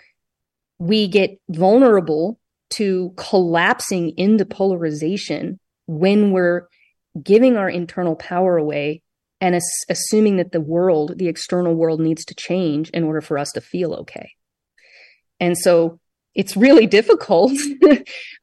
we 0.79 1.09
get 1.09 1.41
vulnerable 1.49 2.38
to 2.71 3.12
collapsing 3.17 4.11
into 4.17 4.45
polarization 4.45 5.59
when 5.87 6.31
we're 6.33 6.69
giving 7.23 7.57
our 7.57 7.69
internal 7.69 8.14
power 8.14 8.57
away 8.57 9.03
and 9.41 9.55
as- 9.55 9.85
assuming 9.88 10.37
that 10.37 10.53
the 10.53 10.61
world, 10.61 11.19
the 11.19 11.29
external 11.29 11.75
world 11.75 12.01
needs 12.01 12.25
to 12.27 12.35
change 12.35 12.91
in 12.91 13.05
order 13.05 13.21
for 13.21 13.38
us 13.38 13.51
to 13.53 13.61
feel 13.61 13.95
okay. 13.95 14.33
And 15.41 15.57
so 15.57 16.01
it's 16.35 16.57
really 16.57 16.87
difficult. 16.99 17.53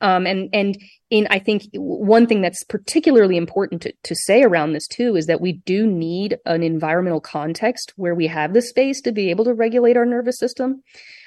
um, 0.01 0.25
and, 0.25 0.49
and 0.53 0.77
in, 1.09 1.27
I 1.29 1.39
think 1.39 1.63
one 1.73 2.25
thing 2.25 2.41
that's 2.41 2.63
particularly 2.63 3.37
important 3.37 3.83
to, 3.83 3.93
to 4.03 4.15
say 4.15 4.43
around 4.43 4.73
this 4.73 4.87
too 4.87 5.15
is 5.15 5.27
that 5.27 5.41
we 5.41 5.53
do 5.53 5.85
need 5.85 6.37
an 6.45 6.63
environmental 6.63 7.21
context 7.21 7.93
where 7.95 8.15
we 8.15 8.27
have 8.27 8.53
the 8.53 8.61
space 8.61 9.01
to 9.01 9.11
be 9.11 9.29
able 9.29 9.45
to 9.45 9.53
regulate 9.53 9.97
our 9.97 10.05
nervous 10.05 10.39
system. 10.39 10.81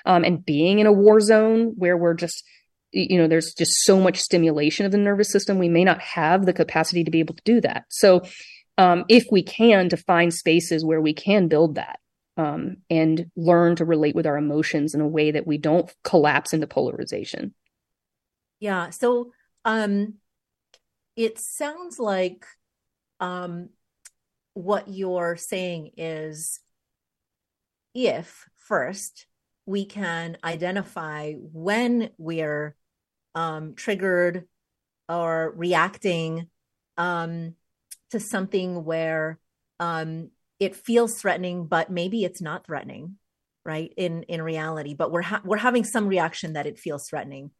Um, 0.04 0.24
and 0.24 0.44
being 0.44 0.80
in 0.80 0.86
a 0.86 0.92
war 0.92 1.20
zone 1.20 1.74
where 1.76 1.96
we're 1.96 2.14
just 2.14 2.44
you 2.92 3.18
know 3.18 3.28
there's 3.28 3.52
just 3.54 3.72
so 3.84 4.00
much 4.00 4.18
stimulation 4.18 4.86
of 4.86 4.92
the 4.92 4.98
nervous 4.98 5.30
system 5.30 5.58
we 5.58 5.68
may 5.68 5.84
not 5.84 6.00
have 6.00 6.46
the 6.46 6.52
capacity 6.52 7.04
to 7.04 7.10
be 7.10 7.20
able 7.20 7.34
to 7.34 7.42
do 7.44 7.60
that 7.60 7.84
so 7.88 8.22
um, 8.78 9.04
if 9.08 9.26
we 9.30 9.42
can 9.42 9.88
to 9.88 9.96
find 9.96 10.32
spaces 10.32 10.84
where 10.84 11.00
we 11.00 11.12
can 11.12 11.48
build 11.48 11.74
that 11.74 11.98
um, 12.36 12.78
and 12.88 13.30
learn 13.36 13.76
to 13.76 13.84
relate 13.84 14.14
with 14.14 14.26
our 14.26 14.38
emotions 14.38 14.94
in 14.94 15.00
a 15.00 15.08
way 15.08 15.32
that 15.32 15.46
we 15.46 15.58
don't 15.58 15.92
collapse 16.02 16.54
into 16.54 16.66
polarization 16.66 17.54
yeah 18.58 18.88
so 18.90 19.32
um 19.68 20.14
it 21.14 21.38
sounds 21.38 21.98
like 21.98 22.46
um 23.20 23.68
what 24.54 24.88
you're 24.88 25.36
saying 25.36 25.90
is 25.96 26.60
if 27.94 28.48
first 28.56 29.26
we 29.66 29.84
can 29.84 30.38
identify 30.42 31.34
when 31.34 32.10
we're 32.16 32.74
um, 33.34 33.74
triggered 33.74 34.48
or 35.08 35.52
reacting 35.54 36.48
um, 36.96 37.54
to 38.10 38.18
something 38.18 38.84
where 38.84 39.38
um, 39.78 40.30
it 40.58 40.74
feels 40.74 41.20
threatening, 41.20 41.66
but 41.66 41.90
maybe 41.90 42.24
it's 42.24 42.40
not 42.40 42.64
threatening, 42.66 43.16
right? 43.64 43.92
In 43.96 44.22
in 44.24 44.40
reality, 44.42 44.94
but 44.94 45.12
we're 45.12 45.22
ha- 45.22 45.42
we're 45.44 45.58
having 45.58 45.84
some 45.84 46.08
reaction 46.08 46.54
that 46.54 46.66
it 46.66 46.78
feels 46.78 47.06
threatening. 47.06 47.50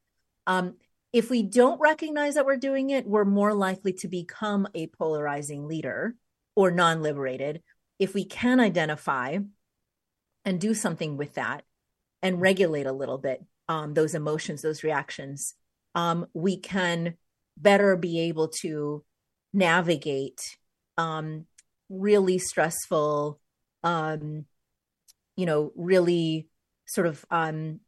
If 1.13 1.31
we 1.31 1.43
don't 1.43 1.81
recognize 1.81 2.35
that 2.35 2.45
we're 2.45 2.57
doing 2.57 2.91
it, 2.91 3.07
we're 3.07 3.25
more 3.25 3.55
likely 3.55 3.93
to 3.95 4.09
become 4.09 4.69
a 4.75 4.89
polarizing 4.89 5.67
leader 5.67 6.15
or 6.55 6.71
non-liberated. 6.71 7.63
If 7.99 8.15
we 8.15 8.25
can 8.25 8.61
identify 8.61 9.39
and 10.45 10.61
do 10.61 10.75
something 10.75 11.17
with 11.17 11.35
that 11.35 11.65
and 12.23 12.41
regulate 12.41 12.87
a 12.87 12.93
little 12.93 13.19
bit 13.19 13.45
um, 13.69 13.95
those 13.95 14.15
emotions, 14.15 14.63
those 14.63 14.83
reactions, 14.85 15.55
um, 15.95 16.27
we 16.35 16.59
can 16.59 17.15
better 17.57 17.97
be 17.97 18.21
able 18.21 18.49
to 18.49 19.05
navigate 19.53 20.41
um, 20.97 21.47
really 21.89 22.39
stressful, 22.39 23.41
um, 23.83 24.45
you 25.37 25.47
know, 25.47 25.73
really 25.75 26.49
sort 26.87 27.07
of 27.07 27.25
um, 27.31 27.81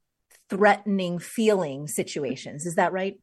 threatening 0.50 1.18
feeling 1.18 1.86
situations. 1.86 2.66
Is 2.66 2.74
that 2.74 2.92
right? 2.92 3.18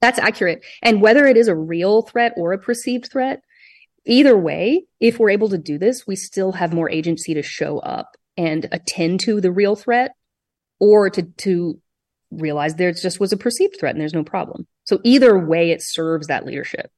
That's 0.00 0.18
accurate. 0.18 0.64
And 0.82 1.02
whether 1.02 1.26
it 1.26 1.36
is 1.36 1.48
a 1.48 1.54
real 1.54 2.02
threat 2.02 2.32
or 2.36 2.52
a 2.52 2.58
perceived 2.58 3.10
threat, 3.12 3.42
either 4.06 4.36
way, 4.36 4.86
if 4.98 5.18
we're 5.18 5.30
able 5.30 5.50
to 5.50 5.58
do 5.58 5.78
this, 5.78 6.06
we 6.06 6.16
still 6.16 6.52
have 6.52 6.72
more 6.72 6.90
agency 6.90 7.34
to 7.34 7.42
show 7.42 7.78
up 7.78 8.16
and 8.36 8.66
attend 8.72 9.20
to 9.20 9.40
the 9.40 9.52
real 9.52 9.76
threat 9.76 10.12
or 10.78 11.10
to 11.10 11.22
to 11.38 11.80
realize 12.30 12.74
there 12.74 12.92
just 12.92 13.20
was 13.20 13.32
a 13.32 13.36
perceived 13.36 13.76
threat 13.78 13.94
and 13.94 14.00
there's 14.00 14.14
no 14.14 14.24
problem. 14.24 14.66
So 14.84 15.00
either 15.04 15.38
way, 15.38 15.70
it 15.70 15.82
serves 15.82 16.28
that 16.28 16.46
leadership. 16.46 16.90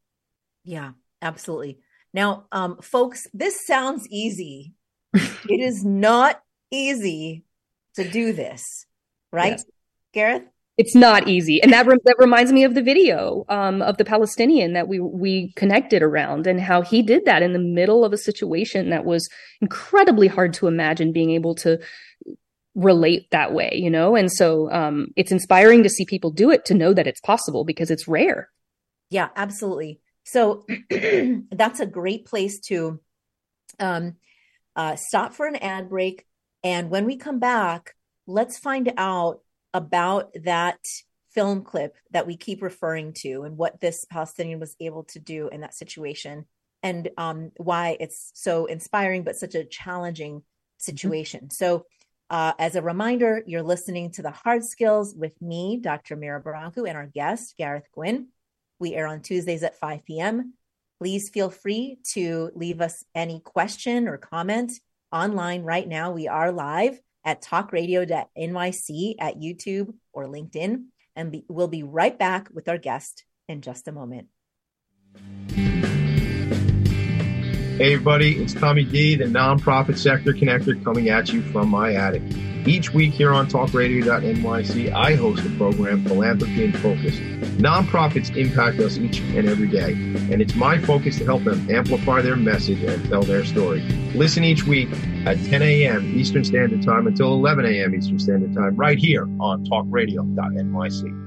Yeah, 0.65 0.93
absolutely. 1.21 1.79
Now, 2.15 2.45
um, 2.53 2.79
folks, 2.81 3.27
this 3.33 3.67
sounds 3.67 4.07
easy. 4.11 4.75
it 5.15 5.61
is 5.61 5.85
not 5.85 6.41
easy 6.71 7.45
to 7.97 8.09
do 8.09 8.33
this, 8.33 8.87
right, 9.33 9.53
yes. 9.53 9.65
Gareth? 10.13 10.43
It's 10.79 10.95
not 10.95 11.29
easy, 11.29 11.63
and 11.63 11.73
that 11.73 11.87
re- 11.87 11.99
that 12.05 12.17
reminds 12.19 12.53
me 12.53 12.65
of 12.65 12.75
the 12.75 12.83
video 12.83 13.45
um, 13.49 13.83
of 13.83 13.99
the 13.99 14.05
Palestinian 14.05 14.73
that 14.73 14.89
we 14.89 15.01
we 15.01 15.53
connected 15.55 16.03
around, 16.03 16.47
and 16.47 16.61
how 16.61 16.81
he 16.81 17.03
did 17.03 17.27
that 17.27 17.43
in 17.43 17.53
the 17.53 17.59
middle 17.59 18.05
of 18.05 18.13
a 18.13 18.19
situation 18.19 18.89
that 18.91 19.05
was 19.05 19.29
incredibly 19.61 20.29
hard 20.29 20.55
to 20.55 20.69
imagine 20.69 21.13
being 21.13 21.31
able 21.31 21.55
to 21.57 21.79
relate 22.75 23.31
that 23.31 23.53
way, 23.53 23.71
you 23.75 23.91
know? 23.91 24.17
And 24.17 24.31
so 24.31 24.71
um, 24.73 25.09
it's 25.17 25.33
inspiring 25.33 25.83
to 25.83 25.89
see 25.89 26.05
people 26.05 26.31
do 26.31 26.51
it 26.51 26.65
to 26.67 26.75
know 26.75 26.95
that 26.95 27.07
it's 27.07 27.21
possible 27.21 27.65
because 27.65 27.91
it's 27.91 28.09
rare. 28.09 28.49
Yeah, 29.11 29.29
absolutely. 29.37 30.01
So 30.25 30.65
that's 31.51 31.81
a 31.81 31.87
great 31.87 32.25
place 32.25 32.59
to 32.69 33.01
um, 33.79 34.17
uh, 34.75 34.97
stop 34.97 35.35
for 35.35 35.47
an 35.47 35.57
ad 35.57 35.89
break. 35.89 36.27
And 36.65 36.91
when 36.91 37.05
we 37.05 37.17
come 37.17 37.39
back, 37.39 37.95
let's 38.27 38.59
find 38.59 38.93
out 38.97 39.41
about 39.75 40.35
that 40.45 40.79
film 41.31 41.63
clip 41.63 41.97
that 42.11 42.27
we 42.27 42.37
keep 42.37 42.63
referring 42.63 43.13
to 43.15 43.43
and 43.43 43.57
what 43.57 43.81
this 43.81 44.05
Palestinian 44.05 44.61
was 44.61 44.77
able 44.81 45.05
to 45.05 45.19
do 45.19 45.49
in 45.49 45.63
that 45.63 45.75
situation 45.75 46.45
and 46.83 47.11
um, 47.17 47.53
why 47.57 47.97
it's 48.01 48.33
so 48.35 48.67
inspiring, 48.67 49.23
but 49.23 49.37
such 49.37 49.55
a 49.55 49.65
challenging 49.65 50.37
mm-hmm. 50.37 50.79
situation. 50.79 51.41
Mm-hmm. 51.41 51.53
So 51.53 51.87
uh, 52.29 52.53
as 52.59 52.77
a 52.77 52.83
reminder, 52.83 53.43
you're 53.47 53.63
listening 53.63 54.11
to 54.13 54.23
the 54.23 54.31
Hard 54.31 54.65
Skills 54.65 55.15
with 55.15 55.41
me, 55.41 55.79
Dr. 55.81 56.17
Mira 56.17 56.43
Brancu, 56.43 56.89
and 56.89 56.97
our 56.97 57.07
guest, 57.07 57.55
Gareth 57.59 57.87
Gwyn. 57.95 58.29
We 58.79 58.95
air 58.95 59.07
on 59.07 59.21
Tuesdays 59.21 59.63
at 59.63 59.79
5 59.79 60.05
p.m. 60.05 60.55
Please 60.99 61.29
feel 61.29 61.51
free 61.51 61.99
to 62.13 62.51
leave 62.55 62.81
us 62.81 63.05
any 63.15 63.41
question 63.41 64.09
or 64.09 64.17
comment 64.17 64.73
online 65.13 65.63
right 65.63 65.87
now. 65.87 66.13
We 66.13 66.27
are 66.27 66.53
live 66.53 66.99
at 67.25 67.43
talkradio.nyc 67.43 69.15
at 69.19 69.37
YouTube 69.37 69.95
or 70.13 70.27
LinkedIn, 70.27 70.85
and 71.17 71.33
be, 71.33 71.45
we'll 71.49 71.69
be 71.69 71.83
right 71.83 72.19
back 72.19 72.49
with 72.53 72.69
our 72.69 72.79
guest 72.79 73.25
in 73.49 73.61
just 73.61 73.89
a 73.89 73.93
moment. 73.93 74.29
Hey, 77.79 77.95
everybody, 77.95 78.37
it's 78.37 78.55
Tommy 78.55 78.85
D, 78.85 79.17
the 79.17 79.25
nonprofit 79.25 79.99
sector 79.99 80.33
connector, 80.33 80.83
coming 80.85 81.09
at 81.09 81.33
you 81.33 81.43
from 81.43 81.69
my 81.69 81.95
attic. 81.95 82.23
Each 82.65 82.95
week 82.95 83.13
here 83.13 83.33
on 83.33 83.49
talkradio.nyc, 83.49 84.93
I 84.93 85.15
host 85.17 85.43
the 85.43 85.51
program 85.57 86.05
Philanthropy 86.05 86.65
in 86.65 86.73
Focus. 86.73 87.19
Nonprofits 87.59 88.37
impact 88.37 88.79
us 88.79 88.99
each 88.99 89.19
and 89.19 89.49
every 89.49 89.67
day, 89.67 89.95
and 90.31 90.41
it's 90.41 90.55
my 90.55 90.79
focus 90.79 91.19
to 91.19 91.25
help 91.25 91.43
them 91.43 91.69
amplify 91.69 92.23
their 92.23 92.37
message 92.37 92.81
and 92.85 93.05
tell 93.09 93.23
their 93.23 93.45
story. 93.45 93.81
Listen 94.15 94.45
each 94.45 94.65
week 94.65 94.89
at 95.27 95.43
10 95.47 95.61
a.m. 95.61 96.17
Eastern 96.17 96.45
Standard 96.45 96.85
Time 96.85 97.09
until 97.09 97.33
11 97.33 97.67
a.m. 97.67 97.97
Eastern 97.97 98.21
Standard 98.21 98.55
Time, 98.55 98.77
right 98.77 98.99
here 98.99 99.25
on 99.41 99.65
talkradio.nyc. 99.67 101.19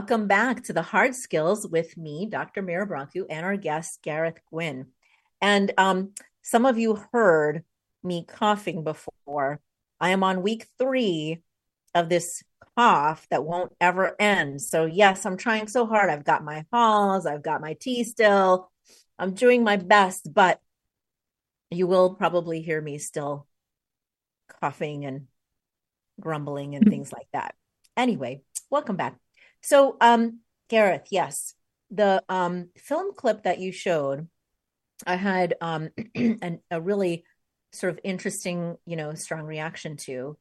Welcome 0.00 0.28
back 0.28 0.62
to 0.64 0.72
the 0.72 0.80
Hard 0.80 1.14
Skills 1.14 1.68
with 1.68 1.94
me, 1.98 2.24
Dr. 2.24 2.62
Mira 2.62 2.88
Brancu, 2.88 3.26
and 3.28 3.44
our 3.44 3.58
guest, 3.58 4.00
Gareth 4.00 4.40
Gwyn. 4.50 4.86
And 5.42 5.72
um, 5.76 6.14
some 6.40 6.64
of 6.64 6.78
you 6.78 6.98
heard 7.12 7.64
me 8.02 8.24
coughing 8.26 8.82
before. 8.82 9.60
I 10.00 10.08
am 10.08 10.24
on 10.24 10.40
week 10.40 10.66
three 10.78 11.42
of 11.94 12.08
this 12.08 12.42
cough 12.78 13.26
that 13.28 13.44
won't 13.44 13.74
ever 13.78 14.16
end. 14.18 14.62
So, 14.62 14.86
yes, 14.86 15.26
I'm 15.26 15.36
trying 15.36 15.68
so 15.68 15.84
hard. 15.84 16.08
I've 16.08 16.24
got 16.24 16.42
my 16.42 16.64
halls, 16.72 17.26
I've 17.26 17.42
got 17.42 17.60
my 17.60 17.74
tea 17.74 18.02
still. 18.04 18.70
I'm 19.18 19.34
doing 19.34 19.62
my 19.64 19.76
best, 19.76 20.32
but 20.32 20.60
you 21.70 21.86
will 21.86 22.14
probably 22.14 22.62
hear 22.62 22.80
me 22.80 22.96
still 22.96 23.46
coughing 24.62 25.04
and 25.04 25.26
grumbling 26.18 26.74
and 26.74 26.86
things 26.90 27.12
like 27.12 27.28
that. 27.34 27.54
Anyway, 27.98 28.40
welcome 28.70 28.96
back. 28.96 29.18
So, 29.62 29.96
um, 30.00 30.40
Gareth, 30.68 31.08
yes, 31.10 31.54
the 31.90 32.22
um, 32.28 32.68
film 32.76 33.14
clip 33.14 33.42
that 33.44 33.58
you 33.58 33.72
showed, 33.72 34.28
I 35.06 35.16
had 35.16 35.54
um, 35.60 35.90
an, 36.14 36.60
a 36.70 36.80
really 36.80 37.24
sort 37.72 37.92
of 37.92 38.00
interesting, 38.04 38.76
you 38.86 38.96
know, 38.96 39.14
strong 39.14 39.44
reaction 39.44 39.96
to. 39.96 40.36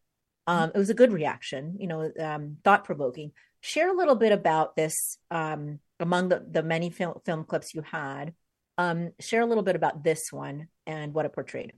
Um, 0.48 0.72
it 0.74 0.78
was 0.78 0.90
a 0.90 0.96
good 0.96 1.14
reaction, 1.14 1.78
you 1.80 1.88
know, 1.88 2.12
um, 2.20 2.58
thought 2.64 2.84
provoking. 2.84 3.32
Share 3.62 3.90
a 3.90 3.96
little 3.98 4.16
bit 4.16 4.32
about 4.32 4.76
this 4.76 5.18
um, 5.30 5.80
among 6.00 6.30
the, 6.30 6.44
the 6.50 6.64
many 6.64 6.90
film, 6.90 7.20
film 7.26 7.44
clips 7.44 7.74
you 7.76 7.84
had. 7.84 8.34
Um, 8.78 9.12
share 9.20 9.42
a 9.42 9.46
little 9.46 9.64
bit 9.64 9.76
about 9.76 10.04
this 10.04 10.32
one 10.32 10.70
and 10.88 11.14
what 11.14 11.26
it 11.26 11.34
portrayed. 11.34 11.74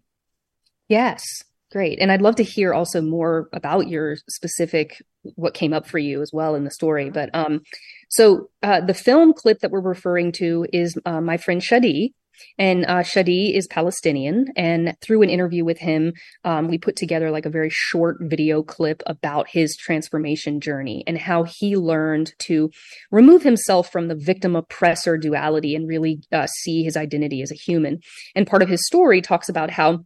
Yes, 0.88 1.44
great. 1.72 2.00
And 2.00 2.12
I'd 2.12 2.22
love 2.22 2.36
to 2.36 2.44
hear 2.44 2.74
also 2.74 3.02
more 3.02 3.50
about 3.54 3.88
your 3.88 4.18
specific 4.30 5.02
what 5.36 5.54
came 5.54 5.74
up 5.74 5.88
for 5.88 6.00
you 6.00 6.22
as 6.22 6.32
well 6.34 6.56
in 6.56 6.64
the 6.64 6.72
story. 6.72 7.10
But 7.10 7.30
um, 7.34 7.62
so 8.10 8.50
uh, 8.64 8.82
the 8.82 8.94
film 8.94 9.34
clip 9.34 9.60
that 9.60 9.72
we're 9.72 9.82
referring 9.82 10.32
to 10.34 10.66
is 10.74 10.98
uh, 11.06 11.22
my 11.22 11.38
friend 11.38 11.62
Shadi. 11.62 12.14
And 12.58 12.86
uh, 12.86 13.04
Shadi 13.04 13.56
is 13.56 13.68
Palestinian. 13.68 14.48
And 14.56 14.96
through 15.02 15.22
an 15.22 15.30
interview 15.30 15.64
with 15.64 15.78
him, 15.78 16.14
um, 16.44 16.68
we 16.68 16.80
put 16.80 16.96
together 16.96 17.30
like 17.30 17.46
a 17.46 17.52
very 17.52 17.70
short 17.70 18.18
video 18.22 18.64
clip 18.64 19.04
about 19.06 19.48
his 19.48 19.78
transformation 19.78 20.60
journey 20.60 21.04
and 21.06 21.20
how 21.20 21.44
he 21.44 21.76
learned 21.76 22.34
to 22.40 22.72
remove 23.12 23.44
himself 23.44 23.92
from 23.92 24.08
the 24.08 24.16
victim 24.16 24.56
oppressor 24.56 25.18
duality 25.18 25.76
and 25.76 25.88
really 25.88 26.22
uh, 26.32 26.48
see 26.48 26.84
his 26.84 26.98
identity 26.98 27.44
as 27.44 27.52
a 27.52 27.56
human. 27.56 28.00
And 28.36 28.48
part 28.48 28.64
of 28.64 28.70
his 28.70 28.86
story 28.88 29.22
talks 29.22 29.48
about 29.48 29.70
how 29.70 30.00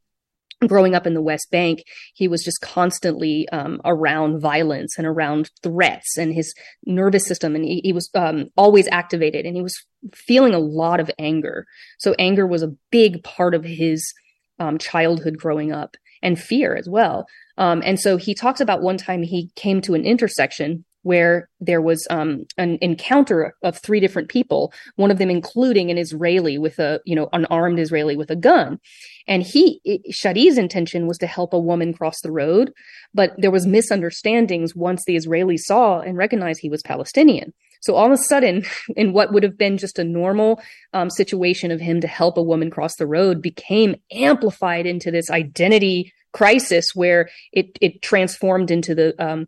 growing 0.68 0.96
up 0.96 1.06
in 1.06 1.14
the 1.14 1.22
West 1.22 1.52
Bank, 1.52 1.84
he 2.14 2.28
was 2.28 2.44
just 2.44 2.62
constantly 2.62 3.48
um, 3.50 3.82
around 3.86 4.40
violence 4.40 4.98
and 4.98 5.06
around 5.06 5.50
threats, 5.64 6.18
and 6.18 6.34
his 6.34 6.54
nervous 6.86 7.28
system, 7.28 7.56
and 7.56 7.66
he, 7.66 7.82
he 7.84 7.94
was 7.94 8.10
um, 8.16 8.48
always 8.56 8.88
activated, 8.92 9.46
and 9.46 9.56
he 9.56 9.62
was 9.62 9.76
feeling 10.14 10.54
a 10.54 10.60
lot 10.60 11.00
of 11.00 11.12
anger. 11.20 11.66
So 12.00 12.16
anger 12.18 12.48
was 12.48 12.64
a 12.64 12.74
big 12.92 13.24
part 13.24 13.54
of 13.54 13.64
his 13.64 14.14
um, 14.60 14.78
childhood 14.78 15.38
growing 15.38 15.72
up, 15.72 15.98
and 16.22 16.40
fear 16.40 16.76
as 16.76 16.90
well. 16.90 17.26
Um, 17.58 17.82
and 17.86 18.00
so 18.00 18.18
he 18.18 18.34
talks 18.34 18.60
about 18.60 18.82
one 18.82 18.98
time 18.98 19.24
he 19.24 19.52
came 19.56 19.82
to 19.82 19.94
an 19.94 20.06
intersection 20.06 20.86
where 21.06 21.48
there 21.60 21.84
was 21.84 22.08
um, 22.10 22.46
an 22.58 22.80
encounter 22.82 23.54
of 23.62 23.78
three 23.78 24.00
different 24.00 24.28
people, 24.28 24.74
one 24.96 25.12
of 25.12 25.20
them 25.20 25.30
including 25.30 25.92
an 25.92 26.00
Israeli 26.00 26.58
with 26.58 26.80
a, 26.80 27.00
you 27.06 27.16
know, 27.16 27.30
an 27.32 27.46
armed 27.46 27.78
Israeli 27.80 28.18
with 28.18 28.32
a 28.32 28.36
gun. 28.36 28.80
And 29.28 29.44
he, 29.44 29.80
Shadi's 30.12 30.58
intention 30.58 31.06
was 31.06 31.20
to 31.20 31.28
help 31.28 31.54
a 31.54 31.60
woman 31.60 31.94
cross 31.94 32.20
the 32.22 32.32
road, 32.32 32.74
but 33.14 33.34
there 33.38 33.52
was 33.52 33.68
misunderstandings 33.68 34.76
once 34.76 35.04
the 35.06 35.16
Israeli 35.16 35.58
saw 35.58 36.00
and 36.00 36.18
recognized 36.18 36.60
he 36.60 36.70
was 36.70 36.82
Palestinian. 36.82 37.54
So 37.82 37.94
all 37.94 38.08
of 38.08 38.12
a 38.12 38.18
sudden, 38.18 38.64
in 38.96 39.14
what 39.14 39.32
would 39.32 39.44
have 39.44 39.60
been 39.60 39.78
just 39.78 40.00
a 40.00 40.04
normal 40.04 40.60
um, 40.94 41.12
situation 41.12 41.70
of 41.70 41.80
him 41.80 42.02
to 42.02 42.08
help 42.08 42.36
a 42.36 42.44
woman 42.44 42.72
cross 42.72 42.96
the 42.96 43.06
road 43.06 43.44
became 43.44 43.96
amplified 44.12 44.88
into 44.88 45.12
this 45.12 45.30
identity 45.30 46.12
crisis 46.34 46.96
where 46.96 47.30
it, 47.52 47.78
it 47.80 48.02
transformed 48.02 48.72
into 48.72 48.96
the, 48.96 49.14
um, 49.24 49.46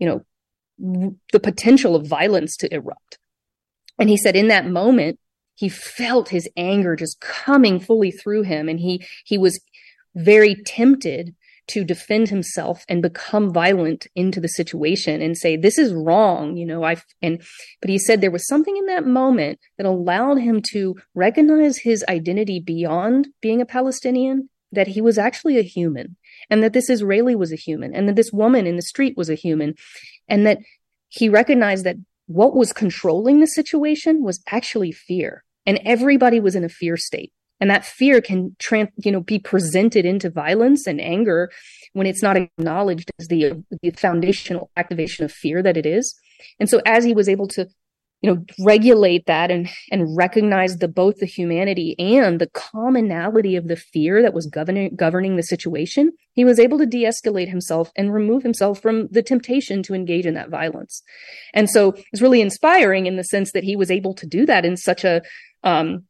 you 0.00 0.08
know, 0.08 0.20
the 0.78 1.40
potential 1.40 1.96
of 1.96 2.06
violence 2.06 2.56
to 2.58 2.72
erupt. 2.72 3.18
And 3.98 4.08
he 4.08 4.16
said 4.16 4.36
in 4.36 4.48
that 4.48 4.68
moment, 4.68 5.18
he 5.54 5.68
felt 5.68 6.28
his 6.28 6.48
anger 6.56 6.96
just 6.96 7.20
coming 7.20 7.80
fully 7.80 8.10
through 8.10 8.42
him. 8.42 8.68
And 8.68 8.78
he, 8.78 9.04
he 9.24 9.38
was 9.38 9.60
very 10.14 10.54
tempted 10.54 11.34
to 11.68 11.82
defend 11.82 12.28
himself 12.28 12.84
and 12.88 13.02
become 13.02 13.52
violent 13.52 14.06
into 14.14 14.40
the 14.40 14.48
situation 14.48 15.20
and 15.20 15.36
say, 15.36 15.56
this 15.56 15.78
is 15.78 15.92
wrong. 15.92 16.56
You 16.56 16.66
know, 16.66 16.84
I, 16.84 16.96
and, 17.22 17.42
but 17.80 17.90
he 17.90 17.98
said 17.98 18.20
there 18.20 18.30
was 18.30 18.46
something 18.46 18.76
in 18.76 18.86
that 18.86 19.06
moment 19.06 19.58
that 19.76 19.86
allowed 19.86 20.38
him 20.38 20.62
to 20.72 20.94
recognize 21.14 21.78
his 21.78 22.04
identity 22.08 22.60
beyond 22.60 23.28
being 23.40 23.60
a 23.60 23.66
Palestinian, 23.66 24.48
that 24.76 24.86
he 24.86 25.00
was 25.00 25.18
actually 25.18 25.58
a 25.58 25.62
human 25.62 26.16
and 26.48 26.62
that 26.62 26.72
this 26.72 26.88
Israeli 26.88 27.34
was 27.34 27.52
a 27.52 27.56
human 27.56 27.92
and 27.94 28.08
that 28.08 28.14
this 28.14 28.32
woman 28.32 28.66
in 28.66 28.76
the 28.76 28.82
street 28.82 29.16
was 29.16 29.28
a 29.28 29.34
human 29.34 29.74
and 30.28 30.46
that 30.46 30.58
he 31.08 31.28
recognized 31.28 31.84
that 31.84 31.96
what 32.26 32.54
was 32.54 32.72
controlling 32.72 33.40
the 33.40 33.46
situation 33.46 34.22
was 34.22 34.42
actually 34.50 34.92
fear. 34.92 35.42
And 35.64 35.80
everybody 35.84 36.38
was 36.38 36.54
in 36.54 36.64
a 36.64 36.68
fear 36.68 36.96
state. 36.96 37.32
And 37.58 37.70
that 37.70 37.86
fear 37.86 38.20
can 38.20 38.54
you 38.70 39.10
know 39.10 39.20
be 39.20 39.38
presented 39.38 40.04
into 40.04 40.28
violence 40.28 40.86
and 40.86 41.00
anger 41.00 41.50
when 41.94 42.06
it's 42.06 42.22
not 42.22 42.36
acknowledged 42.36 43.10
as 43.18 43.28
the, 43.28 43.64
the 43.82 43.90
foundational 43.92 44.70
activation 44.76 45.24
of 45.24 45.32
fear 45.32 45.62
that 45.62 45.76
it 45.76 45.86
is. 45.86 46.14
And 46.60 46.68
so 46.68 46.82
as 46.84 47.04
he 47.04 47.14
was 47.14 47.28
able 47.28 47.48
to 47.48 47.66
you 48.22 48.30
know 48.30 48.44
regulate 48.64 49.26
that 49.26 49.50
and 49.50 49.68
and 49.90 50.16
recognize 50.16 50.78
the 50.78 50.88
both 50.88 51.16
the 51.18 51.26
humanity 51.26 51.94
and 51.98 52.40
the 52.40 52.48
commonality 52.48 53.56
of 53.56 53.68
the 53.68 53.76
fear 53.76 54.22
that 54.22 54.34
was 54.34 54.46
governing 54.46 54.94
governing 54.96 55.36
the 55.36 55.42
situation 55.42 56.12
he 56.36 56.44
was 56.44 56.60
able 56.60 56.78
to 56.78 56.86
de-escalate 56.86 57.48
himself 57.48 57.90
and 57.96 58.12
remove 58.12 58.42
himself 58.42 58.80
from 58.80 59.08
the 59.08 59.22
temptation 59.22 59.82
to 59.82 59.94
engage 59.94 60.26
in 60.26 60.34
that 60.34 60.50
violence. 60.50 61.02
And 61.54 61.68
so 61.68 61.94
it's 62.12 62.20
really 62.20 62.42
inspiring 62.42 63.06
in 63.06 63.16
the 63.16 63.24
sense 63.24 63.52
that 63.52 63.64
he 63.64 63.74
was 63.74 63.90
able 63.90 64.14
to 64.14 64.26
do 64.26 64.44
that 64.44 64.66
in 64.66 64.76
such 64.76 65.02
a 65.02 65.22
um, 65.64 66.04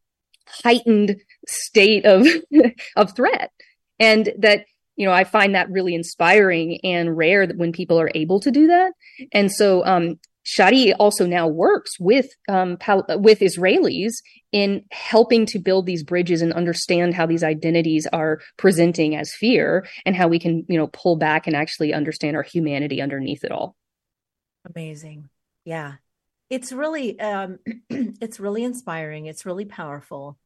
heightened 0.64 1.16
state 1.46 2.04
of 2.04 2.26
of 2.96 3.14
threat. 3.14 3.52
And 4.00 4.32
that 4.38 4.66
you 4.96 5.06
know 5.06 5.12
i 5.12 5.24
find 5.24 5.54
that 5.54 5.70
really 5.70 5.94
inspiring 5.94 6.80
and 6.82 7.16
rare 7.16 7.46
that 7.46 7.56
when 7.56 7.70
people 7.70 8.00
are 8.00 8.10
able 8.14 8.40
to 8.40 8.50
do 8.50 8.66
that. 8.66 8.92
And 9.32 9.52
so 9.52 9.86
um, 9.86 10.18
Shadi 10.46 10.94
also 10.98 11.26
now 11.26 11.48
works 11.48 11.98
with 11.98 12.28
um, 12.48 12.78
with 13.18 13.40
Israelis 13.40 14.12
in 14.52 14.84
helping 14.92 15.44
to 15.46 15.58
build 15.58 15.86
these 15.86 16.04
bridges 16.04 16.40
and 16.40 16.52
understand 16.52 17.14
how 17.14 17.26
these 17.26 17.42
identities 17.42 18.06
are 18.12 18.40
presenting 18.56 19.16
as 19.16 19.32
fear 19.34 19.86
and 20.04 20.14
how 20.14 20.28
we 20.28 20.38
can 20.38 20.64
you 20.68 20.78
know 20.78 20.86
pull 20.86 21.16
back 21.16 21.48
and 21.48 21.56
actually 21.56 21.92
understand 21.92 22.36
our 22.36 22.44
humanity 22.44 23.02
underneath 23.02 23.42
it 23.42 23.50
all. 23.50 23.74
Amazing, 24.64 25.28
yeah, 25.64 25.94
it's 26.48 26.70
really 26.70 27.18
um, 27.18 27.58
it's 27.90 28.38
really 28.38 28.62
inspiring. 28.62 29.26
It's 29.26 29.46
really 29.46 29.64
powerful, 29.64 30.38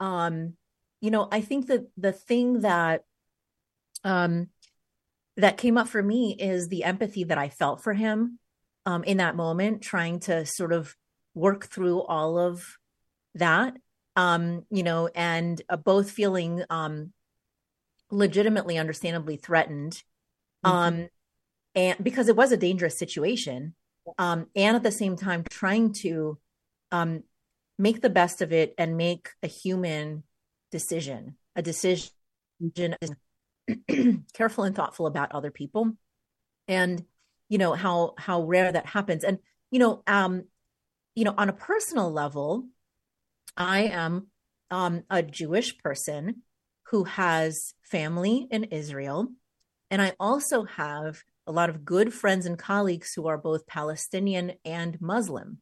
um, 0.00 0.54
you 1.00 1.10
know, 1.10 1.28
I 1.32 1.40
think 1.40 1.68
that 1.68 1.86
the 1.96 2.12
thing 2.12 2.60
that 2.60 3.04
um 4.04 4.48
that 5.38 5.56
came 5.56 5.78
up 5.78 5.88
for 5.88 6.02
me 6.02 6.36
is 6.38 6.68
the 6.68 6.84
empathy 6.84 7.24
that 7.24 7.38
I 7.38 7.48
felt 7.48 7.82
for 7.82 7.94
him 7.94 8.38
um 8.86 9.04
in 9.04 9.18
that 9.18 9.36
moment, 9.36 9.82
trying 9.82 10.20
to 10.20 10.44
sort 10.46 10.72
of 10.72 10.96
work 11.34 11.66
through 11.66 12.02
all 12.02 12.38
of 12.38 12.64
that. 13.34 13.76
Um, 14.16 14.66
you 14.70 14.82
know, 14.82 15.08
and 15.14 15.60
uh, 15.68 15.76
both 15.76 16.10
feeling 16.10 16.64
um 16.70 17.12
legitimately 18.10 18.78
understandably 18.78 19.36
threatened. 19.36 20.02
Mm-hmm. 20.64 20.76
Um 20.76 21.08
and 21.74 22.02
because 22.02 22.28
it 22.28 22.36
was 22.36 22.52
a 22.52 22.56
dangerous 22.56 22.98
situation. 22.98 23.74
Um, 24.18 24.46
and 24.56 24.76
at 24.76 24.82
the 24.82 24.90
same 24.90 25.16
time 25.16 25.44
trying 25.48 25.92
to 26.02 26.38
um 26.90 27.22
make 27.78 28.02
the 28.02 28.10
best 28.10 28.42
of 28.42 28.52
it 28.52 28.74
and 28.76 28.96
make 28.96 29.30
a 29.42 29.46
human 29.46 30.24
decision, 30.70 31.36
a 31.56 31.62
decision 31.62 32.10
careful 34.34 34.64
and 34.64 34.76
thoughtful 34.76 35.06
about 35.06 35.32
other 35.32 35.50
people 35.50 35.92
and 36.68 37.04
you 37.50 37.58
know 37.58 37.74
how 37.74 38.14
how 38.16 38.44
rare 38.44 38.72
that 38.72 38.86
happens. 38.86 39.24
And 39.24 39.38
you 39.70 39.78
know 39.78 40.02
um 40.06 40.44
you 41.14 41.24
know 41.24 41.34
on 41.36 41.48
a 41.48 41.54
personal 41.54 42.10
level 42.10 42.66
i 43.56 43.80
am 43.82 44.28
um 44.70 45.02
a 45.10 45.22
jewish 45.22 45.78
person 45.78 46.42
who 46.86 47.04
has 47.04 47.74
family 47.82 48.48
in 48.50 48.64
israel. 48.64 49.28
And 49.90 50.02
i 50.02 50.14
also 50.20 50.64
have 50.64 51.22
a 51.46 51.52
lot 51.52 51.70
of 51.70 51.84
good 51.84 52.12
friends 52.12 52.46
and 52.46 52.58
colleagues 52.58 53.12
who 53.14 53.26
are 53.26 53.38
both 53.38 53.66
palestinian 53.66 54.52
and 54.64 55.00
muslim. 55.00 55.58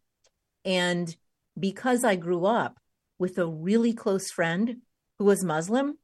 And 0.65 1.15
because 1.59 2.05
i 2.05 2.17
grew 2.17 2.45
up 2.45 2.79
with 3.19 3.39
a 3.39 3.47
really 3.47 3.93
close 3.93 4.31
friend 4.31 4.77
who 5.19 5.25
was 5.25 5.43
muslim 5.43 5.99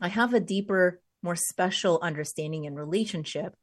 i 0.00 0.08
have 0.08 0.34
a 0.34 0.40
deeper 0.40 1.00
more 1.22 1.36
special 1.36 1.98
understanding 2.02 2.66
and 2.66 2.76
relationship 2.76 3.54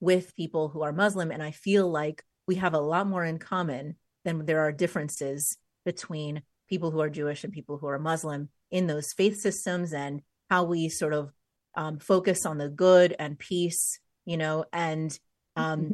with 0.00 0.34
people 0.36 0.68
who 0.68 0.82
are 0.82 0.92
Muslim. 0.92 1.30
And 1.30 1.42
I 1.42 1.50
feel 1.50 1.90
like 1.90 2.22
we 2.46 2.56
have 2.56 2.74
a 2.74 2.80
lot 2.80 3.06
more 3.06 3.24
in 3.24 3.38
common 3.38 3.96
than 4.24 4.46
there 4.46 4.60
are 4.60 4.72
differences 4.72 5.56
between 5.84 6.42
people 6.68 6.90
who 6.90 7.00
are 7.00 7.10
Jewish 7.10 7.44
and 7.44 7.52
people 7.52 7.78
who 7.78 7.86
are 7.88 7.98
Muslim 7.98 8.48
in 8.70 8.86
those 8.86 9.12
faith 9.12 9.38
systems 9.40 9.92
and 9.92 10.22
how 10.50 10.64
we 10.64 10.88
sort 10.88 11.14
of 11.14 11.32
um, 11.74 11.98
focus 11.98 12.44
on 12.44 12.58
the 12.58 12.68
good 12.68 13.14
and 13.18 13.38
peace, 13.38 14.00
you 14.24 14.36
know, 14.36 14.64
and 14.72 15.18
um, 15.56 15.80
mm-hmm. 15.80 15.92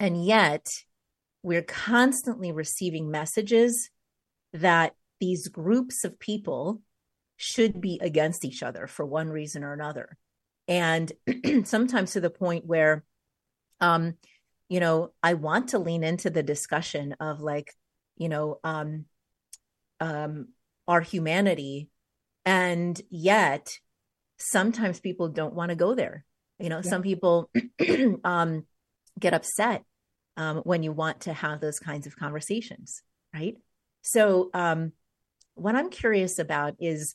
and 0.00 0.24
yet 0.24 0.66
we're 1.42 1.62
constantly 1.62 2.52
receiving 2.52 3.10
messages 3.10 3.90
that 4.52 4.94
these 5.20 5.48
groups 5.48 6.04
of 6.04 6.18
people 6.18 6.80
should 7.36 7.80
be 7.80 7.98
against 8.02 8.44
each 8.44 8.62
other 8.62 8.86
for 8.86 9.04
one 9.04 9.28
reason 9.28 9.64
or 9.64 9.72
another 9.72 10.16
and 10.68 11.12
sometimes 11.64 12.12
to 12.12 12.20
the 12.20 12.30
point 12.30 12.64
where 12.64 13.04
um 13.80 14.14
you 14.68 14.80
know 14.80 15.10
i 15.22 15.34
want 15.34 15.68
to 15.68 15.78
lean 15.78 16.04
into 16.04 16.30
the 16.30 16.42
discussion 16.42 17.14
of 17.20 17.40
like 17.40 17.72
you 18.16 18.28
know 18.28 18.58
um 18.64 19.04
um 20.00 20.48
our 20.86 21.00
humanity 21.00 21.88
and 22.44 23.00
yet 23.10 23.78
sometimes 24.38 25.00
people 25.00 25.28
don't 25.28 25.54
want 25.54 25.70
to 25.70 25.76
go 25.76 25.94
there 25.94 26.24
you 26.58 26.68
know 26.68 26.80
yeah. 26.82 26.90
some 26.90 27.02
people 27.02 27.50
um 28.24 28.64
get 29.18 29.34
upset 29.34 29.82
um 30.36 30.58
when 30.58 30.82
you 30.82 30.92
want 30.92 31.20
to 31.20 31.32
have 31.32 31.60
those 31.60 31.78
kinds 31.78 32.06
of 32.06 32.16
conversations 32.16 33.02
right 33.32 33.56
so 34.02 34.50
um 34.54 34.92
what 35.54 35.76
i'm 35.76 35.90
curious 35.90 36.38
about 36.38 36.74
is 36.80 37.14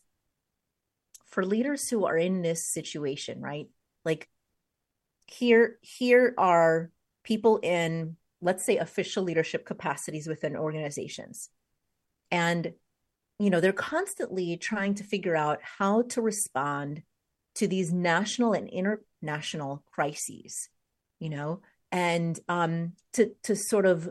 for 1.29 1.45
leaders 1.45 1.89
who 1.89 2.05
are 2.05 2.17
in 2.17 2.41
this 2.41 2.65
situation, 2.65 3.39
right? 3.39 3.67
Like 4.03 4.27
here, 5.29 5.77
here 5.81 6.33
are 6.37 6.91
people 7.23 7.59
in, 7.61 8.15
let's 8.41 8.65
say, 8.65 8.77
official 8.77 9.23
leadership 9.23 9.65
capacities 9.65 10.27
within 10.27 10.55
organizations. 10.55 11.49
And, 12.31 12.73
you 13.39 13.49
know, 13.49 13.59
they're 13.59 13.73
constantly 13.73 14.57
trying 14.57 14.95
to 14.95 15.03
figure 15.03 15.35
out 15.35 15.59
how 15.61 16.03
to 16.03 16.21
respond 16.21 17.03
to 17.55 17.67
these 17.67 17.91
national 17.91 18.53
and 18.53 18.69
international 18.69 19.83
crises, 19.91 20.69
you 21.19 21.29
know, 21.29 21.61
and 21.91 22.39
um, 22.47 22.93
to 23.13 23.31
to 23.43 23.55
sort 23.55 23.85
of 23.85 24.09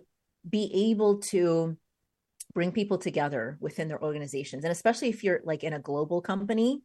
be 0.49 0.93
able 0.93 1.19
to 1.19 1.77
bring 2.55 2.73
people 2.73 2.99
together 2.99 3.57
within 3.61 3.89
their 3.89 4.03
organizations 4.03 4.65
and 4.65 4.73
especially 4.73 5.09
if 5.11 5.23
you're 5.23 5.41
like 5.45 5.63
in 5.63 5.75
a 5.75 5.79
global 5.79 6.23
company 6.23 6.81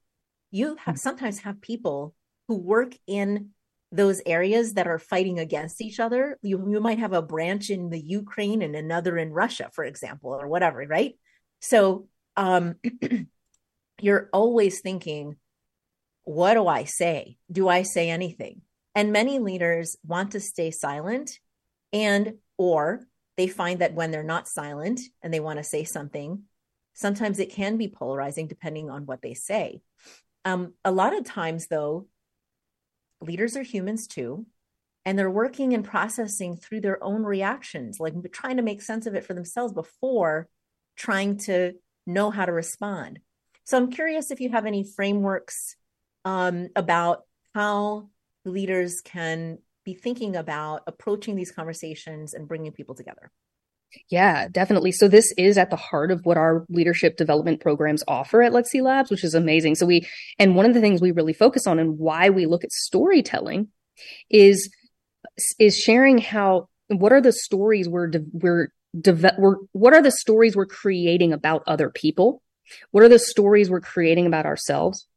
you 0.53 0.75
have, 0.85 0.95
hmm. 0.95 0.99
sometimes 0.99 1.39
have 1.39 1.59
people 1.59 2.15
who 2.47 2.57
work 2.57 2.93
in 3.07 3.49
those 3.93 4.21
areas 4.25 4.73
that 4.73 4.87
are 4.87 4.97
fighting 4.97 5.37
against 5.37 5.79
each 5.79 5.99
other. 5.99 6.39
You, 6.41 6.67
you 6.67 6.79
might 6.79 6.97
have 6.97 7.13
a 7.13 7.21
branch 7.21 7.69
in 7.69 7.89
the 7.89 7.99
Ukraine 7.99 8.63
and 8.63 8.75
another 8.75 9.17
in 9.19 9.31
Russia, 9.31 9.69
for 9.71 9.83
example, 9.83 10.31
or 10.31 10.47
whatever, 10.47 10.83
right? 10.89 11.13
So 11.59 12.07
um, 12.35 12.75
you're 14.01 14.29
always 14.33 14.81
thinking, 14.81 15.35
what 16.23 16.55
do 16.55 16.67
I 16.67 16.85
say? 16.85 17.37
Do 17.51 17.67
I 17.67 17.83
say 17.83 18.09
anything? 18.09 18.61
And 18.95 19.13
many 19.13 19.37
leaders 19.37 19.95
want 20.05 20.31
to 20.31 20.39
stay 20.39 20.71
silent 20.71 21.39
and 21.91 22.35
or 22.57 23.05
they 23.37 23.47
find 23.47 23.81
that 23.81 23.93
when 23.93 24.09
they're 24.09 24.23
not 24.23 24.47
silent 24.47 25.01
and 25.21 25.31
they 25.31 25.39
want 25.39 25.57
to 25.57 25.63
say 25.63 25.83
something, 25.83 26.43
sometimes 26.93 27.37
it 27.37 27.51
can 27.51 27.77
be 27.77 27.87
polarizing 27.87 28.47
depending 28.47 28.89
on 28.89 29.05
what 29.05 29.21
they 29.21 29.35
say. 29.35 29.81
Um, 30.45 30.73
a 30.83 30.91
lot 30.91 31.15
of 31.15 31.23
times, 31.23 31.67
though, 31.67 32.07
leaders 33.23 33.55
are 33.57 33.63
humans 33.63 34.07
too, 34.07 34.45
and 35.05 35.17
they're 35.17 35.29
working 35.29 35.73
and 35.73 35.83
processing 35.83 36.57
through 36.57 36.81
their 36.81 37.03
own 37.03 37.23
reactions, 37.23 37.99
like 37.99 38.13
trying 38.31 38.57
to 38.57 38.63
make 38.63 38.81
sense 38.81 39.05
of 39.05 39.15
it 39.15 39.25
for 39.25 39.33
themselves 39.33 39.73
before 39.73 40.47
trying 40.95 41.37
to 41.37 41.73
know 42.05 42.29
how 42.29 42.45
to 42.45 42.51
respond. 42.51 43.19
So 43.65 43.77
I'm 43.77 43.91
curious 43.91 44.31
if 44.31 44.39
you 44.39 44.49
have 44.49 44.65
any 44.65 44.83
frameworks 44.83 45.75
um, 46.25 46.69
about 46.75 47.23
how 47.53 48.09
leaders 48.45 49.01
can 49.01 49.59
be 49.85 49.93
thinking 49.93 50.35
about 50.35 50.83
approaching 50.87 51.35
these 51.35 51.51
conversations 51.51 52.33
and 52.33 52.47
bringing 52.47 52.71
people 52.71 52.95
together. 52.95 53.31
Yeah, 54.09 54.47
definitely. 54.49 54.91
So 54.91 55.07
this 55.07 55.33
is 55.37 55.57
at 55.57 55.69
the 55.69 55.75
heart 55.75 56.11
of 56.11 56.25
what 56.25 56.37
our 56.37 56.65
leadership 56.69 57.17
development 57.17 57.61
programs 57.61 58.03
offer 58.07 58.41
at 58.41 58.53
Let's 58.53 58.71
See 58.71 58.81
Labs, 58.81 59.11
which 59.11 59.23
is 59.23 59.33
amazing. 59.35 59.75
So 59.75 59.85
we, 59.85 60.07
and 60.39 60.55
one 60.55 60.65
of 60.65 60.73
the 60.73 60.81
things 60.81 61.01
we 61.01 61.11
really 61.11 61.33
focus 61.33 61.67
on 61.67 61.79
and 61.79 61.97
why 61.97 62.29
we 62.29 62.45
look 62.45 62.63
at 62.63 62.71
storytelling 62.71 63.69
is, 64.29 64.69
is 65.59 65.77
sharing 65.77 66.17
how, 66.17 66.69
what 66.87 67.11
are 67.11 67.21
the 67.21 67.31
stories 67.33 67.87
we're, 67.87 68.11
we're, 68.31 68.69
de- 68.99 69.35
we're, 69.37 69.55
what 69.71 69.93
are 69.93 70.01
the 70.01 70.11
stories 70.11 70.55
we're 70.55 70.65
creating 70.65 71.33
about 71.33 71.63
other 71.67 71.89
people? 71.89 72.41
What 72.91 73.03
are 73.03 73.09
the 73.09 73.19
stories 73.19 73.69
we're 73.69 73.81
creating 73.81 74.25
about 74.25 74.45
ourselves? 74.45 75.07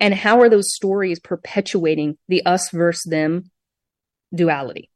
And 0.00 0.14
how 0.14 0.40
are 0.40 0.48
those 0.48 0.74
stories 0.74 1.20
perpetuating 1.20 2.18
the 2.28 2.44
us 2.44 2.70
versus 2.70 3.08
them 3.08 3.50
duality? 4.34 4.90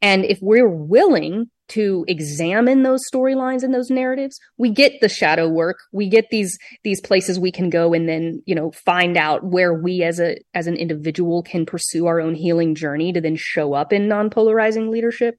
And 0.00 0.24
if 0.24 0.38
we're 0.40 0.68
willing 0.68 1.50
to 1.72 2.04
examine 2.08 2.82
those 2.82 3.00
storylines 3.12 3.62
and 3.62 3.74
those 3.74 3.90
narratives, 3.90 4.38
we 4.56 4.70
get 4.70 5.00
the 5.00 5.08
shadow 5.08 5.48
work. 5.48 5.78
We 5.92 6.08
get 6.08 6.30
these 6.30 6.56
these 6.84 7.00
places 7.00 7.38
we 7.38 7.52
can 7.52 7.70
go 7.70 7.92
and 7.92 8.08
then, 8.08 8.42
you 8.46 8.54
know, 8.54 8.72
find 8.72 9.16
out 9.16 9.44
where 9.44 9.74
we 9.74 10.02
as 10.02 10.20
a 10.20 10.36
as 10.54 10.66
an 10.66 10.76
individual 10.76 11.42
can 11.42 11.66
pursue 11.66 12.06
our 12.06 12.20
own 12.20 12.34
healing 12.34 12.74
journey 12.74 13.12
to 13.12 13.20
then 13.20 13.36
show 13.36 13.74
up 13.74 13.92
in 13.92 14.08
non-polarizing 14.08 14.90
leadership. 14.90 15.36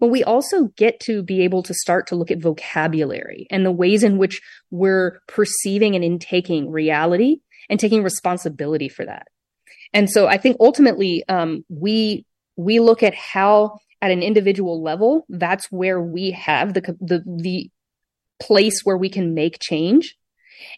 But 0.00 0.08
we 0.08 0.24
also 0.24 0.64
get 0.76 0.98
to 1.00 1.22
be 1.22 1.42
able 1.42 1.62
to 1.62 1.74
start 1.74 2.08
to 2.08 2.16
look 2.16 2.32
at 2.32 2.42
vocabulary 2.42 3.46
and 3.50 3.64
the 3.64 3.70
ways 3.70 4.02
in 4.02 4.18
which 4.18 4.40
we're 4.70 5.20
perceiving 5.28 5.94
and 5.94 6.04
intaking 6.04 6.70
reality 6.70 7.36
and 7.70 7.78
taking 7.78 8.02
responsibility 8.02 8.88
for 8.88 9.04
that. 9.06 9.28
And 9.92 10.10
so 10.10 10.26
I 10.26 10.38
think 10.38 10.56
ultimately 10.58 11.22
um, 11.28 11.64
we 11.68 12.26
we 12.56 12.80
look 12.80 13.02
at 13.02 13.14
how 13.14 13.78
at 14.02 14.10
an 14.10 14.22
individual 14.22 14.82
level 14.82 15.24
that's 15.28 15.66
where 15.70 16.00
we 16.00 16.32
have 16.32 16.74
the 16.74 16.80
the 17.00 17.22
the 17.24 17.70
place 18.40 18.80
where 18.84 18.96
we 18.96 19.08
can 19.08 19.34
make 19.34 19.58
change 19.60 20.16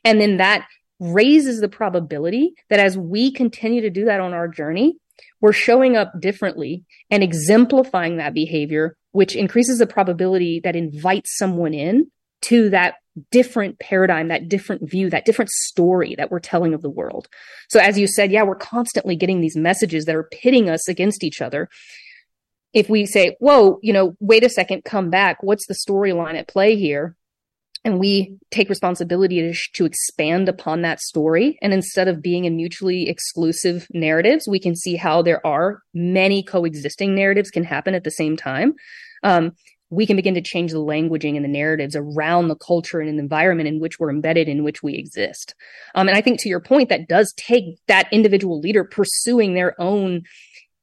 and 0.05 0.21
then 0.21 0.37
that 0.37 0.67
raises 1.01 1.61
the 1.61 1.69
probability 1.69 2.55
that 2.71 2.79
as 2.79 2.97
we 2.97 3.33
continue 3.33 3.81
to 3.81 3.91
do 3.91 4.05
that 4.05 4.21
on 4.21 4.33
our 4.33 4.47
journey 4.47 4.97
we're 5.41 5.53
showing 5.53 5.97
up 5.97 6.13
differently 6.21 6.85
and 7.11 7.23
exemplifying 7.23 8.19
that 8.19 8.35
behavior 8.35 8.97
which 9.13 9.35
increases 9.35 9.79
the 9.79 9.87
probability 9.87 10.61
that 10.63 10.77
invites 10.77 11.37
someone 11.37 11.75
in 11.75 12.11
to 12.43 12.69
that 12.71 12.97
different 13.31 13.79
paradigm, 13.79 14.29
that 14.29 14.49
different 14.49 14.89
view, 14.89 15.09
that 15.11 15.25
different 15.25 15.51
story 15.51 16.15
that 16.17 16.31
we're 16.31 16.41
telling 16.41 16.75
of 16.75 16.83
the 16.83 16.91
world. 16.91 17.29
So 17.69 17.79
as 17.79 17.99
you 17.99 18.07
said, 18.07 18.33
yeah, 18.33 18.43
we're 18.43 18.57
constantly 18.57 19.17
getting 19.17 19.41
these 19.41 19.57
messages 19.57 20.05
that 20.05 20.17
are 20.17 20.29
pitting 20.33 20.69
us 20.69 20.89
against 20.89 21.23
each 21.23 21.41
other. 21.41 21.69
If 22.75 22.91
we 22.91 23.07
say, 23.07 23.37
whoa, 23.39 23.79
you 23.83 23.93
know, 23.93 24.17
wait 24.21 24.45
a 24.45 24.51
second, 24.51 24.85
come 24.85 25.09
back. 25.09 25.43
What's 25.43 25.67
the 25.67 25.75
storyline 25.75 26.35
at 26.35 26.49
play 26.49 26.77
here? 26.77 27.17
and 27.85 28.01
we 28.01 28.39
take 28.51 28.71
responsibility 28.71 29.41
to, 29.43 29.55
to 29.75 29.85
expand 29.85 30.49
upon 30.49 30.83
that 30.83 31.01
story. 31.01 31.59
And 31.61 31.73
instead 31.75 32.09
of 32.09 32.23
being 32.23 32.47
in 32.47 32.57
mutually 32.57 33.09
exclusive 33.09 33.87
narratives, 33.93 34.49
we 34.49 34.59
can 34.59 34.75
see 34.75 34.97
how 34.97 35.21
there 35.21 35.47
are 35.47 35.83
many 35.93 36.43
coexisting 36.43 37.15
narratives 37.15 37.51
can 37.51 37.65
happen 37.65 37.95
at 37.95 38.03
the 38.03 38.11
same 38.11 38.37
time. 38.37 38.75
Um, 39.23 39.53
we 39.91 40.07
can 40.07 40.17
begin 40.17 40.35
to 40.35 40.41
change 40.41 40.73
the 40.73 40.79
languaging 40.79 41.37
and 41.37 41.45
the 41.45 41.49
narratives 41.49 41.95
around 41.95 42.49
the 42.49 42.57
culture 42.57 43.01
and 43.01 43.19
the 43.19 43.23
environment 43.23 43.69
in 43.69 43.81
which 43.81 44.01
we're 44.01 44.11
embedded, 44.11 44.49
in 44.49 44.65
which 44.65 44.83
we 44.83 44.95
exist. 44.95 45.55
Um, 45.95 46.09
and 46.09 46.17
I 46.17 46.23
think 46.23 46.41
to 46.41 46.49
your 46.49 46.61
point, 46.61 46.89
that 46.89 47.07
does 47.07 47.35
take 47.37 47.79
that 47.87 48.09
individual 48.11 48.61
leader 48.61 48.83
pursuing 48.83 49.55
their 49.55 49.81
own 49.81 50.23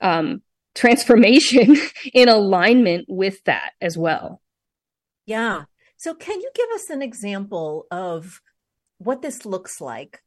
um, 0.01 0.43
transformation 0.75 1.77
in 2.13 2.29
alignment 2.29 3.05
with 3.07 3.43
that 3.45 3.71
as 3.81 3.97
well. 3.97 4.41
Yeah. 5.25 5.63
So, 5.97 6.13
can 6.13 6.41
you 6.41 6.49
give 6.55 6.69
us 6.73 6.89
an 6.89 7.01
example 7.01 7.85
of 7.91 8.41
what 8.97 9.21
this 9.21 9.45
looks 9.45 9.79
like 9.79 10.21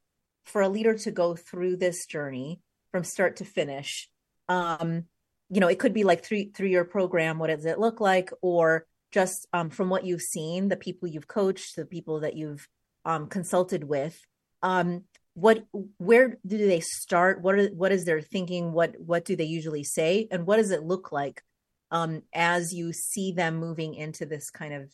for 0.44 0.62
a 0.62 0.68
leader 0.68 0.96
to 0.98 1.10
go 1.10 1.34
through 1.34 1.76
this 1.76 2.06
journey 2.06 2.60
from 2.92 3.04
start 3.04 3.36
to 3.36 3.44
finish? 3.44 4.08
Um, 4.48 5.04
you 5.50 5.60
know 5.60 5.68
it 5.68 5.78
could 5.78 5.94
be 5.94 6.04
like 6.04 6.24
three 6.24 6.50
three 6.54 6.70
year 6.70 6.84
program 6.84 7.38
what 7.38 7.48
does 7.48 7.64
it 7.64 7.78
look 7.78 8.00
like 8.00 8.30
or 8.42 8.86
just 9.12 9.46
um, 9.52 9.70
from 9.70 9.88
what 9.88 10.04
you've 10.04 10.22
seen 10.22 10.68
the 10.68 10.76
people 10.76 11.08
you've 11.08 11.28
coached 11.28 11.76
the 11.76 11.86
people 11.86 12.20
that 12.20 12.36
you've 12.36 12.68
um, 13.04 13.28
consulted 13.28 13.84
with 13.84 14.20
um, 14.62 15.04
what 15.34 15.64
where 15.98 16.38
do 16.46 16.58
they 16.58 16.80
start? 16.80 17.42
What 17.42 17.56
are 17.56 17.66
what 17.68 17.92
is 17.92 18.04
their 18.04 18.20
thinking? 18.20 18.72
What 18.72 18.94
what 18.98 19.24
do 19.24 19.36
they 19.36 19.44
usually 19.44 19.84
say? 19.84 20.28
And 20.30 20.46
what 20.46 20.56
does 20.56 20.70
it 20.70 20.84
look 20.84 21.12
like 21.12 21.42
um, 21.90 22.22
as 22.32 22.72
you 22.72 22.92
see 22.92 23.32
them 23.32 23.56
moving 23.56 23.94
into 23.94 24.26
this 24.26 24.50
kind 24.50 24.74
of 24.74 24.92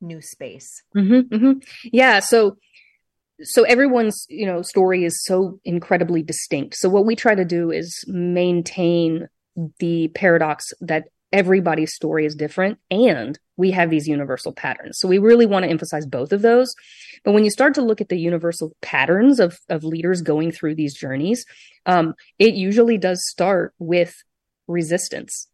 new 0.00 0.20
space? 0.20 0.82
Mm-hmm, 0.96 1.34
mm-hmm. 1.34 1.58
yeah 1.92 2.20
so 2.20 2.56
so 3.42 3.62
everyone's 3.64 4.26
you 4.28 4.46
know 4.46 4.62
story 4.62 5.04
is 5.04 5.24
so 5.24 5.58
incredibly 5.64 6.22
distinct. 6.22 6.76
So 6.76 6.88
what 6.88 7.06
we 7.06 7.16
try 7.16 7.34
to 7.34 7.44
do 7.44 7.70
is 7.70 8.04
maintain 8.06 9.28
the 9.78 10.08
paradox 10.08 10.72
that 10.80 11.08
everybody's 11.32 11.94
story 11.94 12.26
is 12.26 12.34
different 12.34 12.78
and 12.90 13.38
we 13.56 13.70
have 13.70 13.90
these 13.90 14.08
universal 14.08 14.52
patterns. 14.52 14.98
So 14.98 15.08
we 15.08 15.18
really 15.18 15.46
want 15.46 15.64
to 15.64 15.70
emphasize 15.70 16.06
both 16.06 16.32
of 16.32 16.42
those. 16.42 16.74
But 17.24 17.32
when 17.32 17.44
you 17.44 17.50
start 17.50 17.74
to 17.74 17.82
look 17.82 18.00
at 18.00 18.08
the 18.08 18.18
universal 18.18 18.72
patterns 18.80 19.38
of, 19.38 19.58
of 19.68 19.84
leaders 19.84 20.22
going 20.22 20.50
through 20.50 20.74
these 20.74 20.94
journeys, 20.94 21.44
um, 21.86 22.14
it 22.38 22.54
usually 22.54 22.98
does 22.98 23.20
start 23.28 23.74
with 23.78 24.14
resistance. 24.66 25.46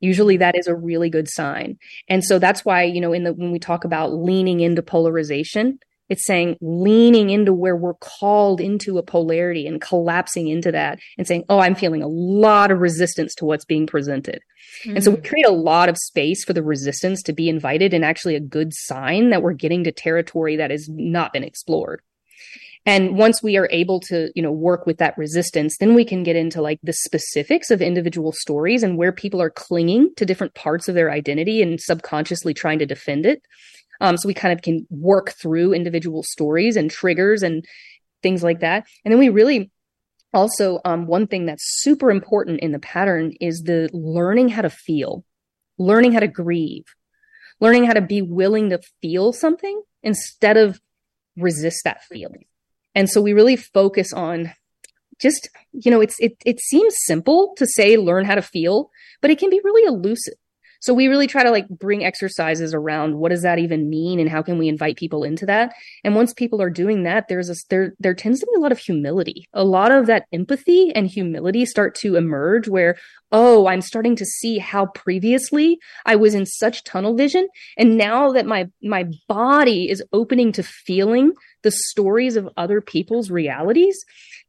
Usually 0.00 0.36
that 0.38 0.58
is 0.58 0.66
a 0.66 0.74
really 0.74 1.10
good 1.10 1.28
sign. 1.28 1.78
And 2.08 2.24
so 2.24 2.38
that's 2.38 2.64
why, 2.64 2.82
you 2.82 3.00
know, 3.00 3.12
in 3.12 3.22
the, 3.22 3.32
when 3.32 3.52
we 3.52 3.60
talk 3.60 3.84
about 3.84 4.12
leaning 4.12 4.60
into 4.60 4.82
polarization, 4.82 5.78
it's 6.08 6.26
saying 6.26 6.56
leaning 6.60 7.30
into 7.30 7.52
where 7.52 7.76
we're 7.76 7.94
called 7.94 8.60
into 8.60 8.98
a 8.98 9.02
polarity 9.02 9.66
and 9.66 9.80
collapsing 9.80 10.48
into 10.48 10.72
that 10.72 10.98
and 11.16 11.26
saying, 11.26 11.44
Oh, 11.48 11.58
I'm 11.58 11.74
feeling 11.74 12.02
a 12.02 12.08
lot 12.08 12.70
of 12.70 12.80
resistance 12.80 13.34
to 13.36 13.44
what's 13.44 13.64
being 13.64 13.86
presented. 13.86 14.42
Mm. 14.84 14.96
And 14.96 15.04
so 15.04 15.12
we 15.12 15.16
mm. 15.18 15.28
create 15.28 15.46
a 15.46 15.52
lot 15.52 15.88
of 15.88 15.96
space 15.96 16.44
for 16.44 16.52
the 16.52 16.62
resistance 16.62 17.22
to 17.22 17.32
be 17.32 17.48
invited 17.48 17.94
and 17.94 18.04
actually 18.04 18.36
a 18.36 18.40
good 18.40 18.72
sign 18.74 19.30
that 19.30 19.42
we're 19.42 19.52
getting 19.52 19.84
to 19.84 19.92
territory 19.92 20.56
that 20.56 20.70
has 20.70 20.88
not 20.88 21.32
been 21.32 21.44
explored. 21.44 22.02
And 22.84 23.16
once 23.16 23.42
we 23.42 23.56
are 23.56 23.68
able 23.70 24.00
to, 24.00 24.30
you 24.34 24.42
know, 24.42 24.50
work 24.50 24.86
with 24.86 24.98
that 24.98 25.16
resistance, 25.16 25.76
then 25.78 25.94
we 25.94 26.04
can 26.04 26.24
get 26.24 26.34
into 26.34 26.60
like 26.60 26.80
the 26.82 26.92
specifics 26.92 27.70
of 27.70 27.80
individual 27.80 28.32
stories 28.32 28.82
and 28.82 28.98
where 28.98 29.12
people 29.12 29.40
are 29.40 29.50
clinging 29.50 30.10
to 30.16 30.26
different 30.26 30.54
parts 30.54 30.88
of 30.88 30.96
their 30.96 31.10
identity 31.10 31.62
and 31.62 31.80
subconsciously 31.80 32.54
trying 32.54 32.80
to 32.80 32.86
defend 32.86 33.24
it. 33.24 33.42
Um, 34.02 34.16
so 34.16 34.26
we 34.26 34.34
kind 34.34 34.52
of 34.52 34.62
can 34.62 34.86
work 34.90 35.32
through 35.40 35.72
individual 35.72 36.22
stories 36.24 36.76
and 36.76 36.90
triggers 36.90 37.42
and 37.42 37.64
things 38.22 38.42
like 38.42 38.60
that. 38.60 38.84
And 39.04 39.12
then 39.12 39.18
we 39.20 39.28
really 39.28 39.70
also, 40.34 40.80
um, 40.84 41.06
one 41.06 41.26
thing 41.26 41.46
that's 41.46 41.82
super 41.82 42.10
important 42.10 42.60
in 42.60 42.72
the 42.72 42.78
pattern 42.78 43.32
is 43.40 43.62
the 43.62 43.88
learning 43.92 44.48
how 44.48 44.62
to 44.62 44.70
feel, 44.70 45.24
learning 45.78 46.12
how 46.12 46.20
to 46.20 46.26
grieve, 46.26 46.84
learning 47.60 47.84
how 47.84 47.92
to 47.92 48.00
be 48.00 48.22
willing 48.22 48.70
to 48.70 48.80
feel 49.00 49.32
something 49.32 49.82
instead 50.02 50.56
of 50.56 50.80
resist 51.36 51.84
that 51.84 52.02
feeling. 52.04 52.46
And 52.94 53.08
so 53.08 53.20
we 53.22 53.34
really 53.34 53.56
focus 53.56 54.12
on 54.12 54.52
just, 55.20 55.48
you 55.72 55.90
know, 55.90 56.00
it's, 56.00 56.18
it, 56.18 56.36
it 56.44 56.60
seems 56.60 56.94
simple 57.06 57.54
to 57.56 57.66
say 57.66 57.96
learn 57.96 58.24
how 58.24 58.34
to 58.34 58.42
feel, 58.42 58.90
but 59.20 59.30
it 59.30 59.38
can 59.38 59.50
be 59.50 59.60
really 59.62 59.86
elusive. 59.86 60.34
So 60.82 60.92
we 60.92 61.06
really 61.06 61.28
try 61.28 61.44
to 61.44 61.50
like 61.52 61.68
bring 61.68 62.04
exercises 62.04 62.74
around 62.74 63.14
what 63.14 63.28
does 63.28 63.42
that 63.42 63.60
even 63.60 63.88
mean 63.88 64.18
and 64.18 64.28
how 64.28 64.42
can 64.42 64.58
we 64.58 64.68
invite 64.68 64.96
people 64.96 65.22
into 65.22 65.46
that? 65.46 65.74
And 66.02 66.16
once 66.16 66.34
people 66.34 66.60
are 66.60 66.70
doing 66.70 67.04
that, 67.04 67.28
there's 67.28 67.48
a 67.48 67.54
there 67.70 67.94
there 68.00 68.14
tends 68.14 68.40
to 68.40 68.46
be 68.46 68.56
a 68.56 68.60
lot 68.60 68.72
of 68.72 68.78
humility. 68.78 69.46
A 69.52 69.62
lot 69.62 69.92
of 69.92 70.06
that 70.06 70.26
empathy 70.32 70.90
and 70.92 71.06
humility 71.06 71.64
start 71.66 71.94
to 71.96 72.16
emerge 72.16 72.66
where 72.66 72.96
oh, 73.32 73.66
I'm 73.66 73.80
starting 73.80 74.14
to 74.16 74.24
see 74.24 74.58
how 74.58 74.86
previously 74.86 75.78
I 76.04 76.16
was 76.16 76.34
in 76.34 76.46
such 76.46 76.84
tunnel 76.84 77.16
vision 77.16 77.48
and 77.76 77.96
now 77.96 78.30
that 78.32 78.46
my 78.46 78.68
my 78.82 79.06
body 79.28 79.90
is 79.90 80.02
opening 80.12 80.52
to 80.52 80.62
feeling 80.62 81.32
the 81.62 81.70
stories 81.70 82.36
of 82.36 82.48
other 82.56 82.80
people's 82.80 83.30
realities, 83.30 83.96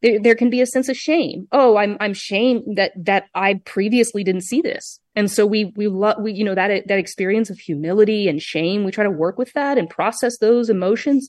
there, 0.01 0.19
there 0.19 0.36
can 0.36 0.49
be 0.49 0.61
a 0.61 0.65
sense 0.65 0.89
of 0.89 0.97
shame. 0.97 1.47
Oh, 1.51 1.77
I'm 1.77 1.97
I'm 1.99 2.13
shamed 2.13 2.77
that 2.77 2.91
that 3.05 3.25
I 3.34 3.55
previously 3.65 4.23
didn't 4.23 4.43
see 4.43 4.61
this. 4.61 4.99
And 5.15 5.31
so 5.31 5.45
we 5.45 5.71
we 5.75 5.88
love 5.88 6.17
we 6.21 6.34
you 6.34 6.43
know 6.43 6.55
that 6.55 6.88
that 6.88 6.99
experience 6.99 7.49
of 7.49 7.59
humility 7.59 8.27
and 8.27 8.41
shame. 8.41 8.84
We 8.84 8.91
try 8.91 9.03
to 9.03 9.11
work 9.11 9.38
with 9.38 9.53
that 9.53 9.77
and 9.77 9.89
process 9.89 10.38
those 10.39 10.69
emotions. 10.69 11.27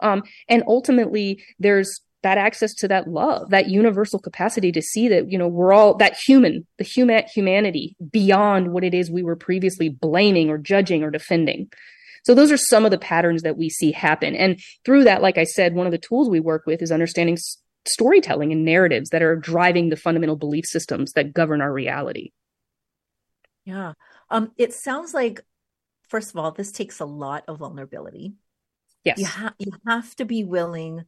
Um, 0.00 0.24
and 0.48 0.62
ultimately, 0.66 1.42
there's 1.58 2.00
that 2.26 2.38
access 2.38 2.74
to 2.74 2.88
that 2.88 3.06
love, 3.06 3.50
that 3.50 3.68
universal 3.68 4.18
capacity 4.18 4.72
to 4.72 4.82
see 4.82 5.06
that 5.06 5.30
you 5.30 5.38
know 5.38 5.46
we're 5.46 5.72
all 5.72 5.94
that 5.94 6.16
human, 6.26 6.66
the 6.76 6.82
human 6.82 7.22
humanity 7.32 7.94
beyond 8.10 8.72
what 8.72 8.82
it 8.82 8.94
is 8.94 9.08
we 9.08 9.22
were 9.22 9.36
previously 9.36 9.88
blaming 9.88 10.50
or 10.50 10.58
judging 10.58 11.04
or 11.04 11.10
defending. 11.12 11.70
So 12.24 12.34
those 12.34 12.50
are 12.50 12.56
some 12.56 12.84
of 12.84 12.90
the 12.90 12.98
patterns 12.98 13.42
that 13.42 13.56
we 13.56 13.70
see 13.70 13.92
happen. 13.92 14.34
And 14.34 14.58
through 14.84 15.04
that, 15.04 15.22
like 15.22 15.38
I 15.38 15.44
said, 15.44 15.76
one 15.76 15.86
of 15.86 15.92
the 15.92 15.98
tools 15.98 16.28
we 16.28 16.40
work 16.40 16.66
with 16.66 16.82
is 16.82 16.90
understanding 16.90 17.38
storytelling 17.86 18.50
and 18.50 18.64
narratives 18.64 19.10
that 19.10 19.22
are 19.22 19.36
driving 19.36 19.88
the 19.88 19.96
fundamental 19.96 20.34
belief 20.34 20.64
systems 20.66 21.12
that 21.12 21.32
govern 21.32 21.60
our 21.60 21.72
reality. 21.72 22.32
Yeah. 23.64 23.92
Um, 24.30 24.50
it 24.56 24.74
sounds 24.74 25.14
like, 25.14 25.44
first 26.08 26.30
of 26.30 26.36
all, 26.38 26.50
this 26.50 26.72
takes 26.72 26.98
a 26.98 27.04
lot 27.04 27.44
of 27.46 27.58
vulnerability. 27.58 28.32
Yes. 29.04 29.18
You, 29.18 29.26
ha- 29.26 29.54
you 29.60 29.70
have 29.86 30.16
to 30.16 30.24
be 30.24 30.42
willing 30.42 31.04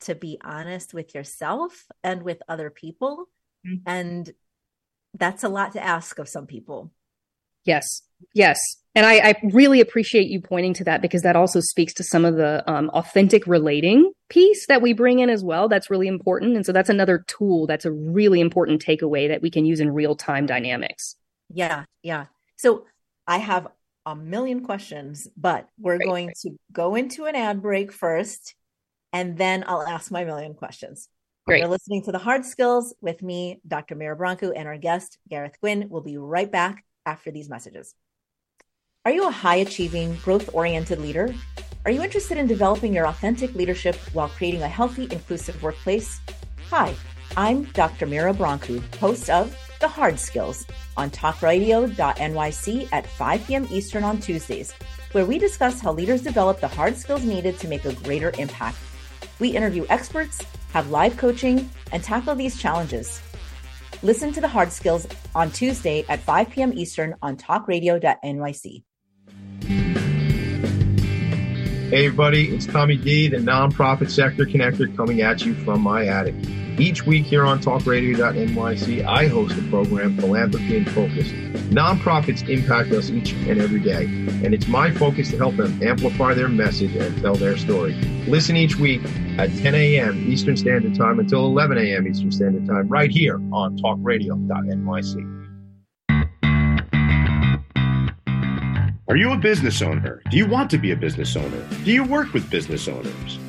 to 0.00 0.14
be 0.14 0.38
honest 0.42 0.94
with 0.94 1.14
yourself 1.14 1.86
and 2.02 2.22
with 2.22 2.42
other 2.48 2.70
people. 2.70 3.28
Mm-hmm. 3.66 3.82
And 3.86 4.30
that's 5.14 5.44
a 5.44 5.48
lot 5.48 5.72
to 5.72 5.82
ask 5.82 6.18
of 6.18 6.28
some 6.28 6.46
people. 6.46 6.92
Yes. 7.64 8.02
Yes. 8.32 8.58
And 8.94 9.04
I, 9.04 9.18
I, 9.18 9.34
really 9.52 9.80
appreciate 9.80 10.28
you 10.28 10.40
pointing 10.40 10.72
to 10.74 10.84
that 10.84 11.02
because 11.02 11.22
that 11.22 11.36
also 11.36 11.60
speaks 11.60 11.92
to 11.94 12.04
some 12.04 12.24
of 12.24 12.36
the 12.36 12.62
um, 12.70 12.88
authentic 12.90 13.46
relating 13.46 14.12
piece 14.30 14.66
that 14.68 14.80
we 14.80 14.94
bring 14.94 15.18
in 15.18 15.28
as 15.28 15.44
well. 15.44 15.68
That's 15.68 15.90
really 15.90 16.08
important. 16.08 16.56
And 16.56 16.64
so 16.64 16.72
that's 16.72 16.88
another 16.88 17.24
tool 17.26 17.66
that's 17.66 17.84
a 17.84 17.92
really 17.92 18.40
important 18.40 18.82
takeaway 18.82 19.28
that 19.28 19.42
we 19.42 19.50
can 19.50 19.66
use 19.66 19.80
in 19.80 19.92
real 19.92 20.16
time 20.16 20.46
dynamics. 20.46 21.16
Yeah, 21.52 21.84
yeah. 22.02 22.26
So 22.56 22.86
I 23.26 23.38
have 23.38 23.68
a 24.06 24.16
million 24.16 24.64
questions, 24.64 25.28
but 25.36 25.68
we're 25.78 25.98
going 25.98 26.32
to 26.42 26.50
go 26.72 26.94
into 26.94 27.26
an 27.26 27.34
ad 27.34 27.60
break 27.60 27.92
first, 27.92 28.54
and 29.16 29.38
then 29.38 29.64
I'll 29.66 29.82
ask 29.82 30.10
my 30.10 30.24
million 30.24 30.52
questions. 30.52 31.08
Great. 31.46 31.60
You're 31.60 31.70
listening 31.70 32.02
to 32.02 32.12
the 32.12 32.18
Hard 32.18 32.44
Skills 32.44 32.94
with 33.00 33.22
me, 33.22 33.62
Dr. 33.66 33.94
Mira 33.94 34.14
Brancu, 34.14 34.52
and 34.54 34.68
our 34.68 34.76
guest, 34.76 35.16
Gareth 35.30 35.56
Gwyn. 35.62 35.86
We'll 35.88 36.02
be 36.02 36.18
right 36.18 36.52
back 36.52 36.84
after 37.06 37.30
these 37.30 37.48
messages. 37.48 37.94
Are 39.06 39.12
you 39.12 39.26
a 39.26 39.30
high 39.30 39.56
achieving, 39.56 40.16
growth 40.16 40.50
oriented 40.52 40.98
leader? 40.98 41.34
Are 41.86 41.90
you 41.90 42.02
interested 42.02 42.36
in 42.36 42.46
developing 42.46 42.92
your 42.92 43.06
authentic 43.06 43.54
leadership 43.54 43.94
while 44.12 44.28
creating 44.28 44.62
a 44.62 44.68
healthy, 44.68 45.04
inclusive 45.10 45.62
workplace? 45.62 46.20
Hi, 46.68 46.94
I'm 47.38 47.64
Dr. 47.72 48.04
Mira 48.04 48.34
Brancu, 48.34 48.82
host 48.96 49.30
of 49.30 49.56
The 49.80 49.88
Hard 49.88 50.20
Skills 50.20 50.66
on 50.98 51.08
talkradio.nyc 51.08 52.88
at 52.92 53.06
5 53.06 53.46
p.m. 53.46 53.66
Eastern 53.70 54.04
on 54.04 54.20
Tuesdays, 54.20 54.74
where 55.12 55.24
we 55.24 55.38
discuss 55.38 55.80
how 55.80 55.92
leaders 55.92 56.20
develop 56.20 56.60
the 56.60 56.68
hard 56.68 56.98
skills 56.98 57.24
needed 57.24 57.58
to 57.60 57.68
make 57.68 57.86
a 57.86 57.94
greater 57.94 58.32
impact. 58.38 58.76
We 59.38 59.50
interview 59.50 59.84
experts, 59.88 60.42
have 60.72 60.90
live 60.90 61.16
coaching, 61.16 61.70
and 61.92 62.02
tackle 62.02 62.34
these 62.34 62.60
challenges. 62.60 63.20
Listen 64.02 64.32
to 64.32 64.40
the 64.40 64.48
hard 64.48 64.72
skills 64.72 65.06
on 65.34 65.50
Tuesday 65.50 66.04
at 66.08 66.20
5 66.20 66.50
p.m. 66.50 66.72
Eastern 66.72 67.14
on 67.22 67.36
talkradio.nyc. 67.36 68.82
Hey, 71.90 72.06
everybody, 72.06 72.48
it's 72.48 72.66
Tommy 72.66 72.96
D, 72.96 73.28
the 73.28 73.36
nonprofit 73.36 74.10
sector 74.10 74.44
connector, 74.44 74.94
coming 74.96 75.22
at 75.22 75.44
you 75.44 75.54
from 75.54 75.82
my 75.82 76.06
attic. 76.06 76.34
Each 76.78 77.06
week 77.06 77.24
here 77.24 77.46
on 77.46 77.58
talkradio.nyc, 77.60 79.06
I 79.06 79.28
host 79.28 79.56
the 79.56 79.62
program 79.70 80.14
Philanthropy 80.18 80.76
in 80.76 80.84
Focus. 80.84 81.28
Nonprofits 81.70 82.46
impact 82.50 82.92
us 82.92 83.08
each 83.08 83.32
and 83.32 83.58
every 83.58 83.80
day, 83.80 84.04
and 84.04 84.52
it's 84.52 84.68
my 84.68 84.90
focus 84.90 85.30
to 85.30 85.38
help 85.38 85.56
them 85.56 85.82
amplify 85.82 86.34
their 86.34 86.48
message 86.48 86.94
and 86.94 87.18
tell 87.22 87.34
their 87.34 87.56
story. 87.56 87.94
Listen 88.28 88.56
each 88.56 88.76
week 88.76 89.02
at 89.38 89.48
10 89.56 89.74
a.m. 89.74 90.30
Eastern 90.30 90.54
Standard 90.54 90.94
Time 90.94 91.18
until 91.18 91.46
11 91.46 91.78
a.m. 91.78 92.06
Eastern 92.06 92.30
Standard 92.30 92.66
Time, 92.66 92.88
right 92.88 93.10
here 93.10 93.36
on 93.52 93.78
talkradio.nyc. 93.78 95.32
Are 99.08 99.16
you 99.16 99.32
a 99.32 99.36
business 99.38 99.80
owner? 99.80 100.20
Do 100.30 100.36
you 100.36 100.46
want 100.46 100.68
to 100.72 100.78
be 100.78 100.90
a 100.90 100.96
business 100.96 101.36
owner? 101.36 101.66
Do 101.84 101.90
you 101.92 102.04
work 102.04 102.34
with 102.34 102.50
business 102.50 102.86
owners? 102.86 103.38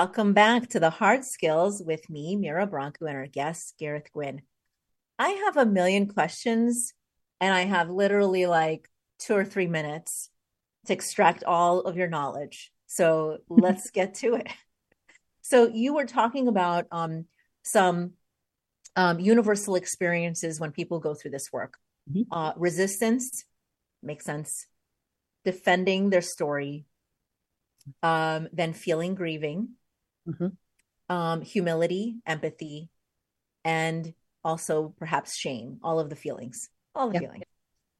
Welcome 0.00 0.32
back 0.32 0.68
to 0.68 0.78
the 0.78 0.90
Hard 0.90 1.24
Skills 1.24 1.82
with 1.84 2.08
me, 2.08 2.36
Mira 2.36 2.68
Brancu, 2.68 3.08
and 3.08 3.16
our 3.16 3.26
guest, 3.26 3.74
Gareth 3.80 4.12
Gwyn. 4.12 4.42
I 5.18 5.30
have 5.30 5.56
a 5.56 5.66
million 5.66 6.06
questions, 6.06 6.94
and 7.40 7.52
I 7.52 7.62
have 7.62 7.90
literally 7.90 8.46
like 8.46 8.88
two 9.18 9.34
or 9.34 9.44
three 9.44 9.66
minutes 9.66 10.30
to 10.86 10.92
extract 10.92 11.42
all 11.42 11.80
of 11.80 11.96
your 11.96 12.06
knowledge. 12.06 12.70
So 12.86 13.38
let's 13.48 13.90
get 13.90 14.14
to 14.22 14.34
it. 14.34 14.46
So 15.42 15.66
you 15.66 15.94
were 15.94 16.06
talking 16.06 16.46
about 16.46 16.86
um, 16.92 17.24
some 17.64 18.12
um, 18.94 19.18
universal 19.18 19.74
experiences 19.74 20.60
when 20.60 20.70
people 20.70 21.00
go 21.00 21.12
through 21.12 21.32
this 21.32 21.52
work. 21.52 21.76
Mm-hmm. 22.08 22.32
Uh, 22.32 22.52
resistance 22.56 23.44
makes 24.00 24.24
sense. 24.24 24.64
Defending 25.44 26.10
their 26.10 26.22
story, 26.22 26.84
um, 28.04 28.46
then 28.52 28.74
feeling 28.74 29.16
grieving, 29.16 29.70
Mhm. 30.28 30.56
um, 31.08 31.40
humility, 31.40 32.16
empathy, 32.26 32.90
and 33.64 34.12
also 34.44 34.94
perhaps 34.98 35.36
shame. 35.36 35.78
All 35.82 35.98
of 36.00 36.10
the 36.10 36.16
feelings, 36.16 36.68
all 36.94 37.08
the 37.08 37.14
Yeah. 37.14 37.20
feelings, 37.20 37.44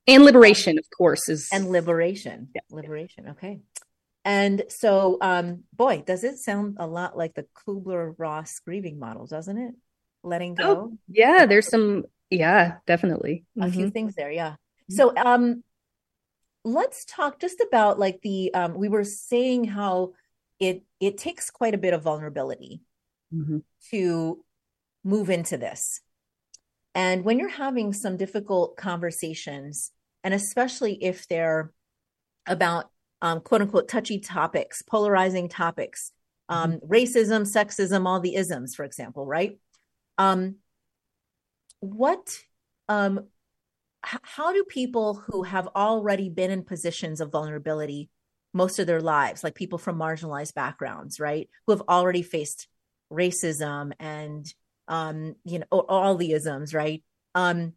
And 0.06 0.24
liberation, 0.24 0.78
of 0.78 0.84
course, 0.96 1.28
is 1.28 1.48
and 1.52 1.70
liberation. 1.70 2.50
Yeah. 2.54 2.60
Liberation. 2.70 3.30
Okay. 3.30 3.60
And 4.24 4.64
so, 4.68 5.16
um, 5.22 5.64
boy, 5.72 6.02
does 6.06 6.22
it 6.22 6.38
sound 6.38 6.76
a 6.78 6.86
lot 6.86 7.16
like 7.16 7.34
the 7.34 7.46
Kubler 7.54 8.14
Ross 8.18 8.58
grieving 8.58 8.98
model, 8.98 9.26
doesn't 9.26 9.56
it? 9.56 9.74
Letting 10.22 10.54
go. 10.54 10.64
Oh, 10.64 10.98
yeah, 11.08 11.46
there's 11.46 11.68
some 11.68 12.04
yeah, 12.30 12.78
definitely. 12.86 13.46
a 13.58 13.70
few 13.70 13.86
Mhm. 13.86 13.92
things 13.92 14.14
there 14.14 14.30
yeah 14.30 14.56
so 14.90 15.12
um 15.16 15.62
let's 16.64 17.04
talk 17.04 17.38
just 17.40 17.60
about 17.66 17.98
like 17.98 18.20
the 18.22 18.52
um 18.54 18.74
we 18.74 18.88
were 18.88 19.04
saying 19.04 19.64
how 19.64 20.12
it 20.60 20.82
it 21.00 21.18
takes 21.18 21.50
quite 21.50 21.74
a 21.74 21.78
bit 21.78 21.94
of 21.94 22.02
vulnerability 22.02 22.82
Mhm. 23.32 23.62
to 23.90 24.44
move 25.04 25.30
into 25.30 25.56
this. 25.56 26.00
And 26.94 27.24
when 27.24 27.38
you're 27.38 27.48
having 27.48 27.92
some 27.92 28.16
difficult 28.16 28.76
conversations 28.76 29.92
and 30.24 30.34
especially 30.34 31.02
if 31.02 31.28
they're 31.28 31.72
about 32.46 32.90
um, 33.22 33.40
quote 33.40 33.62
unquote 33.62 33.88
touchy 33.88 34.18
topics 34.20 34.82
polarizing 34.82 35.48
topics 35.48 36.12
um, 36.48 36.78
racism 36.80 37.42
sexism 37.42 38.06
all 38.06 38.20
the 38.20 38.34
isms 38.34 38.74
for 38.74 38.84
example 38.84 39.26
right? 39.26 39.58
Um, 40.16 40.56
what 41.80 42.38
um, 42.88 43.26
h- 44.04 44.20
how 44.22 44.52
do 44.52 44.64
people 44.64 45.14
who 45.14 45.42
have 45.42 45.68
already 45.76 46.28
been 46.28 46.50
in 46.50 46.62
positions 46.64 47.20
of 47.20 47.30
vulnerability 47.30 48.08
most 48.52 48.78
of 48.78 48.86
their 48.86 49.00
lives 49.00 49.44
like 49.44 49.54
people 49.54 49.78
from 49.78 49.98
marginalized 49.98 50.54
backgrounds 50.54 51.20
right 51.20 51.48
who 51.66 51.72
have 51.72 51.82
already 51.88 52.22
faced 52.22 52.66
racism 53.12 53.92
and 53.98 54.52
um 54.88 55.34
you 55.44 55.58
know 55.58 55.66
all 55.70 56.16
the 56.16 56.32
isms 56.32 56.74
right? 56.74 57.02
Um 57.34 57.74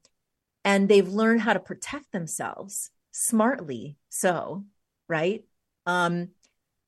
and 0.64 0.88
they've 0.88 1.08
learned 1.08 1.42
how 1.42 1.54
to 1.54 1.60
protect 1.60 2.12
themselves 2.12 2.92
smartly 3.12 3.98
so 4.10 4.66
right? 5.08 5.44
Um 5.86 6.30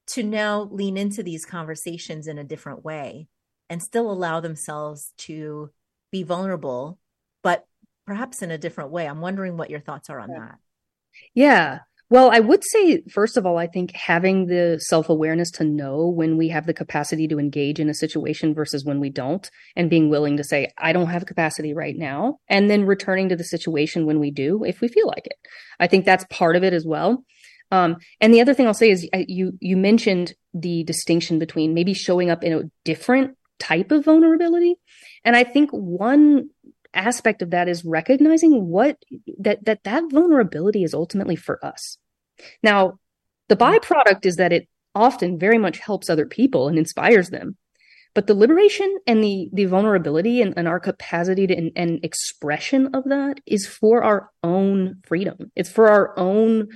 to 0.08 0.24
now 0.24 0.64
lean 0.72 0.98
into 0.98 1.24
these 1.24 1.46
conversations 1.46 2.28
in 2.28 2.38
a 2.38 2.44
different 2.44 2.84
way 2.84 3.28
and 3.70 3.82
still 3.82 4.12
allow 4.12 4.40
themselves 4.40 5.14
to 5.18 5.72
be 6.12 6.24
vulnerable 6.24 7.00
but 7.42 7.66
perhaps 8.06 8.42
in 8.42 8.52
a 8.52 8.58
different 8.58 8.92
way. 8.92 9.08
I'm 9.08 9.22
wondering 9.22 9.58
what 9.58 9.70
your 9.70 9.80
thoughts 9.80 10.10
are 10.10 10.20
on 10.20 10.30
that. 10.30 10.56
Yeah. 11.34 11.80
Well, 12.14 12.30
I 12.32 12.42
would 12.42 12.64
say, 12.64 13.02
first 13.10 13.38
of 13.38 13.46
all, 13.48 13.58
I 13.58 13.66
think 13.66 13.92
having 13.92 14.46
the 14.46 14.78
self 14.80 15.10
awareness 15.10 15.50
to 15.54 15.64
know 15.64 16.08
when 16.08 16.38
we 16.38 16.50
have 16.50 16.68
the 16.68 16.74
capacity 16.74 17.28
to 17.28 17.40
engage 17.40 17.80
in 17.80 17.90
a 17.90 17.94
situation 17.96 18.54
versus 18.54 18.86
when 18.86 19.00
we 19.00 19.10
don't, 19.10 19.50
and 19.76 19.90
being 19.90 20.12
willing 20.12 20.38
to 20.38 20.44
say, 20.44 20.72
I 20.78 20.94
don't 20.94 21.08
have 21.08 21.26
capacity 21.26 21.74
right 21.74 21.96
now, 21.98 22.38
and 22.48 22.70
then 22.70 22.86
returning 22.86 23.30
to 23.30 23.36
the 23.36 23.44
situation 23.44 24.06
when 24.06 24.20
we 24.20 24.30
do, 24.30 24.64
if 24.64 24.80
we 24.80 24.90
feel 24.90 25.08
like 25.08 25.26
it. 25.26 25.38
I 25.80 25.88
think 25.88 26.06
that's 26.06 26.24
part 26.30 26.56
of 26.56 26.64
it 26.64 26.72
as 26.72 26.86
well. 26.86 27.26
Um, 27.72 27.96
and 28.22 28.32
the 28.32 28.42
other 28.42 28.54
thing 28.54 28.68
I'll 28.68 28.76
say 28.76 28.92
is 28.92 29.10
you 29.12 29.54
you 29.60 29.76
mentioned 29.76 30.36
the 30.54 30.84
distinction 30.84 31.40
between 31.40 31.74
maybe 31.74 31.96
showing 31.96 32.30
up 32.30 32.44
in 32.44 32.54
a 32.54 32.70
different 32.86 33.38
type 33.58 33.92
of 33.92 34.06
vulnerability, 34.06 34.76
and 35.26 35.36
I 35.36 35.46
think 35.46 35.72
one 35.72 36.52
aspect 36.94 37.42
of 37.42 37.50
that 37.50 37.68
is 37.68 37.84
recognizing 37.84 38.68
what 38.68 38.98
that 39.40 39.66
that 39.66 39.84
that 39.84 40.04
vulnerability 40.12 40.84
is 40.84 40.94
ultimately 40.94 41.36
for 41.36 41.58
us 41.66 41.98
now 42.62 43.00
the 43.50 43.56
hmm. 43.56 43.64
byproduct 43.64 44.26
is 44.26 44.38
that 44.38 44.54
it 44.54 44.68
often 44.96 45.40
very 45.40 45.58
much 45.58 45.80
helps 45.80 46.10
other 46.10 46.26
people 46.26 46.68
and 46.68 46.78
inspires 46.78 47.30
them. 47.30 47.58
But 48.14 48.28
the 48.28 48.36
liberation 48.36 48.96
and 49.08 49.24
the 49.24 49.50
the 49.52 49.66
vulnerability 49.66 50.42
and, 50.42 50.54
and 50.56 50.68
our 50.68 50.80
capacity 50.80 51.48
to 51.48 51.56
and, 51.56 51.72
and 51.76 52.06
expression 52.06 52.94
of 52.94 53.06
that 53.06 53.40
is 53.48 53.66
for 53.66 54.04
our 54.04 54.30
own 54.44 55.02
freedom. 55.04 55.52
It's 55.56 55.72
for 55.72 55.90
our 55.90 56.18
own 56.18 56.70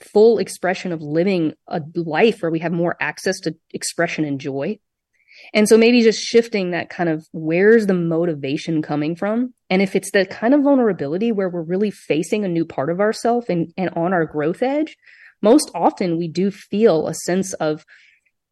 full 0.00 0.38
expression 0.38 0.92
of 0.92 1.02
living 1.02 1.54
a 1.66 1.82
life 1.94 2.42
where 2.42 2.50
we 2.50 2.60
have 2.60 2.72
more 2.72 2.96
access 3.00 3.40
to 3.40 3.56
expression 3.72 4.24
and 4.24 4.40
joy 4.40 4.78
and 5.52 5.68
so 5.68 5.76
maybe 5.76 6.02
just 6.02 6.20
shifting 6.20 6.70
that 6.70 6.90
kind 6.90 7.08
of 7.08 7.26
where's 7.32 7.86
the 7.86 7.94
motivation 7.94 8.82
coming 8.82 9.16
from? 9.16 9.52
And 9.70 9.82
if 9.82 9.94
it's 9.94 10.10
the 10.10 10.26
kind 10.26 10.54
of 10.54 10.62
vulnerability 10.62 11.32
where 11.32 11.48
we're 11.48 11.62
really 11.62 11.90
facing 11.90 12.44
a 12.44 12.48
new 12.48 12.64
part 12.64 12.90
of 12.90 13.00
ourselves 13.00 13.46
and, 13.48 13.72
and 13.76 13.90
on 13.90 14.12
our 14.12 14.24
growth 14.24 14.62
edge, 14.62 14.96
most 15.42 15.70
often 15.74 16.16
we 16.16 16.28
do 16.28 16.50
feel 16.50 17.06
a 17.06 17.14
sense 17.14 17.52
of 17.54 17.84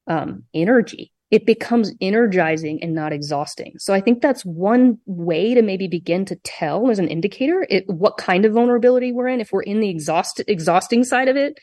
um, 0.06 0.44
energy. 0.52 1.12
It 1.32 1.46
becomes 1.46 1.92
energizing 2.00 2.80
and 2.82 2.94
not 2.94 3.12
exhausting. 3.12 3.74
So 3.78 3.92
I 3.92 4.00
think 4.00 4.22
that's 4.22 4.44
one 4.44 4.98
way 5.06 5.54
to 5.54 5.62
maybe 5.62 5.88
begin 5.88 6.24
to 6.26 6.36
tell 6.36 6.90
as 6.90 7.00
an 7.00 7.08
indicator 7.08 7.66
it, 7.68 7.88
what 7.88 8.16
kind 8.16 8.44
of 8.44 8.52
vulnerability 8.52 9.10
we're 9.10 9.26
in. 9.26 9.40
If 9.40 9.50
we're 9.50 9.62
in 9.62 9.80
the 9.80 9.88
exhaust, 9.88 10.40
exhausting 10.46 11.02
side 11.02 11.28
of 11.28 11.36
it, 11.36 11.58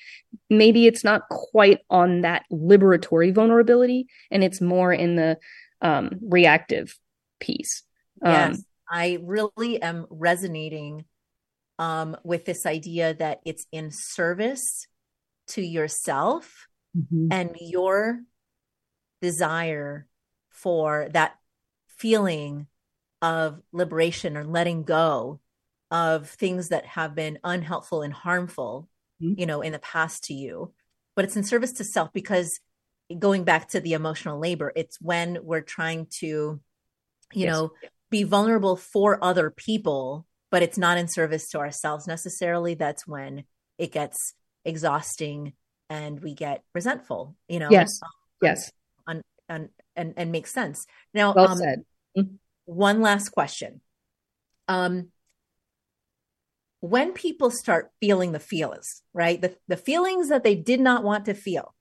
maybe 0.50 0.88
it's 0.88 1.06
not 1.06 1.30
quite 1.30 1.80
on 1.90 2.22
that 2.22 2.44
liberatory 2.52 3.34
vulnerability 3.34 4.08
and 4.30 4.44
it's 4.44 4.60
more 4.60 4.92
in 4.92 5.16
the 5.16 5.38
um, 5.82 6.20
reactive 6.22 6.98
piece. 7.40 7.84
Um, 8.22 8.34
yes 8.34 8.64
i 8.90 9.20
really 9.22 9.82
am 9.82 10.06
resonating 10.10 11.06
um, 11.78 12.18
with 12.24 12.46
this 12.46 12.66
idea 12.66 13.14
that 13.14 13.40
it's 13.46 13.66
in 13.72 13.90
service 13.92 14.88
to 15.48 15.62
yourself 15.62 16.68
mhm. 16.98 17.30
and 17.32 17.56
your 17.62 18.20
desire 19.22 20.08
for 20.50 21.08
that 21.12 21.36
feeling 21.88 22.68
of 23.22 23.62
liberation 23.72 24.38
or 24.38 24.44
letting 24.44 24.84
go 24.84 25.40
of 25.92 26.30
things 26.30 26.70
that 26.70 26.86
have 26.86 27.16
been 27.16 27.40
unhelpful 27.44 28.02
and 28.02 28.14
harmful 28.14 28.88
mm-hmm. 29.22 29.40
you 29.40 29.46
know, 29.46 29.62
in 29.62 29.72
the 29.72 29.80
past 29.80 30.26
to 30.26 30.34
you, 30.34 30.74
but 31.16 31.26
it's 31.26 31.36
in 31.36 31.44
service 31.44 31.74
to 31.74 31.84
self 31.84 32.12
because 32.14 32.60
going 33.18 33.44
back 33.44 33.70
to 33.70 33.80
the 33.80 33.94
emotional 33.94 34.40
labor, 34.40 34.72
it's 34.76 35.00
when 35.02 35.40
we're 35.44 35.62
trying 35.62 36.08
to, 36.20 36.26
you 36.26 36.62
yes. 37.34 37.52
know, 37.52 37.72
be 38.10 38.24
vulnerable 38.24 38.76
for 38.76 39.24
other 39.24 39.50
people, 39.50 40.26
but 40.52 40.64
it's 40.64 40.78
not 40.78 40.98
in 40.98 41.08
service 41.08 41.50
to 41.50 41.60
ourselves 41.60 42.08
necessarily. 42.08 42.74
That's 42.74 43.08
when 43.08 43.44
it 43.78 43.92
gets 43.92 44.34
exhausting 44.66 45.54
and 45.90 46.20
we 46.20 46.34
get 46.34 46.64
resentful, 46.74 47.36
you 47.48 47.60
know? 47.60 47.70
Yes. 47.72 48.00
yes. 48.42 48.72
And, 49.50 49.70
and, 49.96 50.14
and 50.16 50.32
makes 50.32 50.54
sense. 50.54 50.88
Now, 51.14 51.34
well 51.36 51.52
um. 51.52 51.60
Mm-hmm. 52.18 52.36
One 52.66 53.02
last 53.02 53.30
question. 53.30 53.82
Um, 54.68 55.08
when 56.82 57.14
people 57.14 57.52
start 57.52 57.92
feeling 58.00 58.32
the 58.32 58.40
feelings, 58.40 59.02
right? 59.14 59.42
The, 59.42 59.56
the 59.68 59.76
feelings 59.76 60.30
that 60.30 60.44
they 60.44 60.56
did 60.56 60.80
not 60.80 61.04
want 61.04 61.26
to 61.26 61.34
feel, 61.34 61.74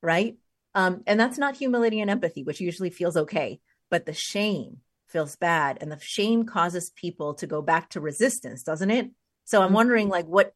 right? 0.00 0.36
Um, 0.74 1.02
and 1.06 1.18
that's 1.18 1.38
not 1.38 1.56
humility 1.56 2.00
and 2.00 2.08
empathy, 2.08 2.44
which 2.44 2.60
usually 2.60 2.90
feels 2.90 3.16
okay, 3.16 3.60
but 3.90 4.06
the 4.06 4.14
shame 4.14 4.78
feels 5.08 5.36
bad. 5.36 5.78
And 5.80 5.90
the 5.90 5.98
shame 6.00 6.46
causes 6.46 6.92
people 6.94 7.34
to 7.34 7.46
go 7.46 7.60
back 7.60 7.90
to 7.90 8.00
resistance, 8.00 8.62
doesn't 8.62 8.90
it? 8.90 9.10
So 9.44 9.60
I'm 9.60 9.66
mm-hmm. 9.66 9.74
wondering, 9.74 10.08
like, 10.08 10.26
what, 10.26 10.54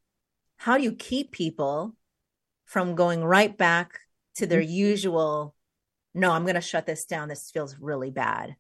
how 0.57 0.79
do 0.79 0.85
you 0.85 0.93
keep 0.93 1.33
people 1.33 1.97
from 2.65 2.95
going 2.95 3.23
right 3.23 3.55
back 3.59 3.99
to 4.37 4.47
their 4.47 4.63
mm-hmm. 4.63 4.71
usual, 4.71 5.56
no, 6.17 6.33
I'm 6.33 6.43
going 6.43 6.55
to 6.55 6.61
shut 6.61 6.87
this 6.87 7.05
down. 7.05 7.29
This 7.29 7.51
feels 7.51 7.77
really 7.79 8.11
bad. 8.11 8.57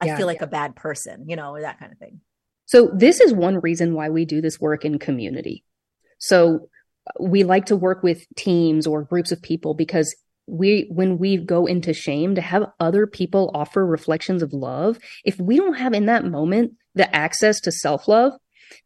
I 0.00 0.06
yeah, 0.06 0.16
feel 0.16 0.26
like 0.26 0.40
yeah. 0.40 0.44
a 0.44 0.48
bad 0.48 0.76
person, 0.76 1.28
you 1.28 1.36
know, 1.36 1.52
or 1.52 1.62
that 1.62 1.80
kind 1.80 1.90
of 1.90 1.98
thing. 1.98 2.20
So 2.66 2.90
this 2.94 3.20
is 3.20 3.32
one 3.32 3.60
reason 3.60 3.94
why 3.94 4.10
we 4.10 4.26
do 4.26 4.40
this 4.40 4.60
work 4.60 4.84
in 4.84 4.98
community. 4.98 5.64
So 6.18 6.68
we 7.18 7.42
like 7.44 7.66
to 7.66 7.76
work 7.76 8.02
with 8.02 8.26
teams 8.36 8.86
or 8.86 9.02
groups 9.02 9.32
of 9.32 9.40
people 9.42 9.72
because 9.74 10.14
we 10.46 10.86
when 10.90 11.18
we 11.18 11.36
go 11.36 11.66
into 11.66 11.92
shame 11.92 12.34
to 12.34 12.40
have 12.40 12.70
other 12.78 13.06
people 13.06 13.50
offer 13.54 13.84
reflections 13.84 14.42
of 14.42 14.52
love 14.52 14.98
if 15.24 15.38
we 15.38 15.56
don't 15.56 15.74
have 15.74 15.92
in 15.92 16.06
that 16.06 16.24
moment 16.24 16.72
the 16.94 17.14
access 17.14 17.60
to 17.60 17.70
self-love 17.70 18.32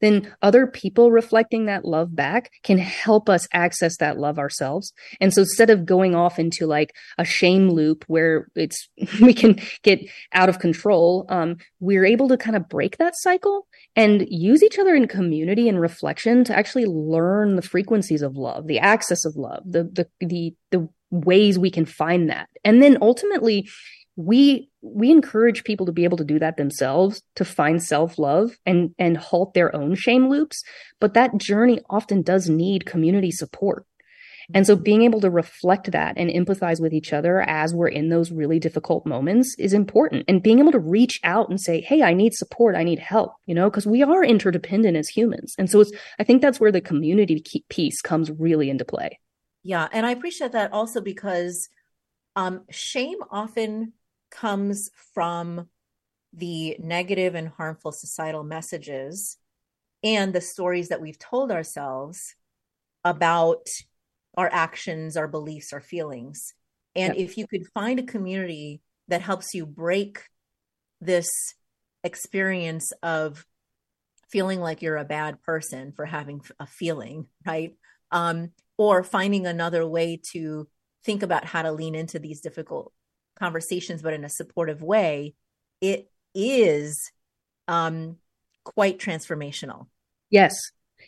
then 0.01 0.33
other 0.43 0.67
people 0.67 1.11
reflecting 1.11 1.67
that 1.67 1.85
love 1.85 2.15
back 2.15 2.51
can 2.63 2.79
help 2.79 3.29
us 3.29 3.49
access 3.53 3.97
that 3.99 4.19
love 4.19 4.39
ourselves. 4.39 4.93
And 5.21 5.33
so 5.33 5.43
instead 5.43 5.71
of 5.71 5.87
going 5.87 6.15
off 6.15 6.39
into 6.39 6.67
like 6.67 6.95
a 7.19 7.25
shame 7.25 7.71
loop 7.71 8.05
where 8.07 8.49
it's, 8.55 8.89
we 9.21 9.35
can 9.35 9.61
get 9.83 10.01
out 10.33 10.49
of 10.49 10.59
control, 10.59 11.27
um, 11.29 11.57
we're 11.81 12.05
able 12.05 12.29
to 12.29 12.37
kind 12.37 12.57
of 12.57 12.69
break 12.69 12.99
that 12.99 13.15
cycle 13.17 13.67
and 13.97 14.27
use 14.29 14.63
each 14.63 14.79
other 14.79 14.95
in 14.95 15.09
community 15.09 15.69
and 15.69 15.81
reflection 15.81 16.45
to 16.45 16.57
actually 16.57 16.87
learn 16.87 17.57
the 17.57 17.63
frequencies 17.63 18.23
of 18.23 18.37
love, 18.37 18.67
the 18.67 18.79
access 18.79 19.25
of 19.25 19.37
love, 19.37 19.63
the, 19.65 19.85
the, 19.85 20.27
the, 20.27 20.55
the 20.71 20.89
ways 21.11 21.59
we 21.59 21.71
can 21.71 21.85
find 21.85 22.31
that. 22.31 22.49
And 22.65 22.83
then 22.83 22.99
ultimately, 23.01 23.69
we 24.17 24.69
we 24.83 25.11
encourage 25.11 25.65
people 25.65 25.87
to 25.87 25.93
be 25.93 26.05
able 26.05 26.17
to 26.17 26.25
do 26.25 26.39
that 26.41 26.57
themselves 26.57 27.23
to 27.37 27.45
find 27.45 27.83
self-love 27.83 28.59
and 28.67 28.95
and 28.99 29.17
halt 29.17 29.55
their 29.55 29.75
own 29.75 29.95
shame 29.95 30.29
loops. 30.29 30.63
But 31.01 31.15
that 31.15 31.39
journey 31.39 31.81
often 31.89 32.23
does 32.23 32.49
need 32.49 32.85
community 32.85 33.31
support. 33.31 33.87
And 34.55 34.67
so 34.67 34.75
being 34.75 35.03
able 35.03 35.21
to 35.21 35.31
reflect 35.31 35.93
that 35.93 36.15
and 36.19 36.29
empathize 36.29 36.81
with 36.81 36.93
each 36.93 37.13
other 37.13 37.41
as 37.43 37.73
we're 37.73 37.89
in 37.89 38.09
those 38.09 38.33
really 38.33 38.59
difficult 38.59 39.07
moments 39.07 39.55
is 39.57 39.73
important. 39.73 40.25
And 40.27 40.43
being 40.43 40.59
able 40.59 40.73
to 40.73 40.81
reach 40.81 41.21
out 41.23 41.49
and 41.49 41.61
say 41.61 41.81
hey 41.81 42.03
i 42.03 42.13
need 42.13 42.35
support. 42.35 42.75
I 42.75 42.83
need 42.83 42.99
help 42.99 43.35
you 43.47 43.55
know 43.55 43.71
because 43.71 43.87
we 43.87 44.03
are 44.03 44.25
interdependent 44.25 44.97
as 44.97 45.09
humans. 45.09 45.55
And 45.59 45.71
so 45.71 45.81
it's 45.81 45.93
i 46.19 46.25
think 46.25 46.43
that's 46.43 46.61
where 46.61 46.73
the 46.73 46.81
community 46.81 47.43
piece 47.69 48.01
comes 48.01 48.31
really 48.31 48.69
into 48.69 48.85
play. 48.85 49.21
Yeah. 49.63 49.89
And 49.93 50.05
i 50.05 50.11
appreciate 50.11 50.53
that 50.53 50.73
also 50.73 51.01
because 51.01 51.69
um, 52.35 52.65
shame 52.71 53.19
often 53.31 53.93
comes 54.33 54.91
from 55.15 55.69
the 56.33 56.77
negative 56.81 57.35
and 57.35 57.49
harmful 57.49 57.93
societal 57.93 58.43
messages 58.43 59.37
and 60.03 60.33
the 60.33 60.41
stories 60.41 60.89
that 60.89 61.01
we've 61.01 61.19
told 61.19 61.53
ourselves 61.53 62.35
about 63.05 63.67
our 64.37 64.49
actions, 64.51 65.17
our 65.17 65.29
beliefs, 65.29 65.73
our 65.73 65.81
feelings. 65.81 66.55
And 66.97 67.15
yep. 67.15 67.25
if 67.25 67.39
you 67.39 67.47
could 67.47 67.67
find 67.75 68.01
a 68.01 68.05
community 68.05 68.81
that 69.09 69.23
helps 69.23 69.55
you 69.55 69.67
break 69.67 70.23
this 71.01 71.29
experience 72.03 72.93
of 73.03 73.47
feeling 74.31 74.61
like 74.61 74.83
you're 74.83 74.97
a 74.97 75.05
bad 75.05 75.43
person 75.43 75.93
for 75.93 76.07
having 76.07 76.41
a 76.59 76.67
feeling, 76.67 77.27
right? 77.47 77.75
Um, 78.11 78.53
or 78.79 79.05
finding 79.05 79.47
another 79.47 79.87
way 79.87 80.21
to 80.33 80.67
think 81.05 81.23
about 81.23 81.45
how 81.45 81.63
to 81.63 81.73
lean 81.73 81.95
into 81.95 82.19
these 82.19 82.41
difficult 82.41 82.93
conversations, 83.43 84.03
but 84.03 84.15
in 84.15 84.25
a 84.25 84.29
supportive 84.29 84.83
way, 84.83 85.35
it 85.81 86.09
is 86.33 87.11
um, 87.67 88.17
quite 88.63 88.99
transformational. 89.01 89.87
Yes. 90.31 90.55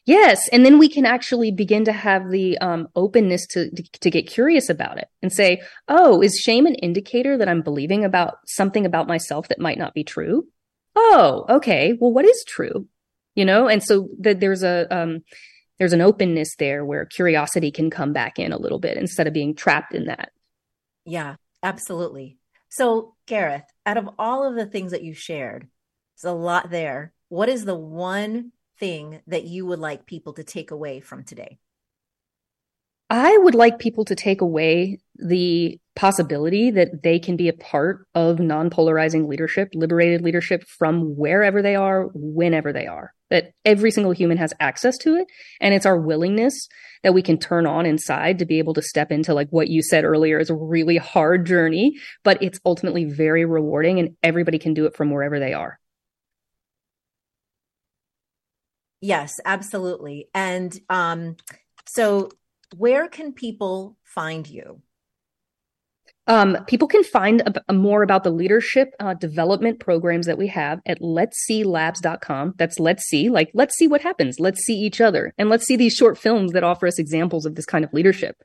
Yes, 0.07 0.49
and 0.53 0.67
then 0.67 0.79
we 0.79 0.89
can 0.89 1.07
actually 1.07 1.53
begin 1.53 1.85
to 1.85 1.93
have 1.93 2.29
the 2.29 2.59
um, 2.59 2.89
openness 2.97 3.47
to, 3.53 3.71
to, 3.71 3.83
to 4.01 4.11
get 4.11 4.27
curious 4.27 4.69
about 4.69 4.99
it 4.99 5.07
and 5.23 5.33
say, 5.33 5.63
"Oh, 5.87 6.21
is 6.21 6.43
shame 6.45 6.67
an 6.67 6.75
indicator 6.75 7.39
that 7.39 7.49
I'm 7.49 7.63
believing 7.63 8.05
about 8.05 8.39
something 8.45 8.85
about 8.85 9.07
myself 9.07 9.47
that 9.49 9.61
might 9.61 9.79
not 9.79 9.95
be 9.95 10.03
true?" 10.03 10.49
Oh, 10.97 11.47
okay. 11.49 11.97
Well, 11.99 12.13
what 12.13 12.25
is 12.25 12.45
true? 12.47 12.89
You 13.37 13.45
know, 13.45 13.69
and 13.69 13.83
so 13.83 14.09
that 14.19 14.41
there's 14.41 14.65
a 14.65 14.93
um, 14.95 15.23
there's 15.79 15.93
an 15.93 16.01
openness 16.01 16.57
there 16.59 16.85
where 16.85 17.07
curiosity 17.07 17.71
can 17.71 17.89
come 17.89 18.13
back 18.13 18.41
in 18.41 18.53
a 18.53 18.59
little 18.59 18.81
bit 18.81 18.97
instead 18.97 19.29
of 19.29 19.33
being 19.33 19.55
trapped 19.55 19.95
in 19.95 20.07
that. 20.07 20.33
Yeah, 21.05 21.37
Absolutely. 21.65 22.37
So, 22.69 23.15
Gareth, 23.27 23.65
out 23.87 23.97
of 23.97 24.11
all 24.19 24.47
of 24.47 24.55
the 24.55 24.67
things 24.67 24.93
that 24.93 25.03
you 25.03 25.15
shared, 25.15 25.67
there's 26.23 26.31
a 26.31 26.37
lot 26.37 26.71
there. 26.71 27.15
What 27.29 27.49
is 27.49 27.65
the 27.65 27.75
one 27.75 28.53
thing 28.79 29.23
that 29.27 29.45
you 29.45 29.65
would 29.65 29.79
like 29.79 30.05
people 30.05 30.35
to 30.35 30.45
take 30.45 30.71
away 30.71 31.01
from 31.01 31.25
today? 31.25 31.59
I 33.09 33.39
would 33.39 33.55
like 33.55 33.79
people 33.79 34.05
to 34.07 34.15
take 34.15 34.43
away 34.43 34.99
the 35.17 35.81
possibility 35.97 36.71
that 36.73 37.03
they 37.03 37.19
can 37.19 37.37
be 37.37 37.49
a 37.49 37.53
part 37.53 38.07
of 38.15 38.41
non 38.41 38.71
polarizing 38.71 39.29
leadership, 39.29 39.69
liberated 39.75 40.23
leadership 40.23 40.65
from 40.67 41.17
wherever 41.17 41.63
they 41.63 41.77
are, 41.77 42.09
whenever 42.15 42.73
they 42.73 42.87
are. 42.87 43.13
That 43.31 43.53
every 43.65 43.91
single 43.91 44.13
human 44.13 44.37
has 44.39 44.53
access 44.61 44.99
to 44.99 45.17
it. 45.17 45.27
And 45.61 45.75
it's 45.75 45.87
our 45.87 45.99
willingness 45.99 46.69
that 47.03 47.15
we 47.15 47.23
can 47.23 47.39
turn 47.39 47.67
on 47.67 47.87
inside 47.87 48.39
to 48.39 48.47
be 48.47 48.59
able 48.59 48.75
to 48.75 48.83
step 48.83 49.13
into 49.13 49.35
like 49.35 49.49
what 49.51 49.69
you 49.69 49.83
said 49.83 50.05
earlier 50.05 50.39
is 50.39 50.51
a 50.51 50.55
really 50.55 50.97
hard 50.97 51.47
journey, 51.47 51.95
but 52.23 52.43
it's 52.43 52.59
ultimately 52.65 53.05
very 53.05 53.45
rewarding 53.45 53.99
and 53.99 54.17
everybody 54.23 54.59
can 54.59 54.75
do 54.75 54.87
it 54.87 54.97
from 54.97 55.11
wherever 55.11 55.39
they 55.39 55.53
are. 55.53 55.79
Yes, 59.01 59.35
absolutely. 59.45 60.29
And 60.35 60.79
um, 60.89 61.37
so 61.87 62.31
where 62.75 63.07
can 63.07 63.33
people 63.35 63.99
find 64.03 64.49
you? 64.49 64.81
Um, 66.27 66.57
people 66.67 66.89
can 66.89 67.05
find 67.05 67.43
a, 67.43 67.63
a 67.69 67.73
more 67.75 68.03
about 68.03 68.25
the 68.25 68.31
leadership 68.31 68.95
uh, 68.99 69.15
development 69.15 69.81
programs 69.81 70.27
that 70.27 70.39
we 70.39 70.47
have 70.49 70.81
at 70.87 71.01
let's 71.01 71.39
see 71.45 71.65
labs.com. 71.65 72.55
That's 72.57 72.79
let's 72.79 73.05
see, 73.05 73.29
like, 73.29 73.51
let's 73.55 73.77
see 73.77 73.87
what 73.87 74.01
happens. 74.01 74.41
Let's 74.41 74.65
see 74.65 74.75
each 74.75 75.01
other. 75.01 75.35
And 75.37 75.51
let's 75.51 75.67
see 75.67 75.77
these 75.77 75.95
short 75.95 76.17
films 76.17 76.53
that 76.53 76.65
offer 76.65 76.87
us 76.87 76.99
examples 76.99 77.45
of 77.45 77.55
this 77.55 77.67
kind 77.67 77.85
of 77.85 77.93
leadership. 77.93 78.37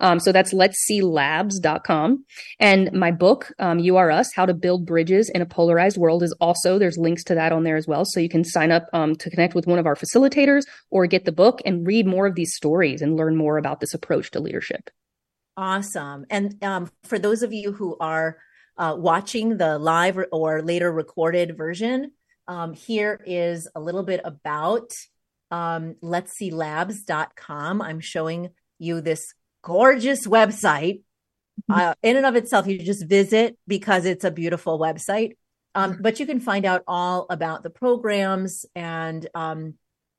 Um, 0.00 0.20
so 0.20 0.32
that's 0.32 0.52
let's 0.52 0.78
see 0.78 1.02
labs.com. 1.02 2.24
And 2.60 2.92
my 2.92 3.10
book, 3.10 3.52
um, 3.58 3.78
You 3.78 3.96
Are 3.96 4.10
Us, 4.10 4.30
How 4.34 4.46
to 4.46 4.54
Build 4.54 4.86
Bridges 4.86 5.30
in 5.32 5.42
a 5.42 5.46
Polarized 5.46 5.96
World 5.96 6.22
is 6.22 6.34
also, 6.40 6.78
there's 6.78 6.98
links 6.98 7.24
to 7.24 7.34
that 7.34 7.52
on 7.52 7.64
there 7.64 7.76
as 7.76 7.86
well. 7.86 8.04
So 8.04 8.20
you 8.20 8.28
can 8.28 8.44
sign 8.44 8.70
up 8.70 8.86
um, 8.92 9.14
to 9.16 9.30
connect 9.30 9.54
with 9.54 9.66
one 9.66 9.78
of 9.78 9.86
our 9.86 9.96
facilitators 9.96 10.62
or 10.90 11.06
get 11.06 11.24
the 11.24 11.32
book 11.32 11.60
and 11.64 11.86
read 11.86 12.06
more 12.06 12.26
of 12.26 12.34
these 12.34 12.54
stories 12.54 13.02
and 13.02 13.16
learn 13.16 13.36
more 13.36 13.58
about 13.58 13.80
this 13.80 13.94
approach 13.94 14.30
to 14.32 14.40
leadership. 14.40 14.90
Awesome. 15.58 16.24
And 16.30 16.62
um, 16.62 16.88
for 17.02 17.18
those 17.18 17.42
of 17.42 17.52
you 17.52 17.72
who 17.72 17.96
are 17.98 18.38
uh, 18.76 18.94
watching 18.96 19.56
the 19.56 19.76
live 19.76 20.16
or 20.30 20.62
later 20.62 20.92
recorded 20.92 21.56
version, 21.56 22.12
um, 22.46 22.74
here 22.74 23.20
is 23.26 23.66
a 23.74 23.80
little 23.80 24.04
bit 24.04 24.20
about 24.24 24.92
um, 25.50 25.96
let's 26.00 26.32
see 26.32 26.52
labs.com. 26.52 27.82
I'm 27.82 27.98
showing 27.98 28.50
you 28.78 29.00
this 29.00 29.34
gorgeous 29.62 30.28
website. 30.28 31.02
Mm-hmm. 31.68 31.72
Uh, 31.72 31.94
in 32.04 32.16
and 32.16 32.26
of 32.26 32.36
itself, 32.36 32.68
you 32.68 32.78
just 32.78 33.08
visit 33.08 33.58
because 33.66 34.04
it's 34.04 34.24
a 34.24 34.30
beautiful 34.30 34.78
website. 34.78 35.32
Um, 35.74 35.98
but 36.00 36.20
you 36.20 36.26
can 36.26 36.38
find 36.38 36.66
out 36.66 36.84
all 36.86 37.26
about 37.30 37.64
the 37.64 37.70
programs 37.70 38.64
and 38.76 39.28
um, 39.34 39.74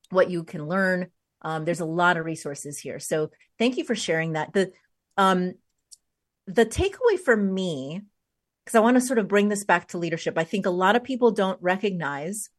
what 0.09 0.29
you 0.29 0.43
can 0.43 0.67
learn. 0.67 1.07
Um, 1.41 1.63
there's 1.63 1.79
a 1.79 1.85
lot 1.85 2.17
of 2.17 2.25
resources 2.25 2.77
here. 2.77 2.99
So 2.99 3.31
thank 3.57 3.77
you 3.77 3.85
for 3.85 3.95
sharing 3.95 4.33
that. 4.33 4.51
The 4.51 4.73
um, 5.19 5.53
the 6.47 6.65
takeaway 6.65 7.19
for 7.23 7.35
me, 7.35 8.01
because 8.63 8.75
I 8.75 8.79
want 8.79 8.95
to 8.95 9.01
sort 9.01 9.19
of 9.19 9.27
bring 9.27 9.49
this 9.49 9.65
back 9.65 9.89
to 9.89 9.97
leadership, 9.97 10.37
I 10.37 10.45
think 10.45 10.65
a 10.65 10.71
lot 10.71 10.95
of 10.95 11.03
people 11.03 11.31
don't 11.31 11.61
recognize 11.61 12.49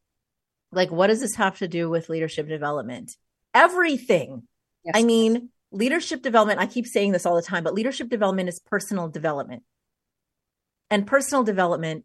like, 0.71 0.91
what 0.91 1.07
does 1.07 1.21
this 1.21 1.37
have 1.37 1.59
to 1.59 1.69
do 1.69 1.89
with 1.89 2.11
leadership 2.11 2.47
development? 2.47 3.17
Everything. 3.55 4.43
Yes. 4.85 4.95
I 4.95 5.03
mean, 5.05 5.49
leadership 5.73 6.23
development, 6.23 6.61
I 6.61 6.67
keep 6.67 6.87
saying 6.87 7.13
this 7.13 7.25
all 7.25 7.35
the 7.35 7.43
time, 7.43 7.65
but 7.65 7.75
leadership 7.75 8.11
development 8.11 8.51
is 8.51 8.61
personal 8.61 9.09
development. 9.09 9.63
And 10.91 11.07
personal 11.07 11.43
development 11.43 12.05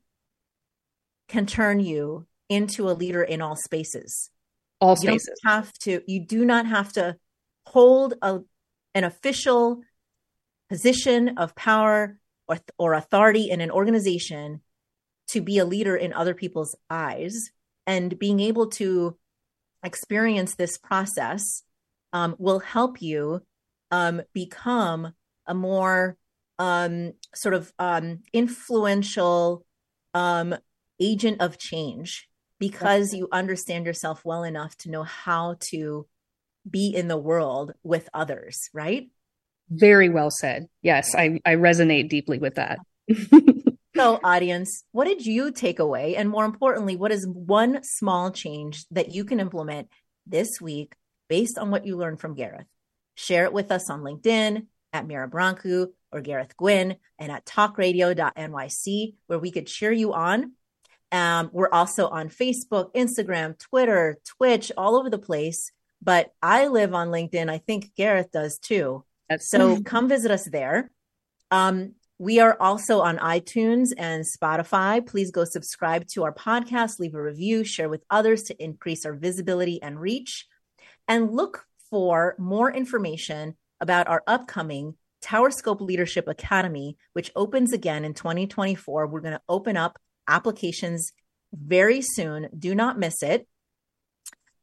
can 1.27 1.45
turn 1.45 1.81
you 1.81 2.27
into 2.47 2.89
a 2.89 2.93
leader 2.93 3.23
in 3.23 3.41
all 3.41 3.57
spaces. 3.57 4.29
All 4.79 4.95
spaces. 4.95 5.29
You 5.43 5.49
have 5.49 5.73
to, 5.79 6.01
you 6.07 6.25
do 6.25 6.45
not 6.45 6.65
have 6.65 6.93
to 6.93 7.17
hold 7.65 8.13
a, 8.21 8.39
an 8.93 9.03
official 9.03 9.81
position 10.69 11.37
of 11.37 11.55
power 11.55 12.17
or, 12.47 12.57
or 12.77 12.93
authority 12.93 13.49
in 13.49 13.61
an 13.61 13.71
organization 13.71 14.61
to 15.27 15.41
be 15.41 15.57
a 15.57 15.65
leader 15.65 15.95
in 15.95 16.13
other 16.13 16.33
people's 16.33 16.75
eyes 16.89 17.49
and 17.87 18.17
being 18.19 18.39
able 18.39 18.67
to 18.67 19.17
experience 19.83 20.55
this 20.55 20.77
process 20.77 21.63
um, 22.13 22.35
will 22.39 22.59
help 22.59 23.01
you 23.01 23.41
um, 23.91 24.21
become 24.33 25.13
a 25.47 25.53
more 25.53 26.17
um, 26.59 27.13
sort 27.33 27.53
of 27.53 27.71
um, 27.77 28.19
influential 28.33 29.65
um, 30.13 30.55
agent 30.99 31.41
of 31.41 31.57
change 31.57 32.27
because 32.59 33.13
you 33.13 33.27
understand 33.31 33.85
yourself 33.85 34.23
well 34.23 34.43
enough 34.43 34.75
to 34.77 34.89
know 34.89 35.03
how 35.03 35.57
to 35.59 36.07
be 36.67 36.95
in 36.95 37.07
the 37.07 37.17
world 37.17 37.73
with 37.83 38.09
others, 38.13 38.69
right? 38.73 39.09
Very 39.69 40.09
well 40.09 40.29
said. 40.31 40.67
Yes, 40.81 41.15
I, 41.15 41.39
I 41.45 41.55
resonate 41.55 42.09
deeply 42.09 42.37
with 42.37 42.55
that. 42.55 42.79
so, 43.95 44.19
audience, 44.23 44.83
what 44.91 45.05
did 45.05 45.25
you 45.25 45.51
take 45.51 45.79
away? 45.79 46.15
And 46.15 46.29
more 46.29 46.45
importantly, 46.45 46.95
what 46.95 47.11
is 47.11 47.27
one 47.27 47.83
small 47.83 48.31
change 48.31 48.85
that 48.91 49.13
you 49.13 49.25
can 49.25 49.39
implement 49.39 49.89
this 50.27 50.61
week 50.61 50.95
based 51.29 51.57
on 51.57 51.71
what 51.71 51.85
you 51.85 51.97
learned 51.97 52.19
from 52.19 52.35
Gareth? 52.35 52.67
Share 53.15 53.45
it 53.45 53.53
with 53.53 53.71
us 53.71 53.89
on 53.89 54.01
LinkedIn 54.01 54.67
at 54.93 55.07
Mira 55.07 55.29
Brancu 55.29 55.87
or 56.11 56.21
Gareth 56.21 56.55
Gwyn 56.57 56.95
and 57.17 57.31
at 57.31 57.45
talkradio.nyc, 57.45 59.13
where 59.27 59.39
we 59.39 59.51
could 59.51 59.67
cheer 59.67 59.91
you 59.91 60.13
on. 60.13 60.53
Um, 61.11 61.49
we're 61.53 61.69
also 61.71 62.07
on 62.07 62.29
Facebook, 62.29 62.93
Instagram, 62.93 63.57
Twitter, 63.57 64.17
Twitch, 64.25 64.71
all 64.77 64.95
over 64.95 65.09
the 65.09 65.17
place. 65.17 65.71
But 66.01 66.33
I 66.41 66.67
live 66.67 66.93
on 66.93 67.09
LinkedIn. 67.09 67.49
I 67.49 67.57
think 67.57 67.95
Gareth 67.95 68.31
does 68.31 68.59
too. 68.59 69.03
So 69.39 69.81
come 69.81 70.07
visit 70.09 70.31
us 70.31 70.47
there. 70.49 70.91
Um, 71.51 71.93
we 72.17 72.39
are 72.39 72.55
also 72.59 73.01
on 73.01 73.17
iTunes 73.17 73.89
and 73.97 74.23
Spotify. 74.23 75.05
Please 75.05 75.31
go 75.31 75.43
subscribe 75.43 76.07
to 76.13 76.23
our 76.23 76.33
podcast, 76.33 76.99
leave 76.99 77.13
a 77.13 77.21
review, 77.21 77.63
share 77.63 77.89
with 77.89 78.03
others 78.09 78.43
to 78.43 78.63
increase 78.63 79.05
our 79.05 79.13
visibility 79.13 79.81
and 79.81 79.99
reach. 79.99 80.47
And 81.07 81.31
look 81.31 81.65
for 81.89 82.35
more 82.39 82.71
information 82.71 83.57
about 83.81 84.07
our 84.07 84.23
upcoming 84.27 84.95
TowerScope 85.23 85.81
Leadership 85.81 86.27
Academy, 86.27 86.97
which 87.13 87.31
opens 87.35 87.73
again 87.73 88.05
in 88.05 88.13
2024. 88.13 89.07
We're 89.07 89.19
going 89.19 89.33
to 89.33 89.41
open 89.49 89.75
up 89.75 89.99
applications 90.27 91.11
very 91.53 92.01
soon. 92.01 92.47
Do 92.57 92.75
not 92.75 92.97
miss 92.97 93.21
it. 93.21 93.47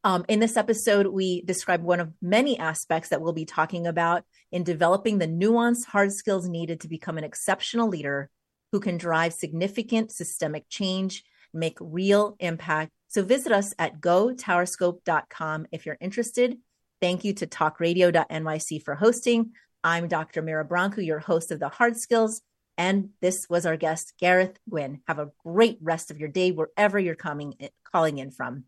Um, 0.05 0.25
in 0.29 0.41
this 0.41 0.57
episode, 0.57 1.07
we 1.07 1.43
describe 1.43 1.83
one 1.83 2.01
of 2.01 2.13
many 2.21 2.59
aspects 2.59 3.11
that 3.11 3.21
we'll 3.21 3.33
be 3.33 3.45
talking 3.45 3.87
about 3.87 4.25
in 4.51 4.65
developing 4.65 5.19
the 5.19 5.29
nuanced 5.29 5.87
hard 5.87 6.13
skills 6.13 6.49
needed 6.49 6.81
to 6.81 6.89
become 6.89 7.19
an 7.19 7.25
exceptional 7.25 7.89
leader 7.89 8.29
who 8.73 8.81
can 8.81 8.97
drive 8.97 9.33
significant 9.33 10.11
systemic 10.11 10.69
change, 10.69 11.23
make 11.55 11.79
real 11.81 12.37
impact. 12.41 12.91
So 13.09 13.23
visit 13.23 13.53
us 13.53 13.75
at 13.79 14.01
gotowerscope.com 14.01 15.67
if 15.71 15.87
you're 15.87 15.99
interested. 16.01 16.59
Thank 17.01 17.25
you 17.25 17.35
to 17.35 17.47
talkradio.nyc 17.47 18.83
for 18.83 18.95
hosting. 18.95 19.53
I'm 19.85 20.09
Dr. 20.09 20.43
Mira 20.43 20.67
Brancu, 20.67 21.05
your 21.05 21.19
host 21.19 21.53
of 21.53 21.61
the 21.61 21.69
Hard 21.69 21.97
Skills. 21.97 22.43
And 22.79 23.11
this 23.21 23.47
was 23.51 23.67
our 23.67 23.77
guest, 23.77 24.15
Gareth 24.19 24.59
Gwyn. 24.69 25.03
Have 25.07 25.19
a 25.19 25.31
great 25.45 25.79
rest 25.81 26.11
of 26.11 26.19
your 26.19 26.29
day 26.29 26.51
wherever 26.51 26.99
you're 26.99 27.15
coming 27.15 27.55
calling 27.85 28.19
in 28.19 28.31
from. 28.31 28.65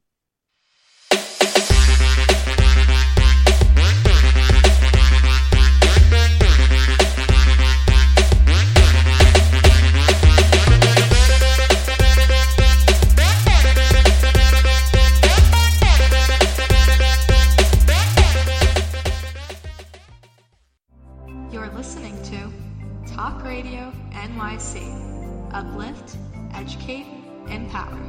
Uplift, 25.52 26.16
educate, 26.54 27.06
empower. 27.48 28.00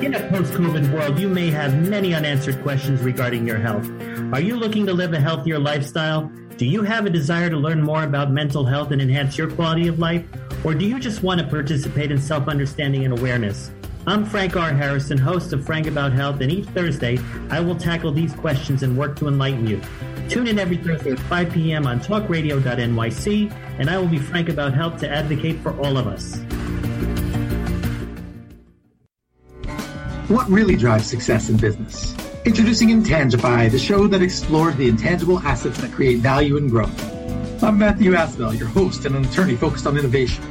In 0.00 0.14
a 0.14 0.28
post 0.30 0.52
COVID 0.52 0.92
world, 0.92 1.18
you 1.18 1.28
may 1.28 1.50
have 1.50 1.88
many 1.88 2.14
unanswered 2.14 2.62
questions 2.62 3.02
regarding 3.02 3.44
your 3.44 3.58
health. 3.58 3.90
Are 4.32 4.40
you 4.40 4.54
looking 4.54 4.86
to 4.86 4.92
live 4.92 5.12
a 5.14 5.20
healthier 5.20 5.58
lifestyle? 5.58 6.30
Do 6.56 6.66
you 6.66 6.84
have 6.84 7.04
a 7.04 7.10
desire 7.10 7.50
to 7.50 7.56
learn 7.56 7.82
more 7.82 8.04
about 8.04 8.30
mental 8.30 8.64
health 8.64 8.92
and 8.92 9.02
enhance 9.02 9.36
your 9.36 9.50
quality 9.50 9.88
of 9.88 9.98
life? 9.98 10.24
Or 10.64 10.72
do 10.72 10.86
you 10.86 11.00
just 11.00 11.24
want 11.24 11.40
to 11.40 11.46
participate 11.48 12.12
in 12.12 12.20
self 12.20 12.46
understanding 12.46 13.04
and 13.04 13.18
awareness? 13.18 13.72
I'm 14.04 14.24
Frank 14.24 14.56
R. 14.56 14.72
Harrison, 14.72 15.16
host 15.16 15.52
of 15.52 15.64
Frank 15.64 15.86
About 15.86 16.12
Health, 16.12 16.40
and 16.40 16.50
each 16.50 16.64
Thursday 16.66 17.20
I 17.50 17.60
will 17.60 17.76
tackle 17.76 18.10
these 18.10 18.32
questions 18.32 18.82
and 18.82 18.98
work 18.98 19.14
to 19.16 19.28
enlighten 19.28 19.64
you. 19.64 19.80
Tune 20.28 20.48
in 20.48 20.58
every 20.58 20.76
Thursday 20.76 21.12
at 21.12 21.20
5 21.20 21.52
p.m. 21.52 21.86
on 21.86 22.00
talkradio.nyc, 22.00 23.52
and 23.78 23.88
I 23.88 23.98
will 23.98 24.08
be 24.08 24.18
frank 24.18 24.48
about 24.48 24.74
health 24.74 24.98
to 25.00 25.08
advocate 25.08 25.60
for 25.60 25.78
all 25.78 25.96
of 25.96 26.08
us. 26.08 26.38
What 30.28 30.48
really 30.50 30.74
drives 30.74 31.06
success 31.06 31.48
in 31.48 31.56
business? 31.56 32.16
Introducing 32.44 32.88
Intangify, 32.88 33.68
the 33.70 33.78
show 33.78 34.08
that 34.08 34.20
explores 34.20 34.74
the 34.74 34.88
intangible 34.88 35.38
assets 35.38 35.80
that 35.80 35.92
create 35.92 36.18
value 36.18 36.56
and 36.56 36.68
growth. 36.68 37.62
I'm 37.62 37.78
Matthew 37.78 38.14
Asbell, 38.14 38.58
your 38.58 38.66
host 38.66 39.04
and 39.04 39.14
an 39.14 39.24
attorney 39.24 39.54
focused 39.54 39.86
on 39.86 39.96
innovation. 39.96 40.42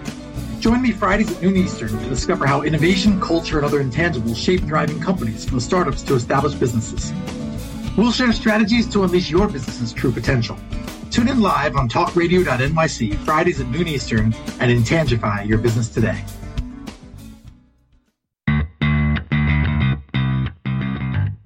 Join 0.61 0.83
me 0.83 0.91
Fridays 0.91 1.35
at 1.35 1.41
noon 1.41 1.57
Eastern 1.57 1.89
to 1.89 2.07
discover 2.07 2.45
how 2.45 2.61
innovation, 2.61 3.19
culture, 3.19 3.57
and 3.57 3.65
other 3.65 3.83
intangibles 3.83 4.37
shape 4.37 4.61
thriving 4.61 4.99
companies 4.99 5.43
from 5.43 5.59
startups 5.59 6.03
to 6.03 6.13
established 6.13 6.59
businesses. 6.59 7.11
We'll 7.97 8.11
share 8.11 8.31
strategies 8.31 8.87
to 8.89 9.03
unleash 9.03 9.31
your 9.31 9.47
business's 9.47 9.91
true 9.91 10.11
potential. 10.11 10.59
Tune 11.09 11.29
in 11.29 11.41
live 11.41 11.75
on 11.75 11.89
talkradio.nyc 11.89 13.17
Fridays 13.25 13.59
at 13.59 13.69
noon 13.69 13.87
Eastern 13.87 14.35
and 14.59 14.69
intangify 14.69 15.41
your 15.41 15.57
business 15.57 15.89
today. 15.89 16.23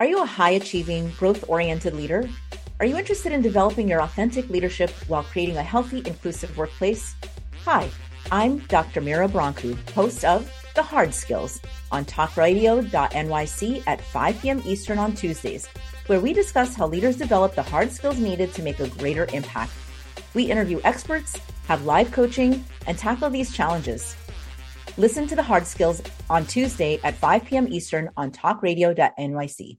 Are 0.00 0.06
you 0.06 0.22
a 0.22 0.26
high 0.26 0.50
achieving, 0.50 1.10
growth 1.18 1.44
oriented 1.48 1.92
leader? 1.92 2.30
Are 2.78 2.86
you 2.86 2.96
interested 2.96 3.32
in 3.32 3.42
developing 3.42 3.88
your 3.88 4.00
authentic 4.00 4.48
leadership 4.48 4.90
while 5.08 5.24
creating 5.24 5.56
a 5.56 5.62
healthy, 5.64 6.04
inclusive 6.06 6.56
workplace? 6.56 7.16
Hi, 7.64 7.90
I'm 8.30 8.58
Dr. 8.68 9.00
Mira 9.00 9.26
Brancu, 9.26 9.76
host 9.90 10.24
of 10.24 10.48
The 10.76 10.84
Hard 10.84 11.12
Skills 11.12 11.60
on 11.90 12.04
talkradio.nyc 12.04 13.82
at 13.88 14.00
5 14.00 14.40
p.m. 14.40 14.62
Eastern 14.64 15.00
on 15.00 15.16
Tuesdays, 15.16 15.66
where 16.06 16.20
we 16.20 16.32
discuss 16.32 16.76
how 16.76 16.86
leaders 16.86 17.16
develop 17.16 17.56
the 17.56 17.62
hard 17.64 17.90
skills 17.90 18.20
needed 18.20 18.54
to 18.54 18.62
make 18.62 18.78
a 18.78 18.86
greater 18.86 19.26
impact. 19.32 19.72
We 20.32 20.44
interview 20.44 20.80
experts, 20.84 21.36
have 21.66 21.86
live 21.86 22.12
coaching, 22.12 22.64
and 22.86 22.96
tackle 22.96 23.30
these 23.30 23.52
challenges. 23.52 24.14
Listen 24.96 25.26
to 25.26 25.34
The 25.34 25.42
Hard 25.42 25.66
Skills 25.66 26.00
on 26.30 26.46
Tuesday 26.46 27.00
at 27.02 27.16
5 27.16 27.46
p.m. 27.46 27.66
Eastern 27.66 28.10
on 28.16 28.30
talkradio.nyc. 28.30 29.78